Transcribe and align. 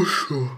Poszło. 0.00 0.48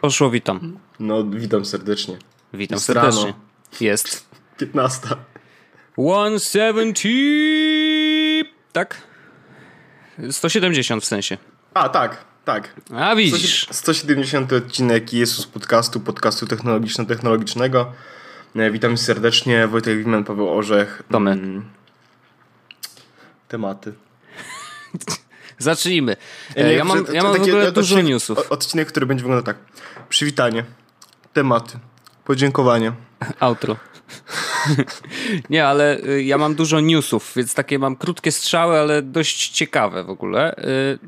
Poszło, 0.00 0.30
witam. 0.30 0.78
No, 1.00 1.24
witam 1.24 1.64
serdecznie. 1.64 2.16
Witam 2.54 2.76
Jest 2.76 2.84
serdecznie. 2.86 3.24
rano. 3.24 3.34
Jest. 3.80 4.26
15. 4.58 5.08
170. 6.38 6.98
Tak? 8.72 9.02
170 10.30 11.02
w 11.04 11.06
sensie. 11.06 11.38
A, 11.74 11.88
tak, 11.88 12.24
tak. 12.44 12.74
A 12.94 13.16
widzisz. 13.16 13.66
170 13.70 14.52
odcinek 14.52 15.12
Jezus 15.12 15.46
Podcastu, 15.46 16.00
podcastu 16.00 16.46
technologiczno-technologicznego. 16.46 17.92
E, 18.56 18.70
Witam 18.70 18.98
serdecznie, 18.98 19.66
Wojtek 19.68 19.98
Wimen, 19.98 20.24
Paweł 20.24 20.50
Orzech. 20.58 21.02
To 21.10 21.20
my. 21.20 21.30
Mm, 21.30 21.70
Tematy. 23.48 23.92
Zacznijmy. 25.58 26.16
E, 26.56 26.74
Ja 26.74 26.84
mam, 26.84 27.04
ja 27.12 27.22
mam 27.22 27.32
w 27.32 27.36
taki 27.38 27.50
ogóle 27.50 27.72
dużo 27.72 27.96
odcinek- 27.96 28.04
newsów. 28.08 28.38
Odcinek, 28.52 28.88
który 28.88 29.06
będzie 29.06 29.22
wyglądał 29.22 29.54
tak. 29.54 29.56
Przywitanie, 30.08 30.64
tematy, 31.32 31.78
podziękowanie. 32.24 32.92
Outro. 33.40 33.76
Nie, 35.50 35.66
ale 35.66 35.98
y, 36.04 36.22
ja 36.22 36.38
mam 36.38 36.54
dużo 36.54 36.80
newsów, 36.80 37.32
więc 37.36 37.54
takie 37.54 37.78
mam 37.78 37.96
krótkie 37.96 38.32
strzały, 38.32 38.78
ale 38.78 39.02
dość 39.02 39.48
ciekawe 39.48 40.04
w 40.04 40.10
ogóle. 40.10 40.56
Y, 40.58 40.98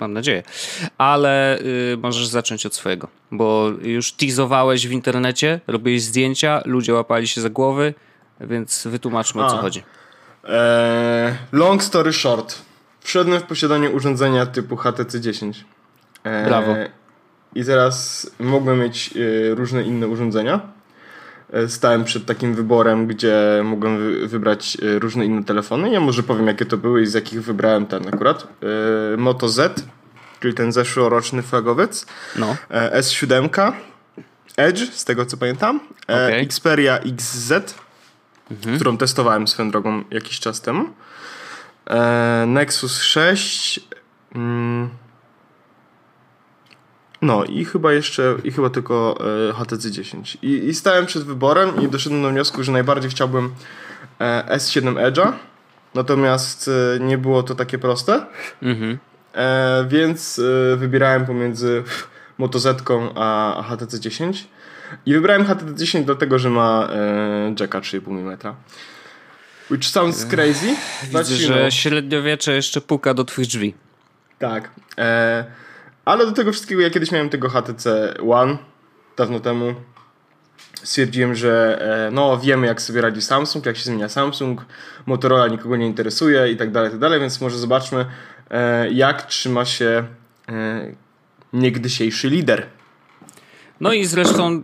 Mam 0.00 0.12
nadzieję. 0.12 0.42
Ale 0.98 1.58
y, 1.58 1.96
możesz 2.02 2.26
zacząć 2.26 2.66
od 2.66 2.74
swojego, 2.74 3.08
bo 3.30 3.70
już 3.82 4.12
teasowałeś 4.12 4.88
w 4.88 4.92
internecie, 4.92 5.60
robiłeś 5.66 6.02
zdjęcia, 6.02 6.62
ludzie 6.64 6.94
łapali 6.94 7.28
się 7.28 7.40
za 7.40 7.50
głowy, 7.50 7.94
więc 8.40 8.86
wytłumaczmy 8.86 9.44
o 9.44 9.50
co 9.50 9.58
A. 9.58 9.60
chodzi. 9.60 9.82
Eee, 10.44 11.34
long 11.52 11.82
story 11.82 12.12
short. 12.12 12.58
Wszedłem 13.02 13.40
w 13.40 13.44
posiadanie 13.44 13.90
urządzenia 13.90 14.46
typu 14.46 14.76
HTC 14.76 15.20
10. 15.20 15.64
Eee, 16.24 16.44
Brawo. 16.46 16.74
I 17.54 17.64
teraz 17.64 18.30
mogłem 18.40 18.78
mieć 18.80 19.10
e, 19.16 19.54
różne 19.54 19.82
inne 19.82 20.08
urządzenia. 20.08 20.60
E, 21.52 21.68
Stałem 21.68 22.04
przed 22.04 22.26
takim 22.26 22.54
wyborem, 22.54 23.06
gdzie 23.06 23.36
mogłem 23.64 23.98
wy, 23.98 24.28
wybrać 24.28 24.76
e, 24.96 24.98
różne 24.98 25.24
inne 25.24 25.44
telefony. 25.44 25.90
Ja 25.90 26.00
może 26.00 26.22
powiem, 26.22 26.46
jakie 26.46 26.66
to 26.66 26.76
były 26.76 27.02
i 27.02 27.06
z 27.06 27.14
jakich 27.14 27.42
wybrałem 27.44 27.86
ten 27.86 28.08
akurat. 28.14 28.46
E, 29.14 29.16
Moto 29.16 29.48
Z, 29.48 29.84
czyli 30.40 30.54
ten 30.54 30.72
zeszłoroczny 30.72 31.42
flagowiec. 31.42 32.06
No, 32.36 32.56
E, 32.70 33.00
S7, 33.00 33.72
Edge, 34.56 34.92
z 34.92 35.04
tego 35.04 35.26
co 35.26 35.36
pamiętam. 35.36 35.80
E, 36.08 36.26
Okej. 36.26 36.44
Xperia 36.44 36.98
XZ, 36.98 37.52
którą 38.76 38.96
testowałem 38.96 39.48
swoją 39.48 39.70
drogą 39.70 40.04
jakiś 40.10 40.40
czas 40.40 40.60
temu. 40.60 40.84
E, 41.86 42.44
Nexus 42.46 43.00
6. 43.00 43.80
Mm, 44.34 44.90
no 47.22 47.44
i 47.44 47.64
chyba 47.64 47.92
jeszcze, 47.92 48.36
i 48.44 48.52
chyba 48.52 48.70
tylko 48.70 49.18
e, 49.50 49.52
HTC 49.52 49.90
10. 49.90 50.38
I, 50.42 50.48
I 50.48 50.74
stałem 50.74 51.06
przed 51.06 51.24
wyborem 51.24 51.82
i 51.82 51.88
doszedłem 51.88 52.22
do 52.22 52.30
wniosku, 52.30 52.62
że 52.62 52.72
najbardziej 52.72 53.10
chciałbym 53.10 53.52
e, 54.20 54.56
S7 54.56 55.12
Edge'a. 55.12 55.32
Natomiast 55.94 56.70
nie 57.00 57.18
było 57.18 57.42
to 57.42 57.54
takie 57.54 57.78
proste. 57.78 58.26
mhm. 58.62 58.98
Więc 59.88 60.40
wybierałem 60.76 61.26
pomiędzy 61.26 61.82
Moto 62.38 62.58
Z 62.58 62.82
a, 63.14 63.64
HTC 63.68 64.00
10. 64.00 64.48
I 65.06 65.14
wybrałem 65.14 65.44
HTC 65.44 65.74
10 65.74 66.06
dlatego, 66.06 66.38
że 66.38 66.50
ma 66.50 66.88
jacka 67.60 67.80
3,5 67.80 68.10
mm. 68.10 68.38
Which 69.72 69.84
sounds 69.84 70.24
crazy. 70.24 70.76
Widzę, 71.02 71.36
że 71.36 71.54
know. 71.54 71.74
średniowiecze 71.74 72.52
jeszcze 72.52 72.80
puka 72.80 73.14
do 73.14 73.24
twoich 73.24 73.48
drzwi. 73.48 73.74
Tak. 74.38 74.70
E, 74.98 75.44
ale 76.04 76.26
do 76.26 76.32
tego 76.32 76.52
wszystkiego, 76.52 76.80
ja 76.80 76.90
kiedyś 76.90 77.10
miałem 77.12 77.28
tego 77.28 77.48
HTC 77.48 78.14
One 78.30 78.58
dawno 79.16 79.40
temu. 79.40 79.74
Stwierdziłem, 80.82 81.34
że 81.34 81.78
e, 82.06 82.10
no 82.10 82.38
wiemy 82.38 82.66
jak 82.66 82.82
sobie 82.82 83.00
radzi 83.00 83.22
Samsung, 83.22 83.66
jak 83.66 83.76
się 83.76 83.84
zmienia 83.84 84.08
Samsung, 84.08 84.64
Motorola 85.06 85.48
nikogo 85.48 85.76
nie 85.76 85.86
interesuje 85.86 86.52
i 86.52 86.56
tak 86.56 86.70
dalej, 86.70 86.90
tak 86.90 86.98
dalej, 87.00 87.20
więc 87.20 87.40
może 87.40 87.58
zobaczmy 87.58 88.06
e, 88.50 88.90
jak 88.90 89.26
trzyma 89.26 89.64
się 89.64 90.04
e, 90.48 90.92
niegdysiejszy 91.52 92.28
lider. 92.28 92.66
No 93.82 93.92
i 93.92 94.04
zresztą 94.04 94.60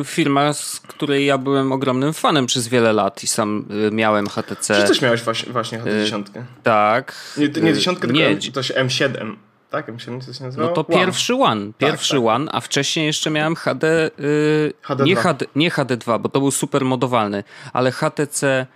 y, 0.00 0.04
firma, 0.04 0.52
z 0.52 0.80
której 0.80 1.26
ja 1.26 1.38
byłem 1.38 1.72
ogromnym 1.72 2.12
fanem 2.12 2.46
przez 2.46 2.68
wiele 2.68 2.92
lat 2.92 3.24
i 3.24 3.26
sam 3.26 3.64
y, 3.88 3.90
miałem 3.94 4.26
HTC. 4.28 4.82
Czy 4.82 4.88
też 4.88 5.00
miałeś 5.02 5.22
właśnie, 5.22 5.52
właśnie 5.52 5.78
HT10? 5.78 6.22
Tak. 6.62 7.14
Nie, 7.36 7.48
to 7.48 7.60
nie 7.60 7.70
Y, 7.70 7.74
dziesiątkę, 7.74 8.08
nie, 8.08 8.36
tylko 8.36 8.54
to 8.54 8.62
się 8.62 8.74
M7. 8.74 9.36
Tak, 9.70 9.88
M7 9.88 10.26
to 10.26 10.32
się 10.32 10.40
No 10.40 10.46
nazywało? 10.46 10.72
to 10.72 10.86
One. 10.86 10.98
pierwszy 10.98 11.34
One, 11.34 11.72
pierwszy 11.78 12.14
tak. 12.14 12.24
One, 12.24 12.52
a 12.52 12.60
wcześniej 12.60 13.06
jeszcze 13.06 13.30
miałem 13.30 13.54
HD, 13.54 14.10
y, 14.20 14.72
HD2. 14.88 15.04
nie, 15.04 15.16
HD, 15.16 15.46
nie 15.56 15.70
HD2, 15.70 16.20
bo 16.20 16.28
to 16.28 16.40
był 16.40 16.50
super 16.50 16.84
modowalny, 16.84 17.44
ale 17.72 17.92
HTC, 17.92 18.66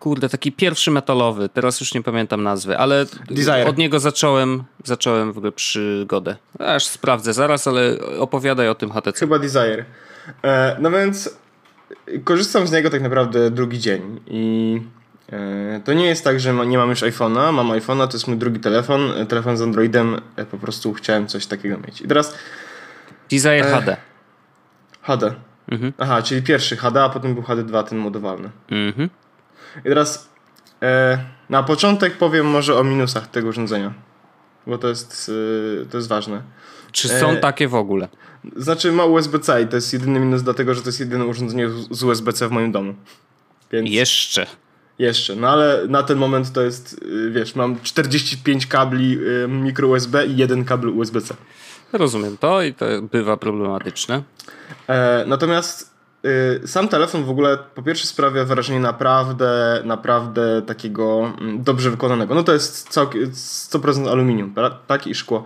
kurde, 0.00 0.28
taki 0.28 0.52
pierwszy 0.52 0.90
metalowy, 0.90 1.48
teraz 1.48 1.80
już 1.80 1.94
nie 1.94 2.02
pamiętam 2.02 2.42
nazwy, 2.42 2.78
ale 2.78 3.06
Desire. 3.30 3.66
od 3.66 3.78
niego 3.78 4.00
zacząłem, 4.00 4.64
zacząłem 4.84 5.32
w 5.32 5.38
ogóle 5.38 5.52
przygodę. 5.52 6.36
Aż 6.58 6.86
sprawdzę 6.86 7.32
zaraz, 7.32 7.66
ale 7.66 7.98
opowiadaj 8.18 8.68
o 8.68 8.74
tym 8.74 8.90
HTC. 8.90 9.18
Chyba 9.18 9.38
Desire. 9.38 9.84
E, 10.44 10.76
no 10.80 10.90
więc 10.90 11.38
korzystam 12.24 12.66
z 12.66 12.72
niego 12.72 12.90
tak 12.90 13.02
naprawdę 13.02 13.50
drugi 13.50 13.78
dzień 13.78 14.20
i 14.26 14.80
e, 15.32 15.80
to 15.84 15.92
nie 15.92 16.06
jest 16.06 16.24
tak, 16.24 16.40
że 16.40 16.52
ma, 16.52 16.64
nie 16.64 16.78
mam 16.78 16.90
już 16.90 17.02
iPhone'a, 17.02 17.52
mam 17.52 17.68
iPhone'a, 17.68 18.08
to 18.08 18.12
jest 18.12 18.28
mój 18.28 18.36
drugi 18.36 18.60
telefon, 18.60 19.12
e, 19.16 19.26
telefon 19.26 19.56
z 19.56 19.62
Androidem, 19.62 20.20
e, 20.36 20.44
po 20.44 20.58
prostu 20.58 20.92
chciałem 20.92 21.26
coś 21.26 21.46
takiego 21.46 21.78
mieć. 21.78 22.00
I 22.00 22.08
teraz 22.08 22.34
Desire 23.30 23.64
HD. 23.64 23.96
HD. 25.02 25.34
Mhm. 25.68 25.92
Aha, 25.98 26.22
czyli 26.22 26.42
pierwszy 26.42 26.76
HD, 26.76 27.02
a 27.02 27.08
potem 27.08 27.34
był 27.34 27.42
HD2, 27.42 27.84
ten 27.84 27.98
modowalny. 27.98 28.50
Mhm. 28.70 29.10
I 29.80 29.82
teraz 29.82 30.28
e, 30.82 31.18
na 31.50 31.62
początek 31.62 32.18
powiem 32.18 32.46
może 32.46 32.78
o 32.78 32.84
minusach 32.84 33.26
tego 33.26 33.48
urządzenia, 33.48 33.92
bo 34.66 34.78
to 34.78 34.88
jest, 34.88 35.30
e, 35.82 35.86
to 35.86 35.96
jest 35.96 36.08
ważne. 36.08 36.42
Czy 36.92 37.08
są 37.08 37.30
E, 37.30 37.36
takie 37.36 37.68
w 37.68 37.74
ogóle? 37.74 38.08
Znaczy 38.56 38.92
ma 38.92 39.04
USB-C 39.04 39.62
i 39.62 39.66
to 39.66 39.76
jest 39.76 39.92
jedyny 39.92 40.20
minus 40.20 40.42
dlatego, 40.42 40.74
że 40.74 40.82
to 40.82 40.88
jest 40.88 41.00
jedyne 41.00 41.26
urządzenie 41.26 41.68
z 41.90 42.02
USB-C 42.02 42.48
w 42.48 42.50
moim 42.50 42.72
domu. 42.72 42.94
Więc 43.72 43.90
Jeszcze. 43.90 44.46
jeszcze, 44.98 45.36
no 45.36 45.48
ale 45.48 45.86
na 45.88 46.02
ten 46.02 46.18
moment 46.18 46.52
to 46.52 46.62
jest, 46.62 47.02
y, 47.02 47.30
wiesz, 47.30 47.54
mam 47.54 47.80
45 47.80 48.66
kabli 48.66 49.18
y, 49.18 49.48
mikro 49.48 49.88
USB 49.88 50.26
i 50.26 50.36
jeden 50.36 50.64
kabel 50.64 50.90
USB-C. 50.90 51.34
Rozumiem 51.92 52.36
to 52.36 52.62
i 52.62 52.74
to 52.74 52.86
bywa 53.02 53.36
problematyczne. 53.36 54.22
E, 54.88 55.24
natomiast 55.26 55.93
sam 56.66 56.88
telefon 56.88 57.24
w 57.24 57.30
ogóle 57.30 57.58
po 57.74 57.82
pierwsze 57.82 58.06
sprawia 58.06 58.44
wrażenie 58.44 58.80
naprawdę, 58.80 59.82
naprawdę 59.84 60.62
takiego 60.62 61.32
mm, 61.40 61.62
dobrze 61.62 61.90
wykonanego. 61.90 62.34
No 62.34 62.42
to 62.42 62.52
jest 62.52 62.88
całkiem 62.88 63.30
100% 63.30 64.08
aluminium, 64.08 64.54
tak 64.86 65.06
i 65.06 65.14
szkło. 65.14 65.44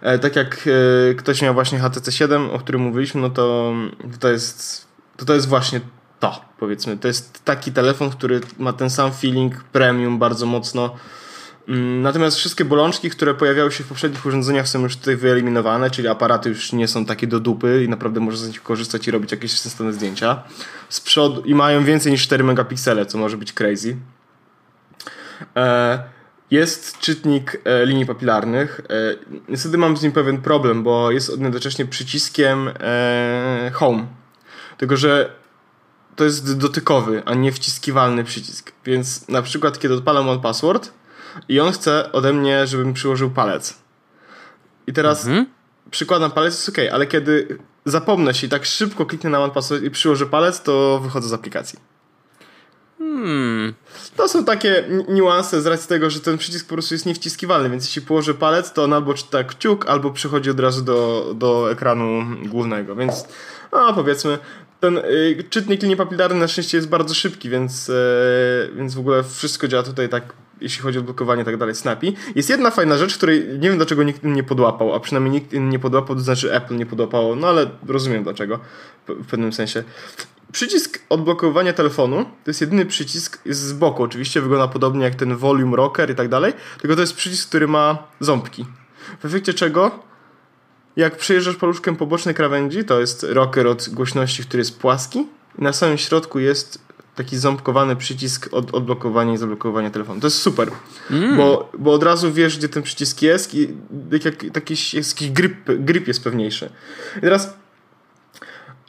E, 0.00 0.18
tak 0.18 0.36
jak 0.36 0.66
y, 0.66 1.14
ktoś 1.18 1.42
miał 1.42 1.54
właśnie 1.54 1.78
HTC 1.78 2.12
7, 2.12 2.50
o 2.50 2.58
którym 2.58 2.80
mówiliśmy, 2.80 3.20
no 3.20 3.30
to 3.30 3.72
to 4.20 4.28
jest, 4.28 4.86
to, 5.16 5.24
to 5.24 5.34
jest 5.34 5.48
właśnie 5.48 5.80
to, 6.20 6.40
powiedzmy. 6.58 6.98
To 6.98 7.08
jest 7.08 7.44
taki 7.44 7.72
telefon, 7.72 8.10
który 8.10 8.40
ma 8.58 8.72
ten 8.72 8.90
sam 8.90 9.12
feeling 9.12 9.64
premium 9.64 10.18
bardzo 10.18 10.46
mocno. 10.46 10.94
Mm, 11.68 12.02
Natomiast 12.02 12.36
wszystkie 12.36 12.64
bolączki, 12.64 13.10
które 13.10 13.34
pojawiały 13.34 13.72
się 13.72 13.84
w 13.84 13.88
poprzednich 13.88 14.26
urządzeniach 14.26 14.68
są 14.68 14.82
już 14.82 14.96
tutaj 14.96 15.16
wyeliminowane, 15.16 15.90
czyli 15.90 16.08
aparaty 16.08 16.48
już 16.48 16.72
nie 16.72 16.88
są 16.88 17.04
takie 17.04 17.26
do 17.26 17.40
dupy 17.40 17.84
i 17.84 17.88
naprawdę 17.88 18.20
można 18.20 18.44
z 18.44 18.48
nich 18.48 18.62
korzystać 18.62 19.08
i 19.08 19.10
robić 19.10 19.32
jakieś 19.32 19.58
sensowne 19.58 19.92
zdjęcia. 19.92 20.42
Z 20.88 21.00
przodu 21.00 21.40
i 21.40 21.54
mają 21.54 21.84
więcej 21.84 22.12
niż 22.12 22.22
4 22.22 22.44
megapiksele, 22.44 23.06
co 23.06 23.18
może 23.18 23.36
być 23.36 23.52
crazy. 23.52 23.96
E, 25.56 26.02
jest 26.50 26.98
czytnik 26.98 27.60
e, 27.64 27.86
linii 27.86 28.06
papilarnych. 28.06 28.80
E, 28.90 28.94
niestety 29.48 29.78
mam 29.78 29.96
z 29.96 30.02
nim 30.02 30.12
pewien 30.12 30.42
problem, 30.42 30.82
bo 30.82 31.10
jest 31.10 31.30
on 31.30 31.40
jednocześnie 31.40 31.86
przyciskiem 31.86 32.70
home. 33.72 34.06
Tylko, 34.78 34.96
że 34.96 35.32
to 36.16 36.24
jest 36.24 36.58
dotykowy, 36.58 37.22
a 37.24 37.34
nie 37.34 37.52
wciskiwalny 37.52 38.24
przycisk. 38.24 38.72
Więc 38.84 39.28
na 39.28 39.42
przykład, 39.42 39.78
kiedy 39.78 39.94
odpalam 39.94 40.28
on 40.28 40.40
password 40.40 40.98
i 41.48 41.60
on 41.60 41.72
chce 41.72 42.12
ode 42.12 42.32
mnie, 42.32 42.66
żebym 42.66 42.92
przyłożył 42.92 43.30
palec. 43.30 43.78
I 44.86 44.92
teraz 44.92 45.26
Mhm. 45.26 45.46
przykładam 45.90 46.30
palec, 46.30 46.54
jest 46.54 46.68
ok, 46.68 46.84
ale 46.92 47.06
kiedy 47.06 47.58
zapomnę 47.84 48.34
się 48.34 48.46
i 48.46 48.50
tak 48.50 48.64
szybko 48.64 49.06
kliknę 49.06 49.30
na 49.30 49.40
one 49.40 49.52
password 49.52 49.82
i 49.82 49.90
przyłożę 49.90 50.26
palec, 50.26 50.62
to 50.62 51.00
wychodzę 51.02 51.28
z 51.28 51.32
aplikacji. 51.32 51.78
Hmm. 52.98 53.74
To 54.16 54.28
są 54.28 54.44
takie 54.44 54.84
ni- 54.90 55.14
niuanse 55.14 55.62
z 55.62 55.66
racji 55.66 55.88
tego, 55.88 56.10
że 56.10 56.20
ten 56.20 56.38
przycisk 56.38 56.66
po 56.66 56.74
prostu 56.74 56.94
jest 56.94 57.06
niewciskiwalny, 57.06 57.70
więc 57.70 57.84
jeśli 57.84 58.02
położę 58.02 58.34
palec, 58.34 58.72
to 58.72 58.84
on 58.84 58.92
albo 58.92 59.14
czyta 59.14 59.44
kciuk, 59.44 59.86
albo 59.86 60.10
przychodzi 60.10 60.50
od 60.50 60.60
razu 60.60 60.82
do, 60.82 61.32
do 61.36 61.70
ekranu 61.72 62.22
głównego, 62.46 62.96
więc 62.96 63.24
no 63.72 63.94
powiedzmy, 63.94 64.38
ten 64.80 64.98
y, 64.98 65.44
czytnik 65.50 65.82
linii 65.82 65.96
papilarnej 65.96 66.40
na 66.40 66.48
szczęście 66.48 66.78
jest 66.78 66.88
bardzo 66.88 67.14
szybki, 67.14 67.48
więc, 67.50 67.88
y, 67.88 67.92
więc 68.76 68.94
w 68.94 68.98
ogóle 68.98 69.22
wszystko 69.24 69.68
działa 69.68 69.82
tutaj 69.82 70.08
tak 70.08 70.32
jeśli 70.60 70.82
chodzi 70.82 70.98
o 70.98 71.02
blokowanie 71.02 71.42
i 71.42 71.44
tak 71.44 71.56
dalej, 71.56 71.74
Snappy. 71.74 72.12
Jest 72.34 72.50
jedna 72.50 72.70
fajna 72.70 72.98
rzecz, 72.98 73.16
której 73.16 73.48
nie 73.58 73.68
wiem 73.68 73.76
dlaczego 73.76 74.02
nikt 74.02 74.24
nie 74.24 74.42
podłapał, 74.42 74.94
a 74.94 75.00
przynajmniej 75.00 75.32
nikt 75.32 75.52
nie 75.52 75.78
podłapał, 75.78 76.16
to 76.16 76.22
znaczy 76.22 76.54
Apple 76.54 76.76
nie 76.76 76.86
podłapało, 76.86 77.36
no 77.36 77.48
ale 77.48 77.70
rozumiem 77.86 78.22
dlaczego 78.22 78.58
w 79.08 79.26
pewnym 79.26 79.52
sensie. 79.52 79.84
Przycisk 80.52 81.00
odblokowania 81.08 81.72
telefonu 81.72 82.24
to 82.24 82.50
jest 82.50 82.60
jedyny 82.60 82.86
przycisk 82.86 83.46
jest 83.46 83.60
z 83.60 83.72
boku. 83.72 84.02
Oczywiście 84.02 84.40
wygląda 84.40 84.68
podobnie 84.68 85.04
jak 85.04 85.14
ten 85.14 85.36
volume 85.36 85.76
rocker 85.76 86.10
i 86.10 86.14
tak 86.14 86.28
dalej, 86.28 86.52
tylko 86.80 86.94
to 86.94 87.00
jest 87.00 87.16
przycisk, 87.16 87.48
który 87.48 87.68
ma 87.68 87.98
ząbki. 88.20 88.66
W 89.20 89.24
efekcie 89.24 89.54
czego 89.54 89.90
jak 90.96 91.16
przejeżdżasz 91.16 91.56
paluszkiem 91.56 91.96
po 91.96 92.06
bocznej 92.06 92.34
krawędzi, 92.34 92.84
to 92.84 93.00
jest 93.00 93.26
rocker 93.28 93.66
od 93.66 93.88
głośności, 93.88 94.42
który 94.42 94.60
jest 94.60 94.80
płaski 94.80 95.26
na 95.58 95.72
samym 95.72 95.98
środku 95.98 96.38
jest 96.38 96.87
taki 97.18 97.38
ząbkowany 97.38 97.96
przycisk 97.96 98.48
od 98.52 98.74
odblokowania 98.74 99.32
i 99.32 99.36
zablokowania 99.36 99.90
telefonu. 99.90 100.20
To 100.20 100.26
jest 100.26 100.42
super, 100.42 100.70
mm. 101.10 101.36
bo, 101.36 101.72
bo 101.78 101.92
od 101.92 102.02
razu 102.02 102.32
wiesz, 102.32 102.58
gdzie 102.58 102.68
ten 102.68 102.82
przycisk 102.82 103.22
jest 103.22 103.54
i 103.54 103.68
jak, 104.12 104.24
jak, 104.24 104.36
taki, 104.52 104.74
jakiś 104.92 105.30
grip, 105.30 105.54
grip 105.78 106.08
jest 106.08 106.24
pewniejszy. 106.24 106.70
I 107.16 107.20
teraz 107.20 107.54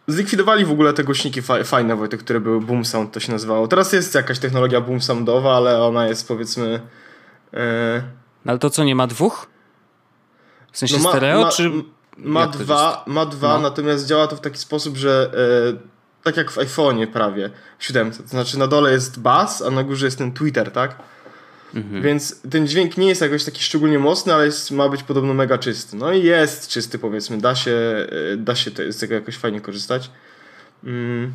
Zlikwidowali 0.08 0.66
w 0.66 0.72
ogóle 0.72 0.94
te 0.94 1.04
głośniki 1.04 1.42
fajne, 1.64 1.96
Wojtek, 1.96 2.20
które 2.20 2.40
były 2.40 2.62
Boom 2.62 2.86
Sound, 2.86 3.12
to 3.12 3.20
się 3.20 3.32
nazywało. 3.32 3.68
Teraz 3.68 3.94
jest 3.94 4.16
jakaś 4.16 4.40
technologia 4.40 4.82
Boom 4.82 5.02
Soundowa, 5.02 5.58
ale 5.58 5.84
ona 5.84 6.08
jest 6.08 6.28
powiedzmy... 6.28 6.82
No 8.46 8.52
ale 8.52 8.60
to 8.60 8.70
co, 8.70 8.84
nie 8.84 8.96
ma 8.96 9.08
dwóch? 9.08 9.48
W 10.72 10.78
sensie 10.78 10.98
no 10.98 11.04
ma, 11.04 11.10
stereo, 11.10 11.42
ma, 11.42 11.50
czy... 11.50 11.72
Ma 12.18 12.48
dwa, 12.48 13.04
ma 13.08 13.26
dwa 13.26 13.54
no. 13.54 13.62
natomiast 13.62 14.08
działa 14.08 14.28
to 14.28 14.36
w 14.36 14.42
taki 14.42 14.58
sposób, 14.58 14.98
że 14.98 15.32
e, 15.76 15.99
tak 16.24 16.38
jak 16.38 16.52
w 16.52 16.58
iPhone'ie 16.58 17.08
prawie, 17.08 17.50
w 17.78 17.84
7. 17.84 18.12
To 18.12 18.28
znaczy 18.28 18.60
na 18.60 18.68
dole 18.68 18.92
jest 18.92 19.20
bass, 19.20 19.62
a 19.62 19.70
na 19.70 19.84
górze 19.84 20.06
jest 20.06 20.18
ten 20.18 20.32
Twitter, 20.32 20.72
tak? 20.72 20.96
Mhm. 21.76 22.02
Więc 22.04 22.42
ten 22.50 22.68
dźwięk 22.68 22.98
nie 22.98 23.08
jest 23.08 23.22
jakoś 23.22 23.44
taki 23.44 23.64
szczególnie 23.64 24.00
mocny, 24.00 24.34
ale 24.34 24.46
jest, 24.46 24.72
ma 24.72 24.90
być 24.90 25.04
podobno 25.04 25.34
mega 25.34 25.58
czysty. 25.58 25.98
No 25.98 26.14
i 26.14 26.24
jest 26.24 26.68
czysty 26.68 27.00
powiedzmy, 27.00 27.38
da 27.38 27.56
się, 27.56 27.72
e, 28.34 28.38
da 28.38 28.56
się 28.56 28.72
to, 28.72 28.92
z 28.92 28.98
tego 28.98 29.16
jakoś 29.16 29.36
fajnie 29.36 29.62
korzystać. 29.62 30.12
Mm. 30.84 31.34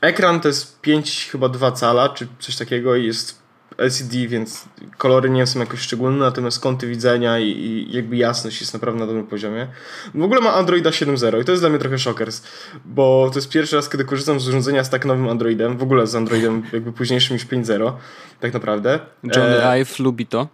Ekran 0.00 0.40
to 0.40 0.48
jest 0.48 0.80
5 0.80 1.28
chyba 1.32 1.48
2 1.48 1.72
cala, 1.72 2.08
czy 2.08 2.26
coś 2.38 2.56
takiego 2.56 2.96
i 2.96 3.06
jest 3.06 3.39
LCD, 3.80 4.28
więc 4.28 4.64
kolory 4.98 5.30
nie 5.30 5.46
są 5.46 5.60
jakoś 5.60 5.80
szczególne, 5.80 6.18
natomiast 6.18 6.60
kąty 6.60 6.86
widzenia 6.86 7.38
i, 7.38 7.48
i 7.48 7.96
jakby 7.96 8.16
jasność 8.16 8.60
jest 8.60 8.72
naprawdę 8.72 9.00
na 9.00 9.06
dobrym 9.06 9.26
poziomie. 9.26 9.68
W 10.14 10.22
ogóle 10.22 10.40
ma 10.40 10.54
Androida 10.54 10.90
7.0 10.90 11.40
i 11.40 11.44
to 11.44 11.52
jest 11.52 11.62
dla 11.62 11.70
mnie 11.70 11.78
trochę 11.78 11.98
szokers, 11.98 12.42
bo 12.84 13.30
to 13.32 13.38
jest 13.38 13.48
pierwszy 13.48 13.76
raz, 13.76 13.88
kiedy 13.88 14.04
korzystam 14.04 14.40
z 14.40 14.48
urządzenia 14.48 14.84
z 14.84 14.90
tak 14.90 15.04
nowym 15.04 15.28
Androidem, 15.28 15.78
w 15.78 15.82
ogóle 15.82 16.06
z 16.06 16.14
Androidem 16.14 16.62
jakby 16.72 16.92
późniejszym 16.92 17.36
niż 17.36 17.46
5.0, 17.46 17.92
tak 18.40 18.52
naprawdę. 18.52 18.98
Johnny 19.24 19.64
e, 19.64 19.84
lubi 19.98 20.26
to. 20.26 20.48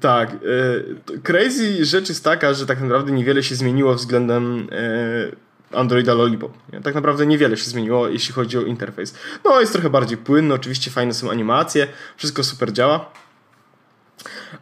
Tak. 0.00 0.30
E, 0.30 1.18
crazy 1.22 1.84
rzecz 1.84 2.08
jest 2.08 2.24
taka, 2.24 2.54
że 2.54 2.66
tak 2.66 2.80
naprawdę 2.80 3.12
niewiele 3.12 3.42
się 3.42 3.54
zmieniło 3.54 3.94
względem 3.94 4.68
e, 4.72 5.51
Androida 5.74 6.14
Lollipop. 6.14 6.52
Tak 6.84 6.94
naprawdę 6.94 7.26
niewiele 7.26 7.56
się 7.56 7.70
zmieniło, 7.70 8.08
jeśli 8.08 8.34
chodzi 8.34 8.58
o 8.58 8.62
interfejs. 8.62 9.14
No, 9.44 9.60
jest 9.60 9.72
trochę 9.72 9.90
bardziej 9.90 10.18
płynny, 10.18 10.54
oczywiście 10.54 10.90
fajne 10.90 11.14
są 11.14 11.30
animacje, 11.30 11.88
wszystko 12.16 12.44
super 12.44 12.72
działa. 12.72 13.10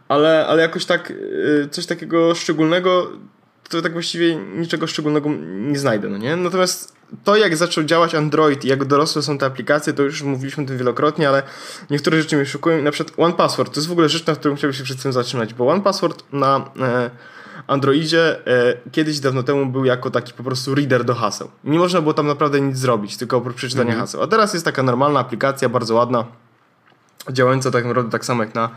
Ale, 0.08 0.46
ale 0.46 0.62
jakoś 0.62 0.84
tak, 0.84 1.10
y, 1.10 1.68
coś 1.70 1.86
takiego 1.86 2.34
szczególnego, 2.34 3.10
to 3.68 3.82
tak 3.82 3.92
właściwie 3.92 4.36
niczego 4.36 4.86
szczególnego 4.86 5.30
nie 5.48 5.78
znajdę, 5.78 6.08
no 6.08 6.18
nie? 6.18 6.36
Natomiast 6.36 6.96
to, 7.24 7.36
jak 7.36 7.56
zaczął 7.56 7.84
działać 7.84 8.14
Android 8.14 8.64
i 8.64 8.68
jak 8.68 8.84
dorosłe 8.84 9.22
są 9.22 9.38
te 9.38 9.46
aplikacje, 9.46 9.92
to 9.92 10.02
już 10.02 10.22
mówiliśmy 10.22 10.64
o 10.64 10.66
tym 10.66 10.78
wielokrotnie, 10.78 11.28
ale 11.28 11.42
niektóre 11.90 12.22
rzeczy 12.22 12.36
mnie 12.36 12.46
szokują. 12.46 12.82
Na 12.82 12.90
przykład 12.90 13.18
One 13.18 13.34
Password, 13.34 13.74
to 13.74 13.80
jest 13.80 13.88
w 13.88 13.92
ogóle 13.92 14.08
rzecz, 14.08 14.26
na 14.26 14.34
którą 14.34 14.56
chciałbym 14.56 14.74
się 14.78 14.84
przed 14.84 15.02
tym 15.02 15.12
zatrzymać, 15.12 15.54
bo 15.54 15.68
One 15.68 15.82
Password 15.82 16.24
na... 16.32 16.70
E, 16.80 17.10
Androidzie 17.70 18.46
e, 18.46 18.76
kiedyś 18.93 19.20
dawno 19.20 19.43
temu 19.43 19.67
był 19.67 19.84
jako 19.84 20.11
taki 20.11 20.32
po 20.32 20.43
prostu 20.43 20.75
reader 20.75 21.05
do 21.05 21.14
haseł. 21.14 21.50
Nie 21.64 21.78
można 21.78 22.00
było 22.00 22.14
tam 22.14 22.26
naprawdę 22.26 22.61
nic 22.61 22.78
zrobić, 22.78 23.17
tylko 23.17 23.37
oprócz 23.37 23.56
przeczytania 23.56 23.90
mhm. 23.90 24.00
haseł. 24.00 24.22
A 24.22 24.26
teraz 24.26 24.52
jest 24.52 24.64
taka 24.64 24.82
normalna 24.82 25.20
aplikacja, 25.20 25.69
bardzo 25.69 25.94
ładna, 25.94 26.25
działająca 27.32 27.70
tak 27.70 27.84
naprawdę 27.84 28.11
tak 28.11 28.25
samo 28.25 28.43
jak 28.43 28.55
na, 28.55 28.70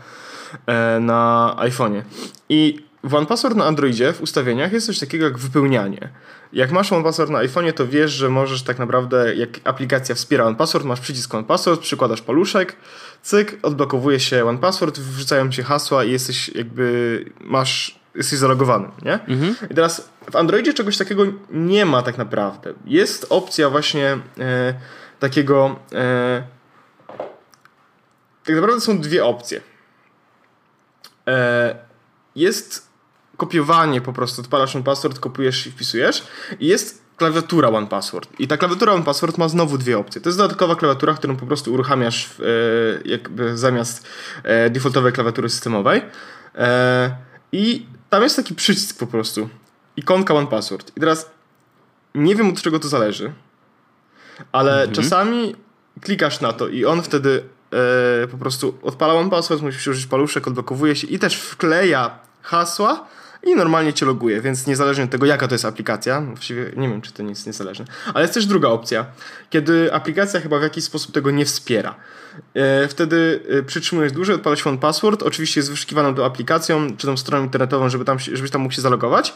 e, 0.66 1.00
na 1.00 1.54
iPhone'ie. 1.58 2.02
I 2.48 2.84
w 3.04 3.14
OnePassword 3.14 3.56
na 3.56 3.64
Androidzie 3.64 4.12
w 4.12 4.20
ustawieniach 4.20 4.72
jest 4.72 4.86
coś 4.86 4.98
takiego 4.98 5.24
jak 5.24 5.38
wypełnianie. 5.38 6.08
Jak 6.52 6.72
masz 6.72 6.92
OnePassword 6.92 7.30
na 7.30 7.38
iPhone'ie, 7.38 7.72
to 7.72 7.86
wiesz, 7.86 8.12
że 8.12 8.28
możesz 8.28 8.62
tak 8.62 8.78
naprawdę, 8.78 9.34
jak 9.34 9.50
aplikacja 9.64 10.14
wspiera 10.14 10.44
OnePassword, 10.44 10.84
masz 10.84 11.00
przycisk 11.00 11.34
OnePassword, 11.34 11.80
przykładasz 11.80 12.22
paluszek, 12.22 12.76
cyk, 13.22 13.58
odblokowuje 13.62 14.20
się 14.20 14.44
OnePassword, 14.44 14.98
wrzucają 14.98 15.50
ci 15.50 15.62
hasła 15.62 16.04
i 16.04 16.12
jesteś 16.12 16.48
jakby, 16.48 17.24
masz 17.40 18.03
jesteś 18.14 18.38
zalogowany, 18.38 18.88
nie? 19.02 19.12
Mhm. 19.12 19.56
I 19.70 19.74
teraz 19.74 20.10
w 20.30 20.36
Androidzie 20.36 20.74
czegoś 20.74 20.96
takiego 20.98 21.22
nie 21.50 21.86
ma 21.86 22.02
tak 22.02 22.18
naprawdę. 22.18 22.72
Jest 22.84 23.26
opcja 23.30 23.70
właśnie 23.70 24.18
e, 24.38 24.74
takiego... 25.20 25.76
E, 25.92 26.42
tak 28.44 28.54
naprawdę 28.54 28.80
są 28.80 29.00
dwie 29.00 29.24
opcje. 29.24 29.60
E, 31.26 31.76
jest 32.36 32.88
kopiowanie 33.36 34.00
po 34.00 34.12
prostu, 34.12 34.42
odpalasz 34.42 34.76
one 34.76 34.84
password, 34.84 35.18
kopiujesz 35.18 35.66
i 35.66 35.70
wpisujesz 35.70 36.26
i 36.60 36.66
jest 36.66 37.04
klawiatura 37.16 37.68
One 37.68 37.86
Password. 37.86 38.28
I 38.38 38.48
ta 38.48 38.56
klawiatura 38.56 38.92
One 38.92 39.04
Password 39.04 39.38
ma 39.38 39.48
znowu 39.48 39.78
dwie 39.78 39.98
opcje. 39.98 40.20
To 40.20 40.28
jest 40.28 40.38
dodatkowa 40.38 40.76
klawiatura, 40.76 41.14
którą 41.14 41.36
po 41.36 41.46
prostu 41.46 41.72
uruchamiasz 41.72 42.26
w, 42.26 42.40
e, 42.40 43.08
jakby 43.08 43.58
zamiast 43.58 44.06
e, 44.42 44.70
defaultowej 44.70 45.12
klawiatury 45.12 45.48
systemowej. 45.48 46.02
E, 46.54 47.16
I 47.52 47.86
tam 48.14 48.22
jest 48.22 48.36
taki 48.36 48.54
przycisk 48.54 48.98
po 48.98 49.06
prostu. 49.06 49.48
Ikonka 49.96 50.34
One 50.34 50.46
Password. 50.46 50.92
I 50.96 51.00
teraz 51.00 51.30
nie 52.14 52.36
wiem 52.36 52.48
od 52.48 52.62
czego 52.62 52.78
to 52.78 52.88
zależy, 52.88 53.32
ale 54.52 54.72
mhm. 54.72 54.92
czasami 54.92 55.56
klikasz 56.00 56.40
na 56.40 56.52
to 56.52 56.68
i 56.68 56.84
on 56.84 57.02
wtedy 57.02 57.42
e, 58.22 58.26
po 58.26 58.36
prostu 58.36 58.78
odpala 58.82 59.14
One 59.14 59.30
Password, 59.30 59.62
musisz 59.62 59.86
użyć 59.86 60.06
paluszek, 60.06 60.46
odblokowuje 60.46 60.96
się 60.96 61.06
i 61.06 61.18
też 61.18 61.36
wkleja 61.36 62.18
hasła 62.42 63.06
i 63.42 63.54
normalnie 63.54 63.92
cię 63.92 64.06
loguje, 64.06 64.40
więc 64.40 64.66
niezależnie 64.66 65.04
od 65.04 65.10
tego, 65.10 65.26
jaka 65.26 65.48
to 65.48 65.54
jest 65.54 65.64
aplikacja, 65.64 66.20
właściwie 66.20 66.72
nie 66.76 66.88
wiem, 66.88 67.02
czy 67.02 67.12
to 67.12 67.22
nie 67.22 67.28
jest 67.28 67.46
niezależne, 67.46 67.84
ale 68.14 68.22
jest 68.22 68.34
też 68.34 68.46
druga 68.46 68.68
opcja, 68.68 69.06
kiedy 69.50 69.94
aplikacja 69.94 70.40
chyba 70.40 70.58
w 70.58 70.62
jakiś 70.62 70.84
sposób 70.84 71.14
tego 71.14 71.30
nie 71.30 71.44
wspiera. 71.44 71.94
E, 72.54 72.88
wtedy 72.88 73.40
e, 73.48 73.62
przytrzymujesz 73.62 74.12
dłużej, 74.12 74.36
odpala 74.36 74.56
się 74.56 74.70
on 74.70 74.78
password, 74.78 75.22
oczywiście 75.22 75.60
jest 75.60 75.70
wyszukiwaną 75.70 76.14
tą 76.14 76.24
aplikacją, 76.24 76.96
czy 76.96 77.06
tą 77.06 77.16
stroną 77.16 77.44
internetową, 77.44 77.88
żeby 77.88 78.04
tam, 78.04 78.18
żebyś 78.18 78.50
tam 78.50 78.60
mógł 78.60 78.74
się 78.74 78.82
zalogować, 78.82 79.34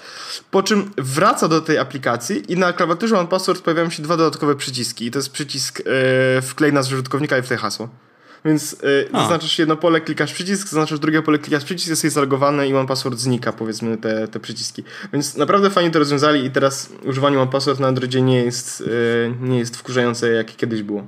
po 0.51 0.63
czym 0.63 0.91
wraca 0.97 1.49
do 1.49 1.61
tej 1.61 1.79
aplikacji 1.79 2.53
i 2.53 2.57
na 2.57 2.73
klawiaturze 2.73 3.19
on 3.19 3.27
password 3.27 3.63
pojawiają 3.63 3.91
się 3.91 4.03
dwa 4.03 4.17
dodatkowe 4.17 4.57
przyciski 4.57 5.07
i 5.07 5.11
to 5.11 5.19
jest 5.19 5.33
przycisk 5.33 5.81
e, 5.81 6.43
wklej 6.43 6.73
nazwę 6.73 6.95
użytkownika 6.95 7.39
i 7.39 7.43
w 7.43 7.49
tej 7.49 7.59
hasło. 7.59 7.89
Więc 8.45 8.73
y, 8.73 9.09
zaznaczasz 9.13 9.59
jedno 9.59 9.77
pole, 9.77 10.01
klikasz 10.01 10.33
przycisk, 10.33 10.69
zaznaczasz 10.69 10.99
drugie 10.99 11.23
pole, 11.23 11.39
klikasz 11.39 11.65
przycisk, 11.65 11.89
jesteś 11.89 12.13
zalogowany 12.13 12.69
i 12.69 12.75
One 12.75 12.89
Password 12.89 13.19
znika, 13.19 13.53
powiedzmy, 13.53 13.97
te, 13.97 14.29
te 14.29 14.41
przyciski. 14.41 14.85
Więc 15.13 15.37
naprawdę 15.37 15.71
fajnie 15.71 15.91
to 15.91 15.99
rozwiązali 15.99 16.45
i 16.45 16.51
teraz 16.51 16.91
używanie 17.05 17.41
One 17.41 17.51
Password 17.51 17.81
na 17.81 17.89
Androidzie 17.89 18.23
nie 18.23 18.45
jest, 18.45 18.81
y, 18.81 19.35
nie 19.41 19.59
jest 19.59 19.77
wkurzające, 19.77 20.29
jak 20.29 20.57
kiedyś 20.57 20.83
było. 20.83 21.07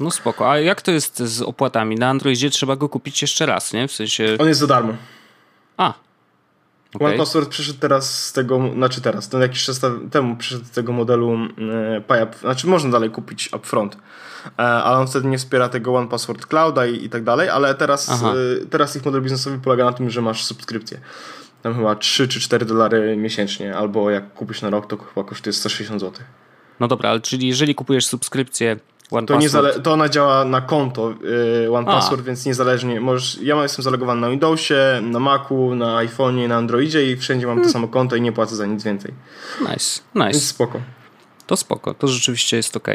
No 0.00 0.10
spoko. 0.10 0.50
A 0.50 0.58
jak 0.58 0.82
to 0.82 0.90
jest 0.90 1.18
z 1.18 1.42
opłatami? 1.42 1.96
Na 1.96 2.08
Androidzie 2.08 2.50
trzeba 2.50 2.76
go 2.76 2.88
kupić 2.88 3.22
jeszcze 3.22 3.46
raz, 3.46 3.72
nie? 3.72 3.88
W 3.88 3.92
sensie... 3.92 4.36
On 4.38 4.48
jest 4.48 4.60
za 4.60 4.66
darmo. 4.66 4.94
A. 5.76 5.94
Okay. 6.94 7.08
One 7.08 7.16
Password 7.16 7.48
przyszedł 7.48 7.78
teraz 7.78 8.24
z 8.24 8.32
tego, 8.32 8.60
znaczy 8.74 9.00
teraz, 9.00 9.28
to 9.28 9.38
jakiś 9.38 9.64
czas 9.64 9.80
temu 10.10 10.36
przyszedł 10.36 10.64
z 10.64 10.70
tego 10.70 10.92
modelu 10.92 11.38
e, 11.96 12.00
PayUp, 12.00 12.34
znaczy 12.34 12.66
można 12.66 12.90
dalej 12.90 13.10
kupić 13.10 13.52
upfront, 13.52 13.96
e, 14.58 14.62
ale 14.62 14.98
on 14.98 15.06
wtedy 15.06 15.28
nie 15.28 15.38
wspiera 15.38 15.68
tego 15.68 15.94
One 15.94 16.08
Password 16.08 16.46
Clouda 16.46 16.86
i, 16.86 17.04
i 17.04 17.10
tak 17.10 17.24
dalej, 17.24 17.48
ale 17.48 17.74
teraz, 17.74 18.22
e, 18.22 18.66
teraz 18.70 18.96
ich 18.96 19.04
model 19.04 19.22
biznesowy 19.22 19.58
polega 19.58 19.84
na 19.84 19.92
tym, 19.92 20.10
że 20.10 20.22
masz 20.22 20.44
subskrypcję. 20.44 21.00
Tam 21.62 21.74
chyba 21.74 21.94
3 21.94 22.28
czy 22.28 22.40
4 22.40 22.66
dolary 22.66 23.16
miesięcznie, 23.16 23.76
albo 23.76 24.10
jak 24.10 24.34
kupisz 24.34 24.62
na 24.62 24.70
rok, 24.70 24.86
to 24.86 24.96
chyba 24.96 25.28
kosztuje 25.28 25.52
160 25.52 26.00
zł. 26.00 26.24
No 26.80 26.88
dobra, 26.88 27.10
ale 27.10 27.20
czyli 27.20 27.48
jeżeli 27.48 27.74
kupujesz 27.74 28.06
subskrypcję 28.06 28.76
One 29.10 29.26
to, 29.26 29.38
zale- 29.38 29.82
to 29.82 29.92
ona 29.92 30.08
działa 30.08 30.44
na 30.44 30.60
konto 30.60 31.14
yy, 31.62 31.76
One 31.76 31.86
Password, 31.86 32.22
więc 32.22 32.46
niezależnie 32.46 33.00
możesz, 33.00 33.38
ja 33.42 33.62
jestem 33.62 33.82
zalogowany 33.82 34.20
na 34.20 34.30
Windowsie, 34.30 35.00
na 35.02 35.18
Macu, 35.18 35.74
na 35.74 35.96
iPhone'ie, 35.96 36.48
na 36.48 36.56
Androidzie 36.56 37.10
i 37.12 37.16
wszędzie 37.16 37.46
mam 37.46 37.56
hmm. 37.56 37.68
to 37.68 37.72
samo 37.72 37.88
konto 37.88 38.16
i 38.16 38.20
nie 38.20 38.32
płacę 38.32 38.56
za 38.56 38.66
nic 38.66 38.84
więcej. 38.84 39.14
Nice, 39.60 40.00
nice. 40.14 40.30
Więc 40.30 40.44
spoko. 40.44 40.80
To 41.46 41.56
spoko, 41.56 41.94
to 41.94 42.08
rzeczywiście 42.08 42.56
jest 42.56 42.76
ok. 42.76 42.88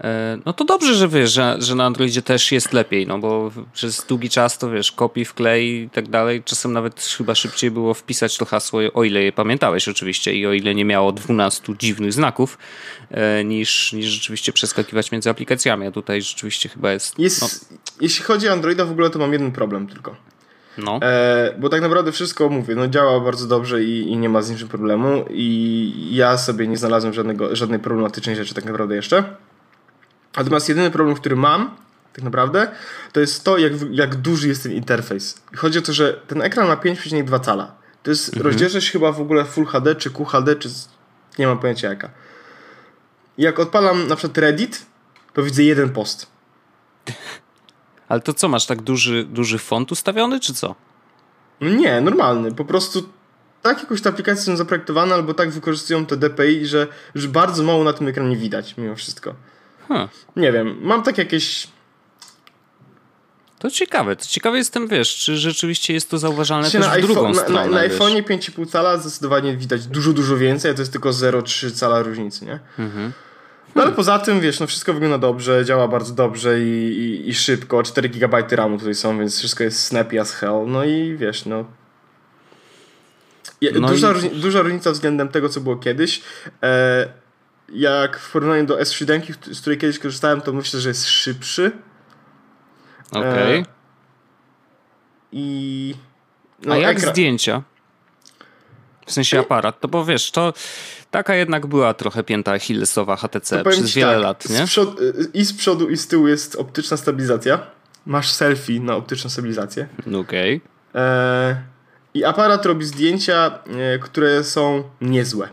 E, 0.00 0.38
no 0.46 0.52
to 0.52 0.64
dobrze, 0.64 0.94
że 0.94 1.08
wiesz, 1.08 1.32
że, 1.32 1.56
że 1.58 1.74
na 1.74 1.84
Androidzie 1.84 2.22
też 2.22 2.52
jest 2.52 2.72
lepiej, 2.72 3.06
no 3.06 3.18
bo 3.18 3.50
przez 3.72 4.04
długi 4.08 4.30
czas 4.30 4.58
to 4.58 4.70
wiesz, 4.70 4.92
kopi, 4.92 5.24
wklej 5.24 5.82
i 5.82 5.90
tak 5.90 6.08
dalej. 6.08 6.42
Czasem 6.44 6.72
nawet 6.72 7.00
chyba 7.00 7.34
szybciej 7.34 7.70
było 7.70 7.94
wpisać 7.94 8.36
to 8.36 8.44
hasło, 8.44 8.80
o 8.94 9.04
ile 9.04 9.22
je 9.22 9.32
pamiętałeś 9.32 9.88
oczywiście 9.88 10.34
i 10.34 10.46
o 10.46 10.52
ile 10.52 10.74
nie 10.74 10.84
miało 10.84 11.12
12 11.12 11.76
dziwnych 11.78 12.12
znaków, 12.12 12.58
e, 13.10 13.44
niż, 13.44 13.92
niż 13.92 14.06
rzeczywiście 14.06 14.52
przeskakiwać 14.52 15.12
między 15.12 15.30
aplikacjami. 15.30 15.86
A 15.86 15.90
tutaj 15.90 16.22
rzeczywiście 16.22 16.68
chyba 16.68 16.92
jest. 16.92 17.18
Jest, 17.18 17.42
no, 17.42 17.78
jeśli 18.00 18.24
chodzi 18.24 18.48
o 18.48 18.52
Androida 18.52 18.84
w 18.84 18.90
ogóle, 18.90 19.10
to 19.10 19.18
mam 19.18 19.32
jeden 19.32 19.52
problem 19.52 19.86
tylko. 19.86 20.16
No. 20.78 21.00
E, 21.02 21.54
bo 21.58 21.68
tak 21.68 21.82
naprawdę 21.82 22.12
wszystko 22.12 22.48
mówię, 22.48 22.74
no 22.74 22.88
działa 22.88 23.20
bardzo 23.20 23.46
dobrze 23.46 23.84
i, 23.84 24.12
i, 24.12 24.16
nie 24.16 24.28
ma 24.28 24.42
z 24.42 24.50
niczym 24.50 24.68
problemu 24.68 25.24
i 25.30 26.08
ja 26.10 26.38
sobie 26.38 26.68
nie 26.68 26.76
znalazłem 26.76 27.14
żadnego, 27.14 27.56
żadnej 27.56 27.78
problematycznej 27.78 28.36
rzeczy 28.36 28.54
tak 28.54 28.64
naprawdę 28.64 28.94
jeszcze. 28.96 29.24
Natomiast 30.36 30.68
jedyny 30.68 30.90
problem, 30.90 31.16
który 31.16 31.36
mam 31.36 31.82
tak 32.12 32.24
naprawdę, 32.24 32.68
to 33.12 33.20
jest 33.20 33.44
to, 33.44 33.58
jak, 33.58 33.72
jak 33.90 34.14
duży 34.14 34.48
jest 34.48 34.62
ten 34.62 34.72
interfejs. 34.72 35.42
Chodzi 35.56 35.78
o 35.78 35.82
to, 35.82 35.92
że 35.92 36.20
ten 36.28 36.42
ekran 36.42 36.68
ma 36.68 36.76
5,2 36.76 37.40
cala. 37.40 37.74
To 38.02 38.10
jest 38.10 38.28
mhm. 38.28 38.46
rozdzielczość 38.46 38.90
chyba 38.90 39.12
w 39.12 39.20
ogóle 39.20 39.44
Full 39.44 39.66
HD, 39.66 39.94
czy 39.94 40.10
QHD, 40.10 40.56
czy 40.56 40.68
nie 41.38 41.46
mam 41.46 41.58
pojęcia 41.58 41.88
jaka. 41.88 42.10
Jak 43.38 43.60
odpalam 43.60 44.08
na 44.08 44.16
przykład 44.16 44.38
Reddit, 44.38 44.86
to 45.32 45.42
widzę 45.42 45.62
jeden 45.62 45.90
post. 45.90 46.26
Ale 48.08 48.20
to 48.20 48.34
co, 48.34 48.48
masz 48.48 48.66
tak 48.66 48.82
duży, 48.82 49.24
duży 49.24 49.58
font 49.58 49.92
ustawiony, 49.92 50.40
czy 50.40 50.54
co? 50.54 50.74
Nie, 51.60 52.00
normalny. 52.00 52.54
Po 52.54 52.64
prostu 52.64 53.08
tak 53.62 53.80
jakoś 53.80 54.02
te 54.02 54.08
aplikacje 54.08 54.44
są 54.44 54.56
zaprojektowane, 54.56 55.14
albo 55.14 55.34
tak 55.34 55.50
wykorzystują 55.50 56.06
to 56.06 56.16
DPI, 56.16 56.66
że, 56.66 56.86
że 57.14 57.28
bardzo 57.28 57.62
mało 57.62 57.84
na 57.84 57.92
tym 57.92 58.08
ekranie 58.08 58.36
widać, 58.36 58.74
mimo 58.76 58.96
wszystko. 58.96 59.34
Huh. 59.88 60.08
Nie 60.36 60.52
wiem, 60.52 60.78
mam 60.80 61.02
tak 61.02 61.18
jakieś 61.18 61.68
to 63.62 63.70
ciekawe. 63.70 64.16
To 64.16 64.24
ciekawe 64.24 64.58
jestem, 64.58 64.88
wiesz, 64.88 65.16
czy 65.16 65.36
rzeczywiście 65.36 65.94
jest 65.94 66.10
to 66.10 66.18
zauważalne 66.18 66.70
też 66.70 66.86
w 66.86 67.00
drugą 67.00 67.28
na, 67.28 67.34
stronę. 67.34 67.66
Na, 67.66 67.70
na 67.70 67.88
iPhone'ie 67.88 68.22
5,5 68.22 68.68
cala 68.70 68.96
zdecydowanie 68.98 69.56
widać 69.56 69.86
dużo, 69.86 70.12
dużo 70.12 70.36
więcej, 70.36 70.70
a 70.70 70.74
to 70.74 70.82
jest 70.82 70.92
tylko 70.92 71.10
0,3 71.10 71.72
cala 71.72 72.02
różnicy, 72.02 72.44
nie? 72.44 72.58
Mhm. 72.78 73.12
No 73.74 73.82
ale 73.82 73.92
poza 73.92 74.18
tym, 74.18 74.40
wiesz, 74.40 74.60
no 74.60 74.66
wszystko 74.66 74.92
wygląda 74.92 75.18
dobrze, 75.18 75.64
działa 75.64 75.88
bardzo 75.88 76.14
dobrze 76.14 76.60
i, 76.60 76.98
i, 76.98 77.28
i 77.28 77.34
szybko. 77.34 77.82
4 77.82 78.08
GB 78.08 78.44
RAMu 78.50 78.78
tutaj 78.78 78.94
są, 78.94 79.18
więc 79.18 79.38
wszystko 79.38 79.64
jest 79.64 79.84
snappy 79.84 80.20
as 80.20 80.32
hell. 80.32 80.64
No 80.66 80.84
i 80.84 81.16
wiesz, 81.16 81.46
no... 81.46 81.64
no 83.80 83.88
duża, 83.88 84.10
i... 84.10 84.12
różnica, 84.12 84.36
duża 84.36 84.62
różnica 84.62 84.90
względem 84.92 85.28
tego, 85.28 85.48
co 85.48 85.60
było 85.60 85.76
kiedyś. 85.76 86.22
E, 86.62 87.21
jak 87.68 88.18
w 88.18 88.32
porównaniu 88.32 88.66
do 88.66 88.78
S7, 88.78 89.34
z 89.52 89.60
której 89.60 89.78
kiedyś 89.78 89.98
korzystałem, 89.98 90.40
to 90.40 90.52
myślę, 90.52 90.80
że 90.80 90.88
jest 90.88 91.08
szybszy. 91.08 91.72
Okej. 93.10 93.30
Okay. 93.30 93.58
E, 93.58 93.64
I. 95.32 95.94
No, 96.64 96.74
A 96.74 96.76
jak 96.76 96.96
ekran... 96.96 97.12
zdjęcia? 97.12 97.62
W 99.06 99.12
sensie 99.12 99.40
aparat, 99.40 99.80
to 99.80 99.88
bo 99.88 100.04
wiesz, 100.04 100.30
to 100.30 100.52
taka 101.10 101.34
jednak 101.34 101.66
była 101.66 101.94
trochę 101.94 102.22
pięta 102.22 102.52
Achillesowa 102.52 103.16
HTC 103.16 103.64
przez 103.64 103.94
wiele 103.94 104.12
tak, 104.12 104.22
lat, 104.22 104.50
nie? 104.50 104.66
Z 104.66 104.70
przod, 104.70 105.00
I 105.34 105.44
z 105.44 105.52
przodu 105.52 105.88
i 105.88 105.96
z 105.96 106.06
tyłu 106.06 106.28
jest 106.28 106.56
optyczna 106.56 106.96
stabilizacja. 106.96 107.66
Masz 108.06 108.32
selfie 108.32 108.80
na 108.80 108.96
optyczną 108.96 109.30
stabilizację. 109.30 109.88
Okej. 110.20 110.60
Okay. 110.90 111.02
E, 111.02 111.62
I 112.14 112.24
aparat 112.24 112.66
robi 112.66 112.84
zdjęcia, 112.84 113.58
e, 113.66 113.98
które 113.98 114.44
są 114.44 114.84
niezłe. 115.00 115.48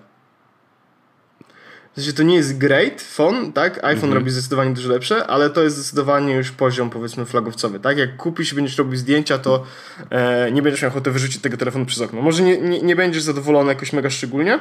Sensie 2.00 2.14
to 2.14 2.24
nie 2.24 2.36
jest 2.36 2.58
great 2.58 3.02
phone, 3.02 3.54
tak? 3.54 3.78
iPhone 3.78 3.96
mhm. 3.96 4.14
robi 4.14 4.32
zdecydowanie 4.32 4.74
dużo 4.74 4.90
lepsze, 4.90 5.28
ale 5.28 5.50
to 5.50 5.64
jest 5.64 5.76
zdecydowanie 5.76 6.34
już 6.34 6.52
poziom 6.52 6.90
powiedzmy 6.90 7.26
flagowcowy, 7.26 7.80
tak? 7.80 7.98
Jak 7.98 8.18
kupisz 8.18 8.52
i 8.52 8.56
będziesz 8.56 8.78
robił 8.78 8.96
zdjęcia, 8.96 9.38
to 9.38 9.64
e, 10.10 10.52
nie 10.52 10.62
będziesz 10.62 10.82
miał 10.82 10.92
ochoty 10.92 11.12
wyrzucić 11.12 11.42
tego 11.42 11.58
telefonu 11.58 11.86
przez 11.86 12.02
okno. 12.02 12.22
Może 12.22 12.44
nie, 12.44 12.58
nie, 12.58 12.82
nie 12.82 12.96
będziesz 12.96 13.24
zadowolony 13.24 13.70
jakoś 13.70 13.94
mega 13.94 14.10
szczególnie, 14.10 14.60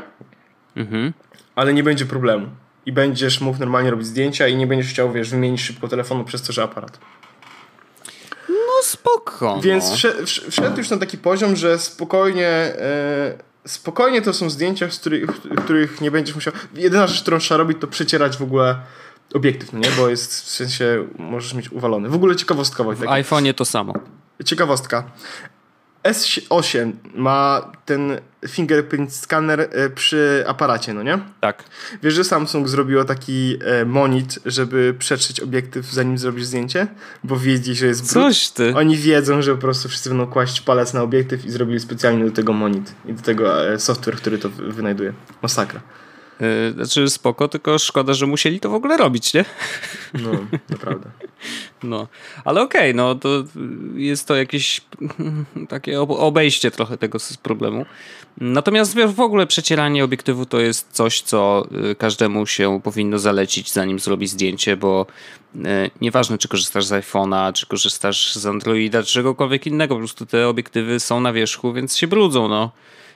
mhm. 0.77 1.13
ale 1.55 1.73
nie 1.73 1.83
będzie 1.83 2.07
problemu. 2.07 2.47
I 2.87 2.93
będziesz 2.93 3.41
mógł 3.41 3.59
normalnie 3.59 3.91
robić 3.91 4.07
zdjęcia 4.07 4.49
i 4.49 4.57
nie 4.57 4.67
będziesz 4.67 4.91
chciał, 4.91 5.13
wiesz, 5.13 5.31
wymienić 5.31 5.61
szybko 5.61 5.89
telefonu 5.89 6.25
przez 6.25 6.43
to, 6.43 6.53
że 6.53 6.63
aparat. 6.63 6.99
No 8.49 8.83
spoko. 8.83 9.61
Więc 9.61 9.93
wszedł, 9.93 10.27
wszedł 10.51 10.79
już 10.79 10.91
na 10.91 10.97
taki 10.97 11.19
poziom, 11.19 11.57
że 11.57 11.79
spokojnie... 11.79 12.49
E, 12.49 13.48
spokojnie 13.69 14.23
to 14.23 14.33
są 14.33 14.51
zdjęcia, 14.51 14.91
z 14.91 14.99
których, 14.99 15.31
których 15.65 16.01
nie 16.01 16.11
będziesz 16.11 16.35
musiał. 16.35 16.53
Jedyna 16.75 17.07
rzecz, 17.07 17.23
którą 17.23 17.39
trzeba 17.39 17.59
robić, 17.59 17.79
to 17.81 17.87
przecierać 17.87 18.37
w 18.37 18.43
ogóle 18.43 18.77
obiektyw, 19.35 19.73
no 19.73 19.79
nie? 19.79 19.91
Bo 19.91 20.09
jest 20.09 20.35
w 20.35 20.51
sensie 20.51 21.09
możesz 21.19 21.55
mieć 21.55 21.73
uwalony. 21.73 22.09
W 22.09 22.15
ogóle 22.15 22.37
ciekawostka 22.37 22.85
W 22.85 23.01
iPhone'ie 23.01 23.55
to 23.55 23.65
samo. 23.65 23.93
Ciekawostka. 24.45 25.05
S8 26.11 26.93
ma 27.15 27.71
ten 27.85 28.21
fingerprint 28.49 29.15
scanner 29.15 29.61
e, 29.61 29.91
przy 29.91 30.45
aparacie, 30.47 30.95
no 30.95 31.03
nie? 31.03 31.19
Tak. 31.41 31.65
Wiesz, 32.03 32.15
że 32.15 32.25
Samsung 32.25 32.69
zrobiło 32.69 33.05
taki 33.05 33.59
e, 33.65 33.85
monit, 33.85 34.39
żeby 34.47 34.95
przetrzeć 34.99 35.41
obiektyw 35.41 35.87
zanim 35.87 36.19
zrobisz 36.19 36.45
zdjęcie? 36.45 36.87
Bo 37.25 37.37
wiedzi, 37.37 37.75
że 37.75 37.87
jest 37.87 38.01
brud. 38.01 38.13
Coś 38.13 38.49
ty. 38.49 38.75
Oni 38.77 38.97
wiedzą, 38.97 39.43
że 39.43 39.55
po 39.55 39.61
prostu 39.61 39.89
wszyscy 39.89 40.09
będą 40.09 40.27
kłaść 40.27 40.61
palec 40.61 40.95
na 40.95 41.03
obiektyw 41.03 41.45
i 41.45 41.51
zrobili 41.51 41.81
specjalnie 41.81 42.25
do 42.25 42.31
tego 42.31 42.53
monit 42.53 42.95
i 43.07 43.13
do 43.13 43.23
tego 43.23 43.73
e, 43.73 43.79
software, 43.79 44.17
który 44.17 44.39
to 44.39 44.49
wynajduje. 44.49 45.13
Masakra. 45.43 45.81
Yy, 46.41 46.73
znaczy 46.73 47.11
spoko, 47.11 47.49
tylko 47.49 47.79
szkoda, 47.79 48.15
że 48.15 48.27
musieli 48.27 48.61
to 48.61 48.71
w 48.71 48.75
ogóle 48.75 48.97
robić, 48.97 49.35
nie? 49.35 49.45
No, 50.15 50.31
naprawdę. 50.71 51.11
No, 51.83 52.09
ale 52.45 52.63
okej, 52.63 52.81
okay, 52.81 52.95
no 52.95 53.15
to 53.15 53.29
jest 53.95 54.29
to 54.29 54.37
jakieś 54.37 54.81
takie 55.69 56.01
obejście 56.01 56.71
trochę 56.71 56.99
tego 56.99 57.19
problemu. 57.43 57.87
Natomiast 58.41 58.97
w 59.15 59.21
ogóle 59.21 59.47
przecieranie 59.47 60.05
obiektywu 60.05 60.47
to 60.47 60.61
jest 60.61 60.93
coś, 60.93 61.21
co 61.21 61.67
y, 61.91 61.95
każdemu 61.95 62.47
się 62.47 62.81
powinno 62.85 63.19
zalecić, 63.19 63.73
zanim 63.73 63.99
zrobi 63.99 64.27
zdjęcie, 64.27 64.77
bo 64.77 65.07
y, 65.55 65.59
nieważne, 66.01 66.39
czy 66.39 66.49
korzystasz 66.49 66.85
z 66.85 66.91
iPhone'a, 66.91 67.53
czy 67.53 67.67
korzystasz 67.67 68.35
z 68.35 68.47
Androida, 68.47 69.03
czy 69.03 69.13
czegokolwiek 69.13 69.67
innego, 69.67 69.95
po 69.95 69.99
prostu 69.99 70.27
te 70.27 70.49
obiektywy 70.49 71.01
są 71.01 71.21
na 71.21 71.33
wierzchu, 71.33 71.73
więc 71.73 71.97
się 71.97 72.07
brudzą, 72.07 72.49
no. 72.49 72.71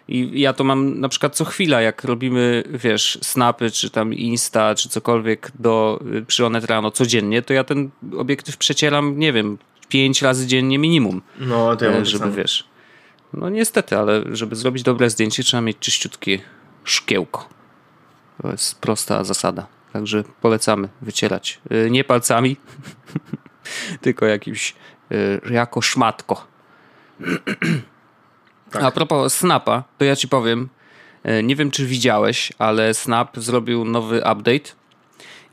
I 0.08 0.40
ja 0.40 0.52
to 0.52 0.64
mam 0.64 1.00
na 1.00 1.08
przykład 1.08 1.36
co 1.36 1.44
chwila, 1.44 1.80
jak 1.80 2.04
robimy, 2.04 2.64
wiesz, 2.70 3.18
snapy, 3.22 3.70
czy 3.70 3.90
tam 3.90 4.14
Insta, 4.14 4.74
czy 4.74 4.88
cokolwiek 4.88 5.50
do, 5.58 6.00
y, 6.14 6.24
przy 6.24 6.46
Onet 6.46 6.64
rano 6.64 6.90
codziennie, 6.90 7.42
to 7.42 7.52
ja 7.52 7.64
ten 7.64 7.90
obiektyw 8.16 8.56
przecieram, 8.56 9.18
nie 9.18 9.32
wiem, 9.32 9.58
pięć 9.88 10.22
razy 10.22 10.46
dziennie 10.46 10.78
minimum. 10.78 11.22
No, 11.38 11.76
to 11.76 11.84
ja 11.84 11.90
e, 11.90 12.04
Żeby, 12.04 12.30
wiesz, 12.30 12.64
no 13.32 13.48
niestety, 13.48 13.98
ale 13.98 14.22
żeby 14.32 14.56
zrobić 14.56 14.82
dobre 14.82 15.10
zdjęcie, 15.10 15.42
trzeba 15.42 15.60
mieć 15.60 15.78
czyściutkie 15.78 16.38
szkiełko. 16.84 17.48
To 18.42 18.50
jest 18.50 18.80
prosta 18.80 19.24
zasada. 19.24 19.66
Także 19.92 20.24
polecamy 20.40 20.88
wycierać. 21.02 21.60
E, 21.70 21.90
nie 21.90 22.04
palcami, 22.04 22.56
tylko 24.00 24.26
jakimś, 24.26 24.74
e, 25.10 25.52
jako 25.52 25.82
szmatko. 25.82 26.46
Tak. 28.72 28.82
A 28.82 28.90
propos 28.90 29.34
Snapa, 29.34 29.84
to 29.98 30.04
ja 30.04 30.16
ci 30.16 30.28
powiem, 30.28 30.68
e, 31.24 31.42
nie 31.42 31.56
wiem 31.56 31.70
czy 31.70 31.86
widziałeś, 31.86 32.52
ale 32.58 32.94
Snap 32.94 33.36
zrobił 33.36 33.84
nowy 33.84 34.18
update 34.18 34.81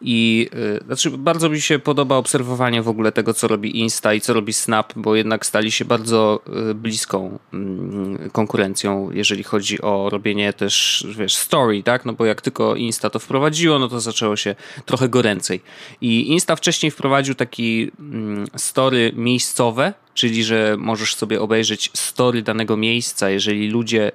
i 0.01 0.50
yy, 0.53 0.84
znaczy 0.86 1.10
bardzo 1.10 1.50
mi 1.50 1.62
się 1.62 1.79
podoba 1.79 2.15
obserwowanie 2.15 2.82
w 2.82 2.88
ogóle 2.88 3.12
tego, 3.12 3.34
co 3.34 3.48
robi 3.48 3.79
Insta 3.79 4.13
i 4.13 4.22
co 4.22 4.34
robi 4.34 4.53
Snap, 4.53 4.94
bo 4.96 5.15
jednak 5.15 5.46
stali 5.46 5.72
się 5.72 5.86
bardzo 5.86 6.41
yy, 6.65 6.75
bliską 6.75 7.39
yy, 7.53 8.29
konkurencją, 8.29 9.12
jeżeli 9.12 9.44
chodzi 9.44 9.82
o 9.82 10.10
robienie 10.10 10.53
też, 10.53 11.08
wiesz, 11.18 11.36
story, 11.36 11.84
tak? 11.84 12.06
No 12.06 12.13
bo 12.13 12.25
jak 12.25 12.41
tylko 12.41 12.75
Insta 12.75 13.10
to 13.10 13.20
wprowadziło, 13.20 13.79
no 13.79 13.88
to 13.88 14.00
zaczęło 14.00 14.36
się 14.36 14.56
trochę 14.86 15.10
goręcej. 15.10 15.62
I 16.01 16.32
Insta 16.32 16.56
wcześniej 16.56 16.91
wprowadził 16.91 17.36
taki 17.36 17.91
mm, 18.00 18.48
story 18.58 19.12
miejscowe, 19.15 19.94
czyli 20.13 20.44
że 20.44 20.75
możesz 20.77 21.15
sobie 21.15 21.41
obejrzeć 21.41 21.91
story 21.94 22.41
danego 22.41 22.77
miejsca, 22.77 23.29
jeżeli 23.29 23.70
ludzie 23.70 24.12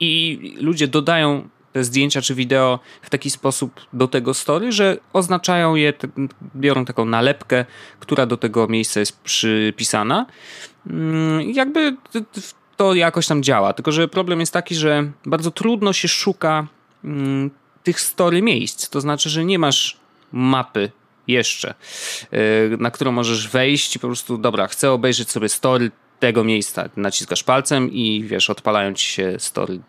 i 0.00 0.38
ludzie 0.60 0.88
dodają 0.88 1.48
te 1.76 1.84
zdjęcia 1.84 2.22
czy 2.22 2.34
wideo 2.34 2.78
w 3.02 3.10
taki 3.10 3.30
sposób 3.30 3.80
do 3.92 4.08
tego 4.08 4.34
story, 4.34 4.72
że 4.72 4.98
oznaczają 5.12 5.74
je, 5.74 5.92
biorą 6.56 6.84
taką 6.84 7.04
nalepkę, 7.04 7.64
która 8.00 8.26
do 8.26 8.36
tego 8.36 8.68
miejsca 8.68 9.00
jest 9.00 9.20
przypisana. 9.20 10.26
Mm, 10.90 11.50
jakby 11.50 11.96
to 12.76 12.94
jakoś 12.94 13.26
tam 13.26 13.42
działa, 13.42 13.72
tylko 13.72 13.92
że 13.92 14.08
problem 14.08 14.40
jest 14.40 14.52
taki, 14.52 14.74
że 14.74 15.10
bardzo 15.26 15.50
trudno 15.50 15.92
się 15.92 16.08
szuka 16.08 16.66
mm, 17.04 17.50
tych 17.82 18.00
story 18.00 18.42
miejsc. 18.42 18.88
To 18.90 19.00
znaczy, 19.00 19.30
że 19.30 19.44
nie 19.44 19.58
masz 19.58 19.96
mapy 20.32 20.90
jeszcze, 21.28 21.74
y, 22.32 22.76
na 22.78 22.90
którą 22.90 23.12
możesz 23.12 23.48
wejść 23.48 23.96
i 23.96 23.98
po 23.98 24.06
prostu, 24.06 24.38
dobra, 24.38 24.66
chcę 24.66 24.92
obejrzeć 24.92 25.30
sobie 25.30 25.48
story 25.48 25.90
tego 26.20 26.44
miejsca. 26.44 26.88
Naciskasz 26.96 27.42
palcem 27.44 27.92
i 27.92 28.24
wiesz, 28.24 28.50
odpalają 28.50 28.94
ci 28.94 29.06
się 29.06 29.34
story 29.38 29.80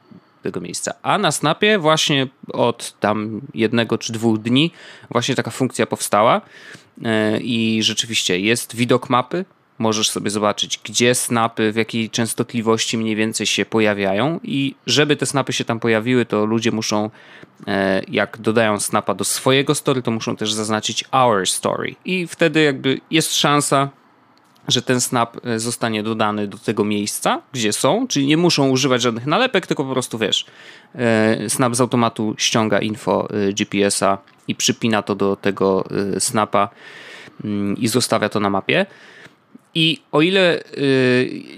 tego 0.47 0.61
miejsca. 0.61 0.93
A 1.01 1.17
na 1.17 1.31
Snapie 1.31 1.79
właśnie 1.79 2.27
od 2.53 2.99
tam 2.99 3.41
jednego 3.53 3.97
czy 3.97 4.13
dwóch 4.13 4.37
dni 4.37 4.71
właśnie 5.11 5.35
taka 5.35 5.51
funkcja 5.51 5.85
powstała 5.85 6.41
e, 7.03 7.39
i 7.39 7.83
rzeczywiście 7.83 8.39
jest 8.39 8.75
widok 8.75 9.09
mapy, 9.09 9.45
możesz 9.79 10.09
sobie 10.09 10.29
zobaczyć, 10.29 10.79
gdzie 10.83 11.15
snapy, 11.15 11.71
w 11.71 11.75
jakiej 11.75 12.09
częstotliwości 12.09 12.97
mniej 12.97 13.15
więcej 13.15 13.47
się 13.47 13.65
pojawiają. 13.65 14.39
I 14.43 14.75
żeby 14.85 15.15
te 15.15 15.25
snapy 15.25 15.53
się 15.53 15.65
tam 15.65 15.79
pojawiły, 15.79 16.25
to 16.25 16.45
ludzie 16.45 16.71
muszą, 16.71 17.09
e, 17.67 18.01
jak 18.07 18.37
dodają 18.37 18.79
snapa 18.79 19.13
do 19.13 19.23
swojego 19.23 19.75
story, 19.75 20.01
to 20.01 20.11
muszą 20.11 20.35
też 20.35 20.53
zaznaczyć 20.53 21.03
our 21.11 21.47
story. 21.47 21.95
I 22.05 22.27
wtedy 22.27 22.63
jakby 22.63 22.99
jest 23.11 23.35
szansa, 23.35 23.89
że 24.67 24.81
ten 24.81 25.01
snap 25.01 25.45
e, 25.45 25.59
zostanie 25.59 26.03
dodany 26.03 26.47
do 26.47 26.57
tego 26.57 26.83
miejsca, 26.83 27.41
gdzie 27.53 27.73
są, 27.73 28.07
czyli 28.07 28.25
nie 28.25 28.37
muszą 28.37 28.69
używać 28.69 29.01
żadnych 29.01 29.25
nalepek, 29.25 29.67
tylko 29.67 29.83
po 29.83 29.91
prostu 29.91 30.17
wiesz, 30.17 30.45
e, 30.95 31.49
snap 31.49 31.75
z 31.75 31.81
automatu 31.81 32.35
ściąga 32.37 32.79
info 32.79 33.27
e, 33.29 33.53
GPS-a 33.53 34.17
i 34.47 34.55
przypina 34.55 35.01
to 35.01 35.15
do 35.15 35.35
tego 35.35 35.83
snapa 36.19 36.69
mm, 37.43 37.77
i 37.77 37.87
zostawia 37.87 38.29
to 38.29 38.39
na 38.39 38.49
mapie. 38.49 38.85
I 39.75 40.01
o 40.11 40.21
ile, 40.21 40.63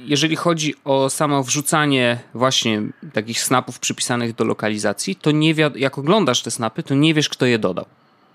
jeżeli 0.05 0.35
chodzi 0.35 0.75
o 0.85 1.09
samo 1.09 1.43
wrzucanie 1.43 2.19
właśnie 2.33 2.81
takich 3.13 3.41
snapów 3.41 3.79
przypisanych 3.79 4.35
do 4.35 4.43
lokalizacji, 4.43 5.15
to 5.15 5.31
nie 5.31 5.55
jak 5.75 5.97
oglądasz 5.97 6.41
te 6.41 6.51
snapy, 6.51 6.83
to 6.83 6.95
nie 6.95 7.13
wiesz, 7.13 7.29
kto 7.29 7.45
je 7.45 7.59
dodał. 7.59 7.85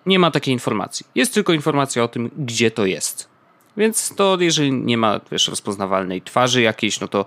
Nie 0.06 0.18
ma 0.18 0.30
takiej 0.30 0.54
informacji. 0.54 1.06
Jest 1.14 1.34
tylko 1.34 1.52
informacja 1.52 2.02
o 2.02 2.08
tym, 2.08 2.30
gdzie 2.38 2.70
to 2.70 2.86
jest. 2.86 3.33
Więc 3.76 4.14
to 4.14 4.36
jeżeli 4.40 4.72
nie 4.72 4.98
ma 4.98 5.20
wiesz, 5.32 5.48
rozpoznawalnej 5.48 6.22
twarzy 6.22 6.62
jakiejś, 6.62 7.00
no 7.00 7.08
to 7.08 7.26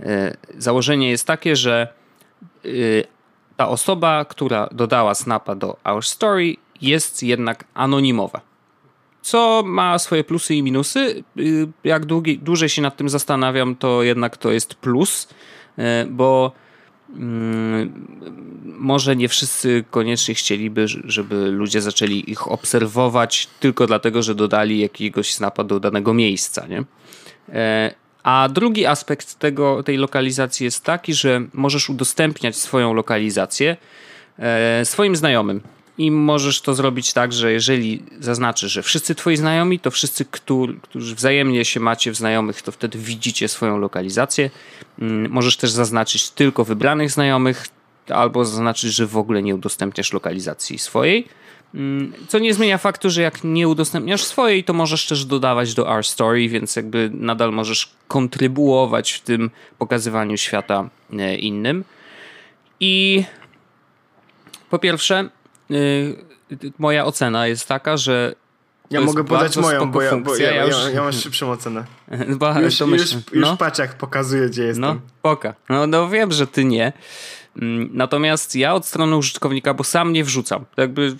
e, 0.00 0.36
założenie 0.58 1.10
jest 1.10 1.26
takie, 1.26 1.56
że 1.56 1.88
e, 2.64 2.68
ta 3.56 3.68
osoba, 3.68 4.24
która 4.24 4.68
dodała 4.72 5.14
snapa 5.14 5.54
do 5.54 5.76
Our 5.84 6.04
Story 6.04 6.56
jest 6.80 7.22
jednak 7.22 7.64
anonimowa. 7.74 8.40
Co 9.22 9.62
ma 9.66 9.98
swoje 9.98 10.24
plusy 10.24 10.54
i 10.54 10.62
minusy. 10.62 11.24
E, 11.38 11.42
jak 11.84 12.06
długi, 12.06 12.38
dłużej 12.38 12.68
się 12.68 12.82
nad 12.82 12.96
tym 12.96 13.08
zastanawiam, 13.08 13.76
to 13.76 14.02
jednak 14.02 14.36
to 14.36 14.50
jest 14.50 14.74
plus, 14.74 15.28
bo 16.10 16.52
może 18.64 19.16
nie 19.16 19.28
wszyscy 19.28 19.84
koniecznie 19.90 20.34
chcieliby, 20.34 20.88
żeby 20.88 21.50
ludzie 21.50 21.80
zaczęli 21.82 22.30
ich 22.30 22.52
obserwować 22.52 23.48
tylko 23.60 23.86
dlatego, 23.86 24.22
że 24.22 24.34
dodali 24.34 24.78
jakiegoś 24.78 25.34
snapa 25.34 25.64
do 25.64 25.80
danego 25.80 26.14
miejsca. 26.14 26.66
Nie? 26.66 26.84
E, 27.52 27.94
a 28.22 28.48
drugi 28.48 28.86
aspekt 28.86 29.38
tego, 29.38 29.82
tej 29.82 29.96
lokalizacji 29.96 30.64
jest 30.64 30.84
taki, 30.84 31.14
że 31.14 31.40
możesz 31.52 31.90
udostępniać 31.90 32.56
swoją 32.56 32.94
lokalizację 32.94 33.76
e, 34.38 34.84
swoim 34.84 35.16
znajomym. 35.16 35.60
I 35.98 36.10
możesz 36.10 36.60
to 36.60 36.74
zrobić 36.74 37.12
tak, 37.12 37.32
że 37.32 37.52
jeżeli 37.52 38.02
zaznaczysz, 38.20 38.72
że 38.72 38.82
wszyscy 38.82 39.14
twoi 39.14 39.36
znajomi, 39.36 39.80
to 39.80 39.90
wszyscy, 39.90 40.24
którzy 40.24 41.14
wzajemnie 41.14 41.64
się 41.64 41.80
macie 41.80 42.10
w 42.10 42.16
znajomych, 42.16 42.62
to 42.62 42.72
wtedy 42.72 42.98
widzicie 42.98 43.48
swoją 43.48 43.78
lokalizację. 43.78 44.50
Mm, 44.98 45.32
możesz 45.32 45.56
też 45.56 45.70
zaznaczyć 45.70 46.30
tylko 46.30 46.64
wybranych 46.64 47.10
znajomych, 47.10 47.66
albo 48.08 48.44
zaznaczyć, 48.44 48.92
że 48.92 49.06
w 49.06 49.16
ogóle 49.16 49.42
nie 49.42 49.54
udostępniasz 49.54 50.12
lokalizacji 50.12 50.78
swojej. 50.78 51.28
Mm, 51.74 52.12
co 52.28 52.38
nie 52.38 52.54
zmienia 52.54 52.78
faktu, 52.78 53.10
że 53.10 53.22
jak 53.22 53.44
nie 53.44 53.68
udostępniasz 53.68 54.24
swojej, 54.24 54.64
to 54.64 54.72
możesz 54.72 55.06
też 55.06 55.24
dodawać 55.24 55.74
do 55.74 55.96
R 55.96 56.04
Story, 56.04 56.48
więc 56.48 56.76
jakby 56.76 57.10
nadal 57.14 57.52
możesz 57.52 57.92
kontrybuować 58.08 59.12
w 59.12 59.20
tym 59.20 59.50
pokazywaniu 59.78 60.36
świata 60.36 60.90
e, 61.12 61.36
innym. 61.36 61.84
I 62.80 63.24
po 64.70 64.78
pierwsze, 64.78 65.30
moja 66.78 67.04
ocena 67.04 67.46
jest 67.46 67.68
taka, 67.68 67.96
że 67.96 68.34
ja 68.90 69.00
mogę 69.00 69.24
podać 69.24 69.56
moją, 69.56 69.90
bo 69.90 70.02
ja, 70.02 70.16
bo 70.16 70.36
ja, 70.36 70.54
ja, 70.54 70.64
już... 70.64 70.76
ja, 70.94 71.02
mam 71.02 71.12
szybszą 71.12 71.50
ocenę. 71.50 71.84
Bo, 72.38 72.60
już, 72.60 72.80
już, 72.80 73.12
już 73.12 73.24
no. 73.32 73.56
patrz 73.56 73.78
jak 73.78 73.94
pokazuje, 73.98 74.48
gdzie 74.48 74.62
jestem. 74.62 74.80
No, 74.80 75.00
poka. 75.22 75.54
No, 75.68 75.86
no 75.86 76.08
wiem, 76.08 76.32
że 76.32 76.46
ty 76.46 76.64
nie. 76.64 76.92
Mm, 77.62 77.90
natomiast 77.92 78.56
ja 78.56 78.74
od 78.74 78.86
strony 78.86 79.16
użytkownika, 79.16 79.74
bo 79.74 79.84
sam 79.84 80.12
nie 80.12 80.24
wrzucam. 80.24 80.64
Jakby 80.76 81.16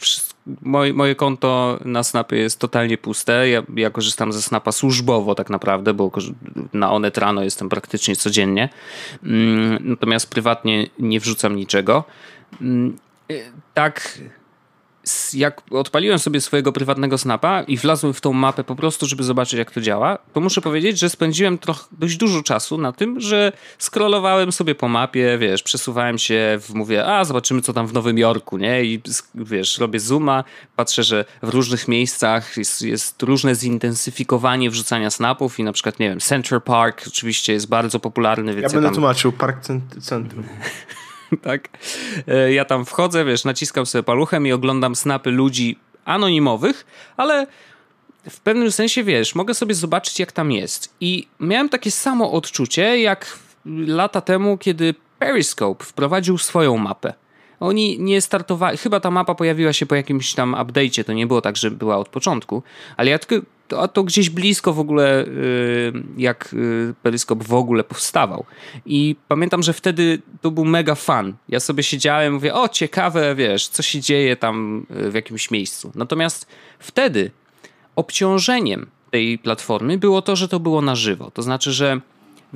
moje, 0.62 0.92
moje 0.92 1.14
konto 1.14 1.78
na 1.84 2.02
Snapie 2.02 2.36
jest 2.36 2.58
totalnie 2.58 2.98
puste. 2.98 3.48
Ja, 3.48 3.62
ja 3.76 3.90
korzystam 3.90 4.32
ze 4.32 4.42
Snapa 4.42 4.72
służbowo 4.72 5.34
tak 5.34 5.50
naprawdę, 5.50 5.94
bo 5.94 6.10
na 6.72 6.92
Onet 6.92 7.18
rano 7.18 7.42
jestem 7.42 7.68
praktycznie 7.68 8.16
codziennie. 8.16 8.68
Mm, 9.22 9.78
natomiast 9.80 10.30
prywatnie 10.30 10.86
nie 10.98 11.20
wrzucam 11.20 11.56
niczego. 11.56 12.04
Mm, 12.60 12.96
y, 13.30 13.52
tak 13.74 14.18
jak 15.34 15.62
odpaliłem 15.70 16.18
sobie 16.18 16.40
swojego 16.40 16.72
prywatnego 16.72 17.18
snapa 17.18 17.62
i 17.62 17.76
wlazłem 17.76 18.14
w 18.14 18.20
tą 18.20 18.32
mapę 18.32 18.64
po 18.64 18.76
prostu, 18.76 19.06
żeby 19.06 19.24
zobaczyć, 19.24 19.58
jak 19.58 19.70
to 19.70 19.80
działa, 19.80 20.18
to 20.32 20.40
muszę 20.40 20.60
powiedzieć, 20.60 20.98
że 20.98 21.10
spędziłem 21.10 21.58
trochę, 21.58 21.84
dość 21.92 22.16
dużo 22.16 22.42
czasu 22.42 22.78
na 22.78 22.92
tym, 22.92 23.20
że 23.20 23.52
scrollowałem 23.78 24.52
sobie 24.52 24.74
po 24.74 24.88
mapie, 24.88 25.38
wiesz, 25.38 25.62
przesuwałem 25.62 26.18
się, 26.18 26.58
mówię, 26.74 27.06
a 27.06 27.24
zobaczymy, 27.24 27.62
co 27.62 27.72
tam 27.72 27.86
w 27.86 27.92
Nowym 27.92 28.18
Jorku, 28.18 28.58
nie? 28.58 28.84
I 28.84 29.02
wiesz, 29.34 29.78
robię 29.78 30.00
zooma, 30.00 30.44
patrzę, 30.76 31.04
że 31.04 31.24
w 31.42 31.48
różnych 31.48 31.88
miejscach 31.88 32.56
jest, 32.56 32.82
jest 32.82 33.22
różne 33.22 33.54
zintensyfikowanie 33.54 34.70
wrzucania 34.70 35.10
snapów 35.10 35.58
i 35.58 35.64
na 35.64 35.72
przykład, 35.72 35.98
nie 35.98 36.08
wiem, 36.08 36.20
Central 36.20 36.62
Park 36.62 37.04
oczywiście 37.06 37.52
jest 37.52 37.68
bardzo 37.68 38.00
popularny, 38.00 38.54
więc 38.54 38.62
ja, 38.62 38.68
ja 38.68 38.72
będę 38.72 38.88
tam... 38.88 38.94
tłumaczył, 38.94 39.32
Park 39.32 39.58
Centrum. 40.00 40.44
tak? 41.42 41.68
E, 42.28 42.52
ja 42.52 42.64
tam 42.64 42.84
wchodzę, 42.84 43.24
wiesz, 43.24 43.44
naciskam 43.44 43.86
sobie 43.86 44.02
paluchem 44.02 44.46
i 44.46 44.52
oglądam 44.52 44.96
snapy 44.96 45.30
ludzi 45.30 45.78
anonimowych, 46.04 46.86
ale 47.16 47.46
w 48.30 48.40
pewnym 48.40 48.72
sensie, 48.72 49.04
wiesz, 49.04 49.34
mogę 49.34 49.54
sobie 49.54 49.74
zobaczyć, 49.74 50.20
jak 50.20 50.32
tam 50.32 50.52
jest. 50.52 50.94
I 51.00 51.28
miałem 51.40 51.68
takie 51.68 51.90
samo 51.90 52.32
odczucie, 52.32 53.00
jak 53.00 53.38
lata 53.86 54.20
temu, 54.20 54.58
kiedy 54.58 54.94
Periscope 55.18 55.84
wprowadził 55.84 56.38
swoją 56.38 56.76
mapę. 56.76 57.14
Oni 57.60 57.98
nie 58.00 58.20
startowali, 58.20 58.78
chyba 58.78 59.00
ta 59.00 59.10
mapa 59.10 59.34
pojawiła 59.34 59.72
się 59.72 59.86
po 59.86 59.94
jakimś 59.94 60.34
tam 60.34 60.54
update'cie, 60.54 61.04
to 61.04 61.12
nie 61.12 61.26
było 61.26 61.40
tak, 61.40 61.56
że 61.56 61.70
była 61.70 61.96
od 61.96 62.08
początku, 62.08 62.62
ale 62.96 63.10
ja 63.10 63.18
tylko 63.18 63.46
to, 63.68 63.88
to 63.88 64.04
gdzieś 64.04 64.30
blisko 64.30 64.72
w 64.72 64.80
ogóle, 64.80 65.24
y, 65.24 65.92
jak 66.16 66.54
y, 66.54 66.94
Periskop 67.02 67.44
w 67.44 67.54
ogóle 67.54 67.84
powstawał. 67.84 68.44
I 68.86 69.16
pamiętam, 69.28 69.62
że 69.62 69.72
wtedy 69.72 70.22
to 70.40 70.50
był 70.50 70.64
mega 70.64 70.94
fan. 70.94 71.34
Ja 71.48 71.60
sobie 71.60 71.82
siedziałem, 71.82 72.34
mówię, 72.34 72.54
o 72.54 72.68
ciekawe, 72.68 73.34
wiesz, 73.34 73.68
co 73.68 73.82
się 73.82 74.00
dzieje 74.00 74.36
tam 74.36 74.86
y, 75.06 75.10
w 75.10 75.14
jakimś 75.14 75.50
miejscu. 75.50 75.92
Natomiast 75.94 76.46
wtedy 76.78 77.30
obciążeniem 77.96 78.86
tej 79.10 79.38
platformy 79.38 79.98
było 79.98 80.22
to, 80.22 80.36
że 80.36 80.48
to 80.48 80.60
było 80.60 80.82
na 80.82 80.94
żywo. 80.94 81.30
To 81.30 81.42
znaczy, 81.42 81.72
że 81.72 82.00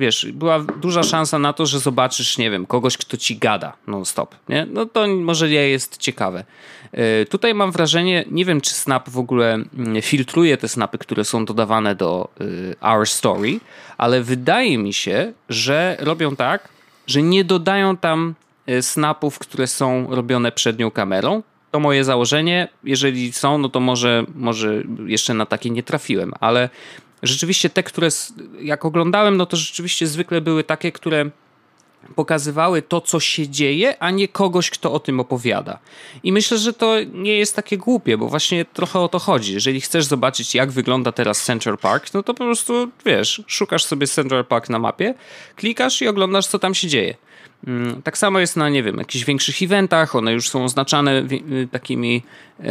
wiesz, 0.01 0.27
była 0.33 0.59
duża 0.59 1.03
szansa 1.03 1.39
na 1.39 1.53
to, 1.53 1.65
że 1.65 1.79
zobaczysz, 1.79 2.37
nie 2.37 2.51
wiem, 2.51 2.65
kogoś, 2.65 2.97
kto 2.97 3.17
ci 3.17 3.37
gada 3.37 3.73
non-stop, 3.87 4.35
nie? 4.49 4.67
No 4.69 4.85
to 4.85 5.07
może 5.07 5.49
nie 5.49 5.69
jest 5.69 5.97
ciekawe. 5.97 6.43
E, 6.91 7.25
tutaj 7.25 7.53
mam 7.53 7.71
wrażenie, 7.71 8.25
nie 8.31 8.45
wiem, 8.45 8.61
czy 8.61 8.73
Snap 8.73 9.09
w 9.09 9.17
ogóle 9.17 9.53
mm, 9.53 10.01
filtruje 10.01 10.57
te 10.57 10.67
snapy, 10.67 10.97
które 10.97 11.25
są 11.25 11.45
dodawane 11.45 11.95
do 11.95 12.29
e, 12.81 12.89
Our 12.91 13.07
Story, 13.07 13.59
ale 13.97 14.21
wydaje 14.21 14.77
mi 14.77 14.93
się, 14.93 15.33
że 15.49 15.97
robią 15.99 16.35
tak, 16.35 16.69
że 17.07 17.21
nie 17.21 17.43
dodają 17.43 17.97
tam 17.97 18.35
e, 18.67 18.81
snapów, 18.81 19.39
które 19.39 19.67
są 19.67 20.07
robione 20.09 20.51
przednią 20.51 20.91
kamerą, 20.91 21.43
to 21.71 21.79
moje 21.79 22.03
założenie. 22.03 22.67
Jeżeli 22.83 23.33
są, 23.33 23.57
no 23.57 23.69
to 23.69 23.79
może, 23.79 24.25
może 24.35 24.83
jeszcze 25.05 25.33
na 25.33 25.45
takie 25.45 25.69
nie 25.69 25.83
trafiłem, 25.83 26.33
ale 26.39 26.69
rzeczywiście 27.23 27.69
te, 27.69 27.83
które 27.83 28.09
jak 28.61 28.85
oglądałem, 28.85 29.37
no 29.37 29.45
to 29.45 29.57
rzeczywiście 29.57 30.07
zwykle 30.07 30.41
były 30.41 30.63
takie, 30.63 30.91
które 30.91 31.29
pokazywały 32.15 32.81
to, 32.81 33.01
co 33.01 33.19
się 33.19 33.49
dzieje, 33.49 34.03
a 34.03 34.11
nie 34.11 34.27
kogoś, 34.27 34.69
kto 34.69 34.93
o 34.93 34.99
tym 34.99 35.19
opowiada. 35.19 35.79
I 36.23 36.31
myślę, 36.31 36.57
że 36.57 36.73
to 36.73 36.95
nie 37.13 37.37
jest 37.37 37.55
takie 37.55 37.77
głupie, 37.77 38.17
bo 38.17 38.27
właśnie 38.27 38.65
trochę 38.65 38.99
o 38.99 39.07
to 39.07 39.19
chodzi. 39.19 39.53
Jeżeli 39.53 39.81
chcesz 39.81 40.05
zobaczyć, 40.05 40.55
jak 40.55 40.71
wygląda 40.71 41.11
teraz 41.11 41.45
Central 41.45 41.77
Park, 41.77 42.13
no 42.13 42.23
to 42.23 42.33
po 42.33 42.43
prostu, 42.43 42.91
wiesz, 43.05 43.43
szukasz 43.47 43.85
sobie 43.85 44.07
Central 44.07 44.45
Park 44.45 44.69
na 44.69 44.79
mapie, 44.79 45.13
klikasz 45.55 46.01
i 46.01 46.07
oglądasz, 46.07 46.47
co 46.47 46.59
tam 46.59 46.75
się 46.75 46.87
dzieje. 46.87 47.15
Mm, 47.67 48.01
tak 48.01 48.17
samo 48.17 48.39
jest 48.39 48.55
na, 48.57 48.69
nie 48.69 48.83
wiem, 48.83 48.97
jakichś 48.97 49.25
większych 49.25 49.61
eventach, 49.61 50.15
one 50.15 50.33
już 50.33 50.49
są 50.49 50.63
oznaczane 50.63 51.23
y, 51.51 51.67
takimi 51.71 52.23
e, 52.59 52.63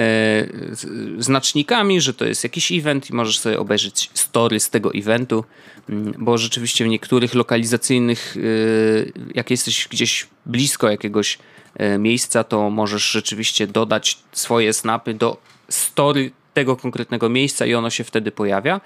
znacznikami, 1.18 2.00
że 2.00 2.14
to 2.14 2.24
jest 2.24 2.44
jakiś 2.44 2.72
event 2.72 3.10
i 3.10 3.14
możesz 3.14 3.38
sobie 3.38 3.58
obejrzeć 3.58 4.10
story 4.14 4.60
z 4.60 4.70
tego 4.70 4.94
eventu, 4.94 5.44
mm, 5.88 6.14
bo 6.18 6.38
rzeczywiście 6.38 6.84
w 6.84 6.88
niektórych 6.88 7.34
lokalizacyjnych, 7.34 8.36
y, 8.36 9.12
jak 9.34 9.50
jesteś 9.50 9.88
gdzieś 9.88 10.26
blisko 10.46 10.90
jakiegoś 10.90 11.38
e, 11.74 11.98
miejsca, 11.98 12.44
to 12.44 12.70
możesz 12.70 13.10
rzeczywiście 13.10 13.66
dodać 13.66 14.18
swoje 14.32 14.72
snapy 14.72 15.14
do 15.14 15.36
story 15.68 16.30
tego 16.54 16.76
konkretnego 16.76 17.28
miejsca 17.28 17.66
i 17.66 17.74
ono 17.74 17.90
się 17.90 18.04
wtedy 18.04 18.30
pojawia. 18.30 18.80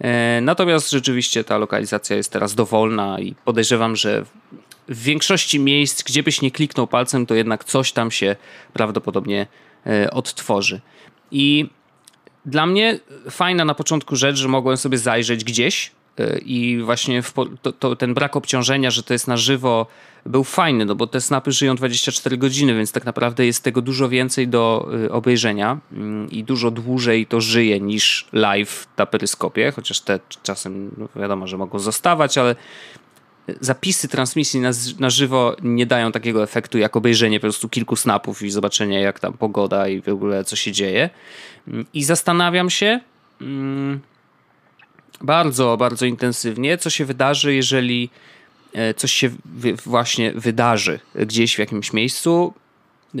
E, 0.00 0.40
natomiast 0.40 0.90
rzeczywiście 0.90 1.44
ta 1.44 1.58
lokalizacja 1.58 2.16
jest 2.16 2.32
teraz 2.32 2.54
dowolna 2.54 3.20
i 3.20 3.34
podejrzewam, 3.44 3.96
że 3.96 4.24
w 4.88 5.02
większości 5.02 5.58
miejsc, 5.58 6.02
gdzie 6.02 6.22
byś 6.22 6.42
nie 6.42 6.50
kliknął 6.50 6.86
palcem, 6.86 7.26
to 7.26 7.34
jednak 7.34 7.64
coś 7.64 7.92
tam 7.92 8.10
się 8.10 8.36
prawdopodobnie 8.72 9.46
e, 9.86 10.10
odtworzy. 10.10 10.80
I 11.30 11.70
dla 12.46 12.66
mnie 12.66 12.98
fajna 13.30 13.64
na 13.64 13.74
początku 13.74 14.16
rzecz, 14.16 14.36
że 14.36 14.48
mogłem 14.48 14.76
sobie 14.76 14.98
zajrzeć 14.98 15.44
gdzieś, 15.44 15.92
I 16.44 16.78
właśnie 16.84 17.22
to, 17.62 17.72
to, 17.72 17.96
ten 17.96 18.14
brak 18.14 18.36
obciążenia, 18.36 18.90
że 18.90 19.02
to 19.02 19.12
jest 19.12 19.28
na 19.28 19.36
żywo, 19.36 19.86
był 20.26 20.44
fajny, 20.44 20.84
no 20.84 20.94
bo 20.94 21.06
te 21.06 21.20
snapy 21.20 21.52
żyją 21.52 21.74
24 21.74 22.36
godziny, 22.36 22.74
więc 22.74 22.92
tak 22.92 23.04
naprawdę 23.04 23.46
jest 23.46 23.64
tego 23.64 23.82
dużo 23.82 24.08
więcej 24.08 24.48
do 24.48 24.88
obejrzenia 25.10 25.78
mm, 25.92 26.30
i 26.30 26.44
dużo 26.44 26.70
dłużej 26.70 27.26
to 27.26 27.40
żyje 27.40 27.80
niż 27.80 28.28
live 28.32 28.86
na 28.96 29.06
peryskopie, 29.06 29.72
chociaż 29.72 30.00
te 30.00 30.20
czasem 30.42 30.90
no 30.98 31.08
wiadomo, 31.16 31.46
że 31.46 31.56
mogą 31.56 31.78
zostawać, 31.78 32.38
ale 32.38 32.56
zapisy 33.60 34.08
transmisji 34.08 34.60
na, 34.60 34.70
na 34.98 35.10
żywo 35.10 35.56
nie 35.62 35.86
dają 35.86 36.12
takiego 36.12 36.42
efektu 36.42 36.78
jak 36.78 36.96
obejrzenie 36.96 37.40
po 37.40 37.44
prostu 37.44 37.68
kilku 37.68 37.96
snapów 37.96 38.42
i 38.42 38.50
zobaczenie 38.50 39.00
jak 39.00 39.20
tam 39.20 39.32
pogoda 39.32 39.88
i 39.88 40.02
w 40.02 40.08
ogóle 40.08 40.44
co 40.44 40.56
się 40.56 40.72
dzieje. 40.72 41.10
Mm, 41.68 41.86
I 41.94 42.04
zastanawiam 42.04 42.70
się 42.70 43.00
mm, 43.40 44.00
bardzo, 45.20 45.76
bardzo 45.76 46.06
intensywnie, 46.06 46.78
co 46.78 46.90
się 46.90 47.04
wydarzy, 47.04 47.54
jeżeli 47.54 48.10
e, 48.72 48.94
coś 48.94 49.12
się 49.12 49.30
właśnie 49.86 50.32
wydarzy 50.32 51.00
gdzieś 51.14 51.56
w 51.56 51.58
jakimś 51.58 51.92
miejscu. 51.92 52.54
E, 53.14 53.18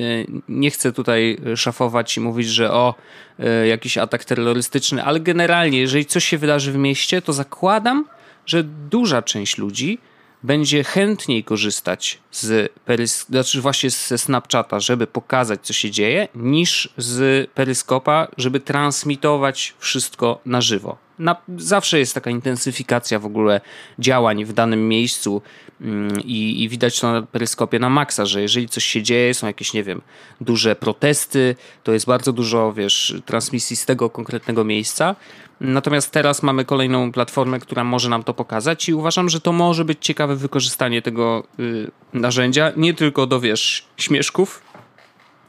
nie 0.48 0.70
chcę 0.70 0.92
tutaj 0.92 1.38
szafować 1.56 2.16
i 2.16 2.20
mówić, 2.20 2.48
że 2.48 2.72
o, 2.72 2.94
e, 3.38 3.66
jakiś 3.66 3.98
atak 3.98 4.24
terrorystyczny, 4.24 5.04
ale 5.04 5.20
generalnie, 5.20 5.78
jeżeli 5.78 6.06
coś 6.06 6.24
się 6.24 6.38
wydarzy 6.38 6.72
w 6.72 6.76
mieście, 6.76 7.22
to 7.22 7.32
zakładam, 7.32 8.04
że 8.46 8.62
duża 8.64 9.22
część 9.22 9.58
ludzi 9.58 9.98
będzie 10.42 10.84
chętniej 10.84 11.44
korzystać 11.44 12.18
z 12.32 12.72
perys- 12.86 13.26
znaczy 13.26 13.60
właśnie 13.60 13.90
ze 13.90 14.18
Snapchata, 14.18 14.80
żeby 14.80 15.06
pokazać, 15.06 15.60
co 15.62 15.72
się 15.72 15.90
dzieje, 15.90 16.28
niż 16.34 16.88
z 16.96 17.50
peryskopa, 17.50 18.28
żeby 18.36 18.60
transmitować 18.60 19.74
wszystko 19.78 20.40
na 20.46 20.60
żywo. 20.60 21.09
Na, 21.20 21.36
zawsze 21.56 21.98
jest 21.98 22.14
taka 22.14 22.30
intensyfikacja 22.30 23.18
w 23.18 23.26
ogóle 23.26 23.60
działań 23.98 24.44
w 24.44 24.52
danym 24.52 24.88
miejscu 24.88 25.42
mm, 25.80 26.20
i, 26.20 26.62
i, 26.62 26.68
widać 26.68 27.00
to 27.00 27.12
na 27.12 27.22
peryskopie 27.22 27.78
na 27.78 27.90
maksa, 27.90 28.26
że 28.26 28.42
jeżeli 28.42 28.68
coś 28.68 28.84
się 28.84 29.02
dzieje, 29.02 29.34
są 29.34 29.46
jakieś, 29.46 29.74
nie 29.74 29.84
wiem, 29.84 30.00
duże 30.40 30.76
protesty, 30.76 31.56
to 31.82 31.92
jest 31.92 32.06
bardzo 32.06 32.32
dużo, 32.32 32.72
wiesz, 32.72 33.14
transmisji 33.26 33.76
z 33.76 33.86
tego 33.86 34.10
konkretnego 34.10 34.64
miejsca. 34.64 35.16
Natomiast 35.60 36.10
teraz 36.10 36.42
mamy 36.42 36.64
kolejną 36.64 37.12
platformę, 37.12 37.58
która 37.58 37.84
może 37.84 38.08
nam 38.08 38.22
to 38.22 38.34
pokazać 38.34 38.88
i 38.88 38.94
uważam, 38.94 39.28
że 39.28 39.40
to 39.40 39.52
może 39.52 39.84
być 39.84 39.98
ciekawe 40.00 40.36
wykorzystanie 40.36 41.02
tego 41.02 41.44
y, 41.60 41.90
narzędzia, 42.12 42.72
nie 42.76 42.94
tylko 42.94 43.26
do, 43.26 43.40
wiesz, 43.40 43.86
śmieszków, 43.96 44.62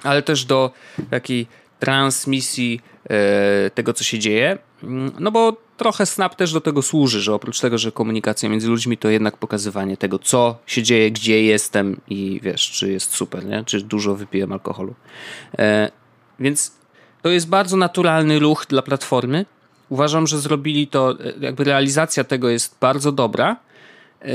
ale 0.04 0.22
też 0.22 0.46
do 0.46 0.72
takiej 1.10 1.48
transmisji 1.80 2.82
y, 3.68 3.72
tego, 3.72 3.94
co 3.94 4.04
się 4.04 4.20
dzieje. 4.20 4.58
Mm, 4.84 5.12
no 5.20 5.32
bo 5.32 5.58
trochę 5.78 6.06
Snap 6.06 6.36
też 6.36 6.54
do 6.54 6.62
tego 6.62 6.82
służy, 6.82 7.22
że 7.22 7.34
oprócz 7.34 7.60
tego, 7.60 7.78
że 7.78 7.92
komunikacja 7.92 8.50
między 8.50 8.68
ludźmi, 8.68 8.98
to 8.98 9.10
jednak 9.10 9.38
pokazywanie 9.38 9.98
tego, 9.98 10.20
co 10.20 10.58
się 10.66 10.84
dzieje, 10.84 11.12
gdzie 11.12 11.44
jestem 11.44 12.02
i 12.10 12.40
wiesz, 12.44 12.72
czy 12.72 12.92
jest 12.92 13.14
super, 13.14 13.46
nie? 13.46 13.64
czy 13.66 13.82
dużo 13.82 14.16
wypiłem 14.16 14.52
alkoholu. 14.52 14.96
E, 15.60 15.92
więc 16.40 16.72
to 17.22 17.30
jest 17.30 17.50
bardzo 17.50 17.78
naturalny 17.78 18.40
ruch 18.40 18.66
dla 18.70 18.82
platformy, 18.82 19.46
Uważam, 19.92 20.28
że 20.28 20.40
zrobili 20.40 20.88
to, 20.88 21.12
e, 21.12 21.34
jakby 21.40 21.64
realizacja 21.64 22.24
tego 22.24 22.50
jest 22.50 22.78
bardzo 22.82 23.12
dobra. 23.12 23.58
E, 24.22 24.28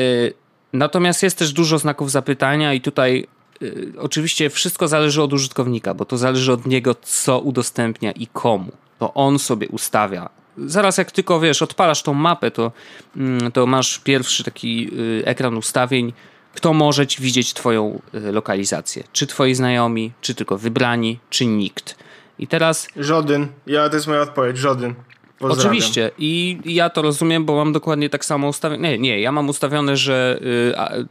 natomiast 0.73 1.23
jest 1.23 1.39
też 1.39 1.53
dużo 1.53 1.79
znaków 1.79 2.11
zapytania, 2.11 2.75
i 2.75 2.81
tutaj 2.81 3.27
e, 3.63 3.67
oczywiście 3.99 4.51
wszystko 4.51 4.89
zależy 4.89 5.23
od 5.23 5.33
użytkownika, 5.33 5.95
bo 5.95 6.05
to 6.05 6.19
zależy 6.19 6.53
od 6.53 6.67
niego, 6.67 6.95
co 6.95 7.41
udostępnia 7.41 8.13
i 8.13 8.27
komu. 8.27 8.73
To 8.99 9.15
on 9.15 9.39
sobie 9.39 9.69
ustawia. 9.69 10.29
Zaraz 10.59 10.99
jak 10.99 11.11
tylko 11.11 11.41
wiesz, 11.41 11.63
odpalasz 11.63 12.03
tą 12.03 12.15
mapę, 12.15 12.51
to, 12.51 12.73
mm, 13.17 13.53
to 13.53 13.67
masz 13.67 13.99
pierwszy 13.99 14.45
taki 14.45 14.91
ekran 15.25 15.57
ustawień, 15.57 16.13
kto 16.55 16.73
może 16.73 17.07
widzieć 17.19 17.55
Twoją 17.55 18.01
lokalizację. 18.13 19.05
Czy 19.13 19.27
Twoi 19.27 19.55
znajomi, 19.55 20.13
czy 20.21 20.35
tylko 20.35 20.59
wybrani, 20.59 21.19
czy 21.31 21.47
nikt. 21.47 21.97
I 22.39 22.47
teraz. 22.47 22.89
Żaden. 22.97 23.49
Ja, 23.67 23.89
to 23.89 23.95
jest 23.95 24.07
moja 24.07 24.21
odpowiedź. 24.21 24.59
Żaden. 24.59 24.95
Pozdrawiam. 25.39 25.71
Oczywiście 25.71 26.11
i 26.19 26.59
ja 26.65 26.91
to 26.91 27.03
rozumiem, 27.03 27.45
bo 27.45 27.57
mam 27.57 27.73
dokładnie 27.73 28.11
tak 28.11 28.25
samo 28.25 28.49
ustawione. 28.49 28.89
Nie, 28.89 28.99
nie, 28.99 29.21
ja 29.21 29.33
mam 29.33 29.49
ustawione, 29.49 29.97
że 29.97 30.41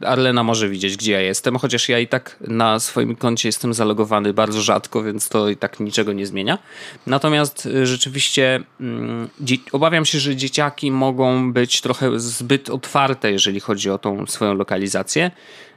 y, 0.02 0.06
Arlena 0.06 0.42
może 0.42 0.68
widzieć, 0.68 0.96
gdzie 0.96 1.12
ja 1.12 1.20
jestem, 1.20 1.58
chociaż 1.58 1.88
ja 1.88 1.98
i 1.98 2.08
tak 2.08 2.36
na 2.40 2.80
swoim 2.80 3.16
koncie 3.16 3.48
jestem 3.48 3.74
zalogowany 3.74 4.32
bardzo 4.32 4.62
rzadko, 4.62 5.02
więc 5.02 5.28
to 5.28 5.48
i 5.48 5.56
tak 5.56 5.80
niczego 5.80 6.12
nie 6.12 6.26
zmienia. 6.26 6.58
Natomiast 7.06 7.66
y, 7.66 7.86
rzeczywiście 7.86 8.60
mm, 8.80 9.28
obawiam 9.72 10.04
się, 10.04 10.18
że 10.18 10.36
dzieciaki 10.36 10.90
mogą 10.90 11.52
być 11.52 11.80
trochę 11.80 12.20
zbyt 12.20 12.70
otwarte, 12.70 13.32
jeżeli 13.32 13.60
chodzi 13.60 13.90
o 13.90 13.98
tą 13.98 14.26
swoją 14.26 14.54
lokalizację, 14.54 15.30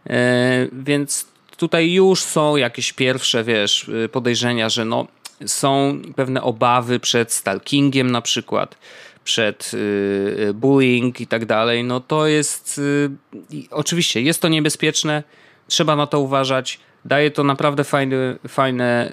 y, 0.08 0.12
więc 0.74 1.26
tutaj 1.58 1.92
już 1.92 2.24
są 2.24 2.56
jakieś 2.56 2.94
pierwsze, 2.94 3.44
wiesz, 3.44 3.92
podejrzenia, 4.12 4.70
że 4.70 4.86
no 4.86 5.08
są 5.46 6.02
pewne 6.16 6.42
obawy 6.42 7.00
przed 7.00 7.34
stalkingiem 7.34 8.12
na 8.12 8.22
przykład, 8.22 8.76
przed 9.24 9.72
y, 9.74 9.78
y, 10.50 10.54
bullying 10.54 11.22
i 11.22 11.28
tak 11.28 11.46
dalej, 11.46 11.84
no 11.84 12.00
to 12.00 12.28
jest 12.28 12.78
y, 12.78 13.10
oczywiście 13.72 14.22
jest 14.22 14.42
to 14.42 14.48
niebezpieczne, 14.48 15.24
trzeba 15.68 15.96
na 15.96 16.08
to 16.08 16.20
uważać. 16.20 16.80
Daje 17.06 17.32
to 17.32 17.44
naprawdę 17.44 17.84
fajne, 17.84 18.36
fajne 18.48 19.12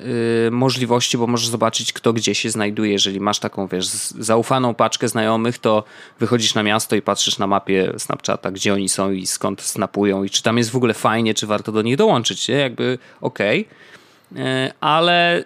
możliwości, 0.50 1.18
bo 1.18 1.26
możesz 1.26 1.48
zobaczyć, 1.48 1.92
kto 1.92 2.12
gdzie 2.12 2.34
się 2.34 2.50
znajduje. 2.50 2.92
Jeżeli 2.92 3.20
masz 3.20 3.38
taką, 3.38 3.66
wiesz, 3.66 3.86
zaufaną 4.18 4.74
paczkę 4.74 5.08
znajomych, 5.08 5.58
to 5.58 5.84
wychodzisz 6.20 6.54
na 6.54 6.62
miasto 6.62 6.96
i 6.96 7.02
patrzysz 7.02 7.38
na 7.38 7.46
mapie 7.46 7.92
Snapchata, 7.98 8.50
gdzie 8.50 8.74
oni 8.74 8.88
są 8.88 9.10
i 9.10 9.26
skąd 9.26 9.62
snapują 9.62 10.24
i 10.24 10.30
czy 10.30 10.42
tam 10.42 10.58
jest 10.58 10.70
w 10.70 10.76
ogóle 10.76 10.94
fajnie, 10.94 11.34
czy 11.34 11.46
warto 11.46 11.72
do 11.72 11.82
nich 11.82 11.96
dołączyć. 11.96 12.48
Nie? 12.48 12.54
Jakby 12.54 12.98
okej. 13.20 13.68
Okay. 14.32 14.72
Ale 14.80 15.44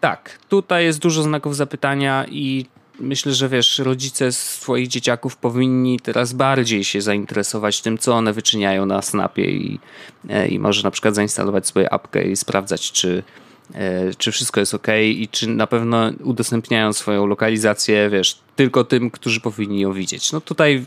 tak, 0.00 0.38
tutaj 0.48 0.84
jest 0.84 0.98
dużo 0.98 1.22
znaków 1.22 1.56
zapytania 1.56 2.26
i 2.30 2.66
myślę, 3.00 3.32
że 3.32 3.48
wiesz, 3.48 3.78
rodzice 3.78 4.32
swoich 4.32 4.88
dzieciaków 4.88 5.36
powinni 5.36 6.00
teraz 6.00 6.32
bardziej 6.32 6.84
się 6.84 7.00
zainteresować 7.00 7.80
tym, 7.80 7.98
co 7.98 8.14
one 8.14 8.32
wyczyniają 8.32 8.86
na 8.86 9.02
Snapie 9.02 9.44
i, 9.44 9.80
e, 10.28 10.48
i 10.48 10.58
może 10.58 10.82
na 10.82 10.90
przykład 10.90 11.14
zainstalować 11.14 11.66
sobie 11.66 11.92
apkę 11.92 12.24
i 12.24 12.36
sprawdzać, 12.36 12.92
czy, 12.92 13.22
e, 13.74 14.14
czy 14.14 14.32
wszystko 14.32 14.60
jest 14.60 14.74
ok 14.74 14.86
i 15.04 15.28
czy 15.30 15.46
na 15.46 15.66
pewno 15.66 16.10
udostępniają 16.24 16.92
swoją 16.92 17.26
lokalizację, 17.26 18.10
wiesz, 18.10 18.38
tylko 18.56 18.84
tym, 18.84 19.10
którzy 19.10 19.40
powinni 19.40 19.80
ją 19.80 19.92
widzieć. 19.92 20.32
No 20.32 20.40
tutaj 20.40 20.86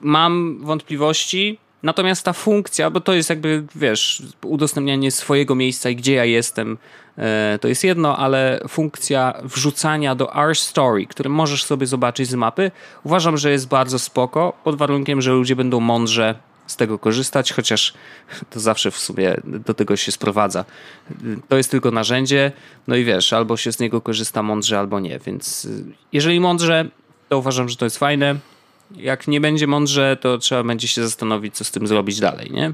mam 0.00 0.58
wątpliwości, 0.60 1.58
Natomiast 1.82 2.24
ta 2.24 2.32
funkcja, 2.32 2.90
bo 2.90 3.00
to 3.00 3.12
jest 3.12 3.30
jakby, 3.30 3.64
wiesz, 3.74 4.22
udostępnianie 4.42 5.10
swojego 5.10 5.54
miejsca 5.54 5.90
i 5.90 5.96
gdzie 5.96 6.14
ja 6.14 6.24
jestem, 6.24 6.78
e, 7.18 7.58
to 7.60 7.68
jest 7.68 7.84
jedno, 7.84 8.16
ale 8.16 8.60
funkcja 8.68 9.34
wrzucania 9.44 10.14
do 10.14 10.34
R 10.34 10.56
Story, 10.56 11.06
który 11.06 11.30
możesz 11.30 11.64
sobie 11.64 11.86
zobaczyć 11.86 12.28
z 12.28 12.34
mapy, 12.34 12.70
uważam, 13.04 13.36
że 13.36 13.50
jest 13.50 13.68
bardzo 13.68 13.98
spoko, 13.98 14.52
pod 14.64 14.76
warunkiem, 14.76 15.22
że 15.22 15.30
ludzie 15.32 15.56
będą 15.56 15.80
mądrze 15.80 16.34
z 16.66 16.76
tego 16.76 16.98
korzystać, 16.98 17.52
chociaż 17.52 17.94
to 18.50 18.60
zawsze 18.60 18.90
w 18.90 18.98
sumie 18.98 19.36
do 19.44 19.74
tego 19.74 19.96
się 19.96 20.12
sprowadza. 20.12 20.64
To 21.48 21.56
jest 21.56 21.70
tylko 21.70 21.90
narzędzie, 21.90 22.52
no 22.86 22.96
i 22.96 23.04
wiesz, 23.04 23.32
albo 23.32 23.56
się 23.56 23.72
z 23.72 23.78
niego 23.78 24.00
korzysta 24.00 24.42
mądrze, 24.42 24.78
albo 24.78 25.00
nie, 25.00 25.18
więc 25.18 25.64
y, 25.64 25.84
jeżeli 26.12 26.40
mądrze, 26.40 26.88
to 27.28 27.38
uważam, 27.38 27.68
że 27.68 27.76
to 27.76 27.86
jest 27.86 27.98
fajne 27.98 28.36
jak 28.90 29.28
nie 29.28 29.40
będzie 29.40 29.66
mądrze, 29.66 30.16
to 30.20 30.38
trzeba 30.38 30.64
będzie 30.64 30.88
się 30.88 31.02
zastanowić, 31.02 31.54
co 31.54 31.64
z 31.64 31.70
tym 31.70 31.86
zrobić 31.86 32.20
dalej, 32.20 32.50
nie? 32.50 32.72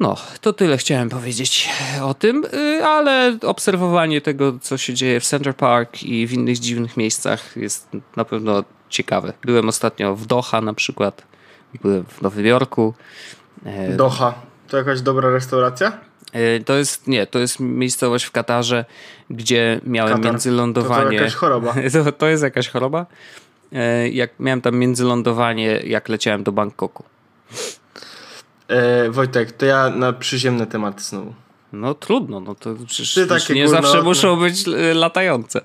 No, 0.00 0.16
to 0.40 0.52
tyle 0.52 0.76
chciałem 0.76 1.08
powiedzieć 1.08 1.68
o 2.02 2.14
tym, 2.14 2.44
y, 2.54 2.84
ale 2.84 3.38
obserwowanie 3.42 4.20
tego, 4.20 4.58
co 4.60 4.76
się 4.76 4.94
dzieje 4.94 5.20
w 5.20 5.24
Center 5.24 5.56
Park 5.56 6.02
i 6.02 6.26
w 6.26 6.32
innych 6.32 6.58
dziwnych 6.58 6.96
miejscach 6.96 7.56
jest 7.56 7.88
na 8.16 8.24
pewno 8.24 8.64
ciekawe. 8.88 9.32
Byłem 9.44 9.68
ostatnio 9.68 10.16
w 10.16 10.26
Doha 10.26 10.60
na 10.60 10.74
przykład, 10.74 11.22
byłem 11.82 12.04
w 12.04 12.22
Nowym 12.22 12.46
Jorku. 12.46 12.94
E, 13.64 13.96
Doha, 13.96 14.34
to 14.68 14.76
jakaś 14.76 15.00
dobra 15.00 15.30
restauracja? 15.30 15.92
E, 16.32 16.60
to 16.60 16.74
jest, 16.74 17.06
nie, 17.06 17.26
to 17.26 17.38
jest 17.38 17.60
miejscowość 17.60 18.24
w 18.24 18.30
Katarze, 18.30 18.84
gdzie 19.30 19.80
miałem 19.84 20.16
Katar. 20.16 20.32
międzylądowanie. 20.32 21.04
To, 21.04 21.08
to 21.08 21.14
jakaś 21.14 21.34
choroba. 21.34 21.74
to, 22.04 22.12
to 22.12 22.26
jest 22.26 22.42
jakaś 22.42 22.68
choroba. 22.68 23.06
E, 23.72 24.08
jak 24.08 24.30
miałem 24.38 24.60
tam 24.60 24.76
międzylądowanie, 24.76 25.66
jak 25.86 26.08
leciałem 26.08 26.44
do 26.44 26.52
Bangkoku. 26.52 27.04
E, 28.68 29.10
Wojtek, 29.10 29.52
to 29.52 29.66
ja 29.66 29.90
na 29.90 30.12
przyziemne 30.12 30.66
tematy 30.66 31.02
znowu. 31.02 31.34
No 31.74 31.94
trudno, 31.94 32.40
no 32.40 32.54
to 32.54 32.74
przecież 32.86 33.48
nie 33.48 33.68
zawsze 33.68 34.02
muszą 34.02 34.36
być 34.36 34.68
e, 34.68 34.94
latające. 34.94 35.60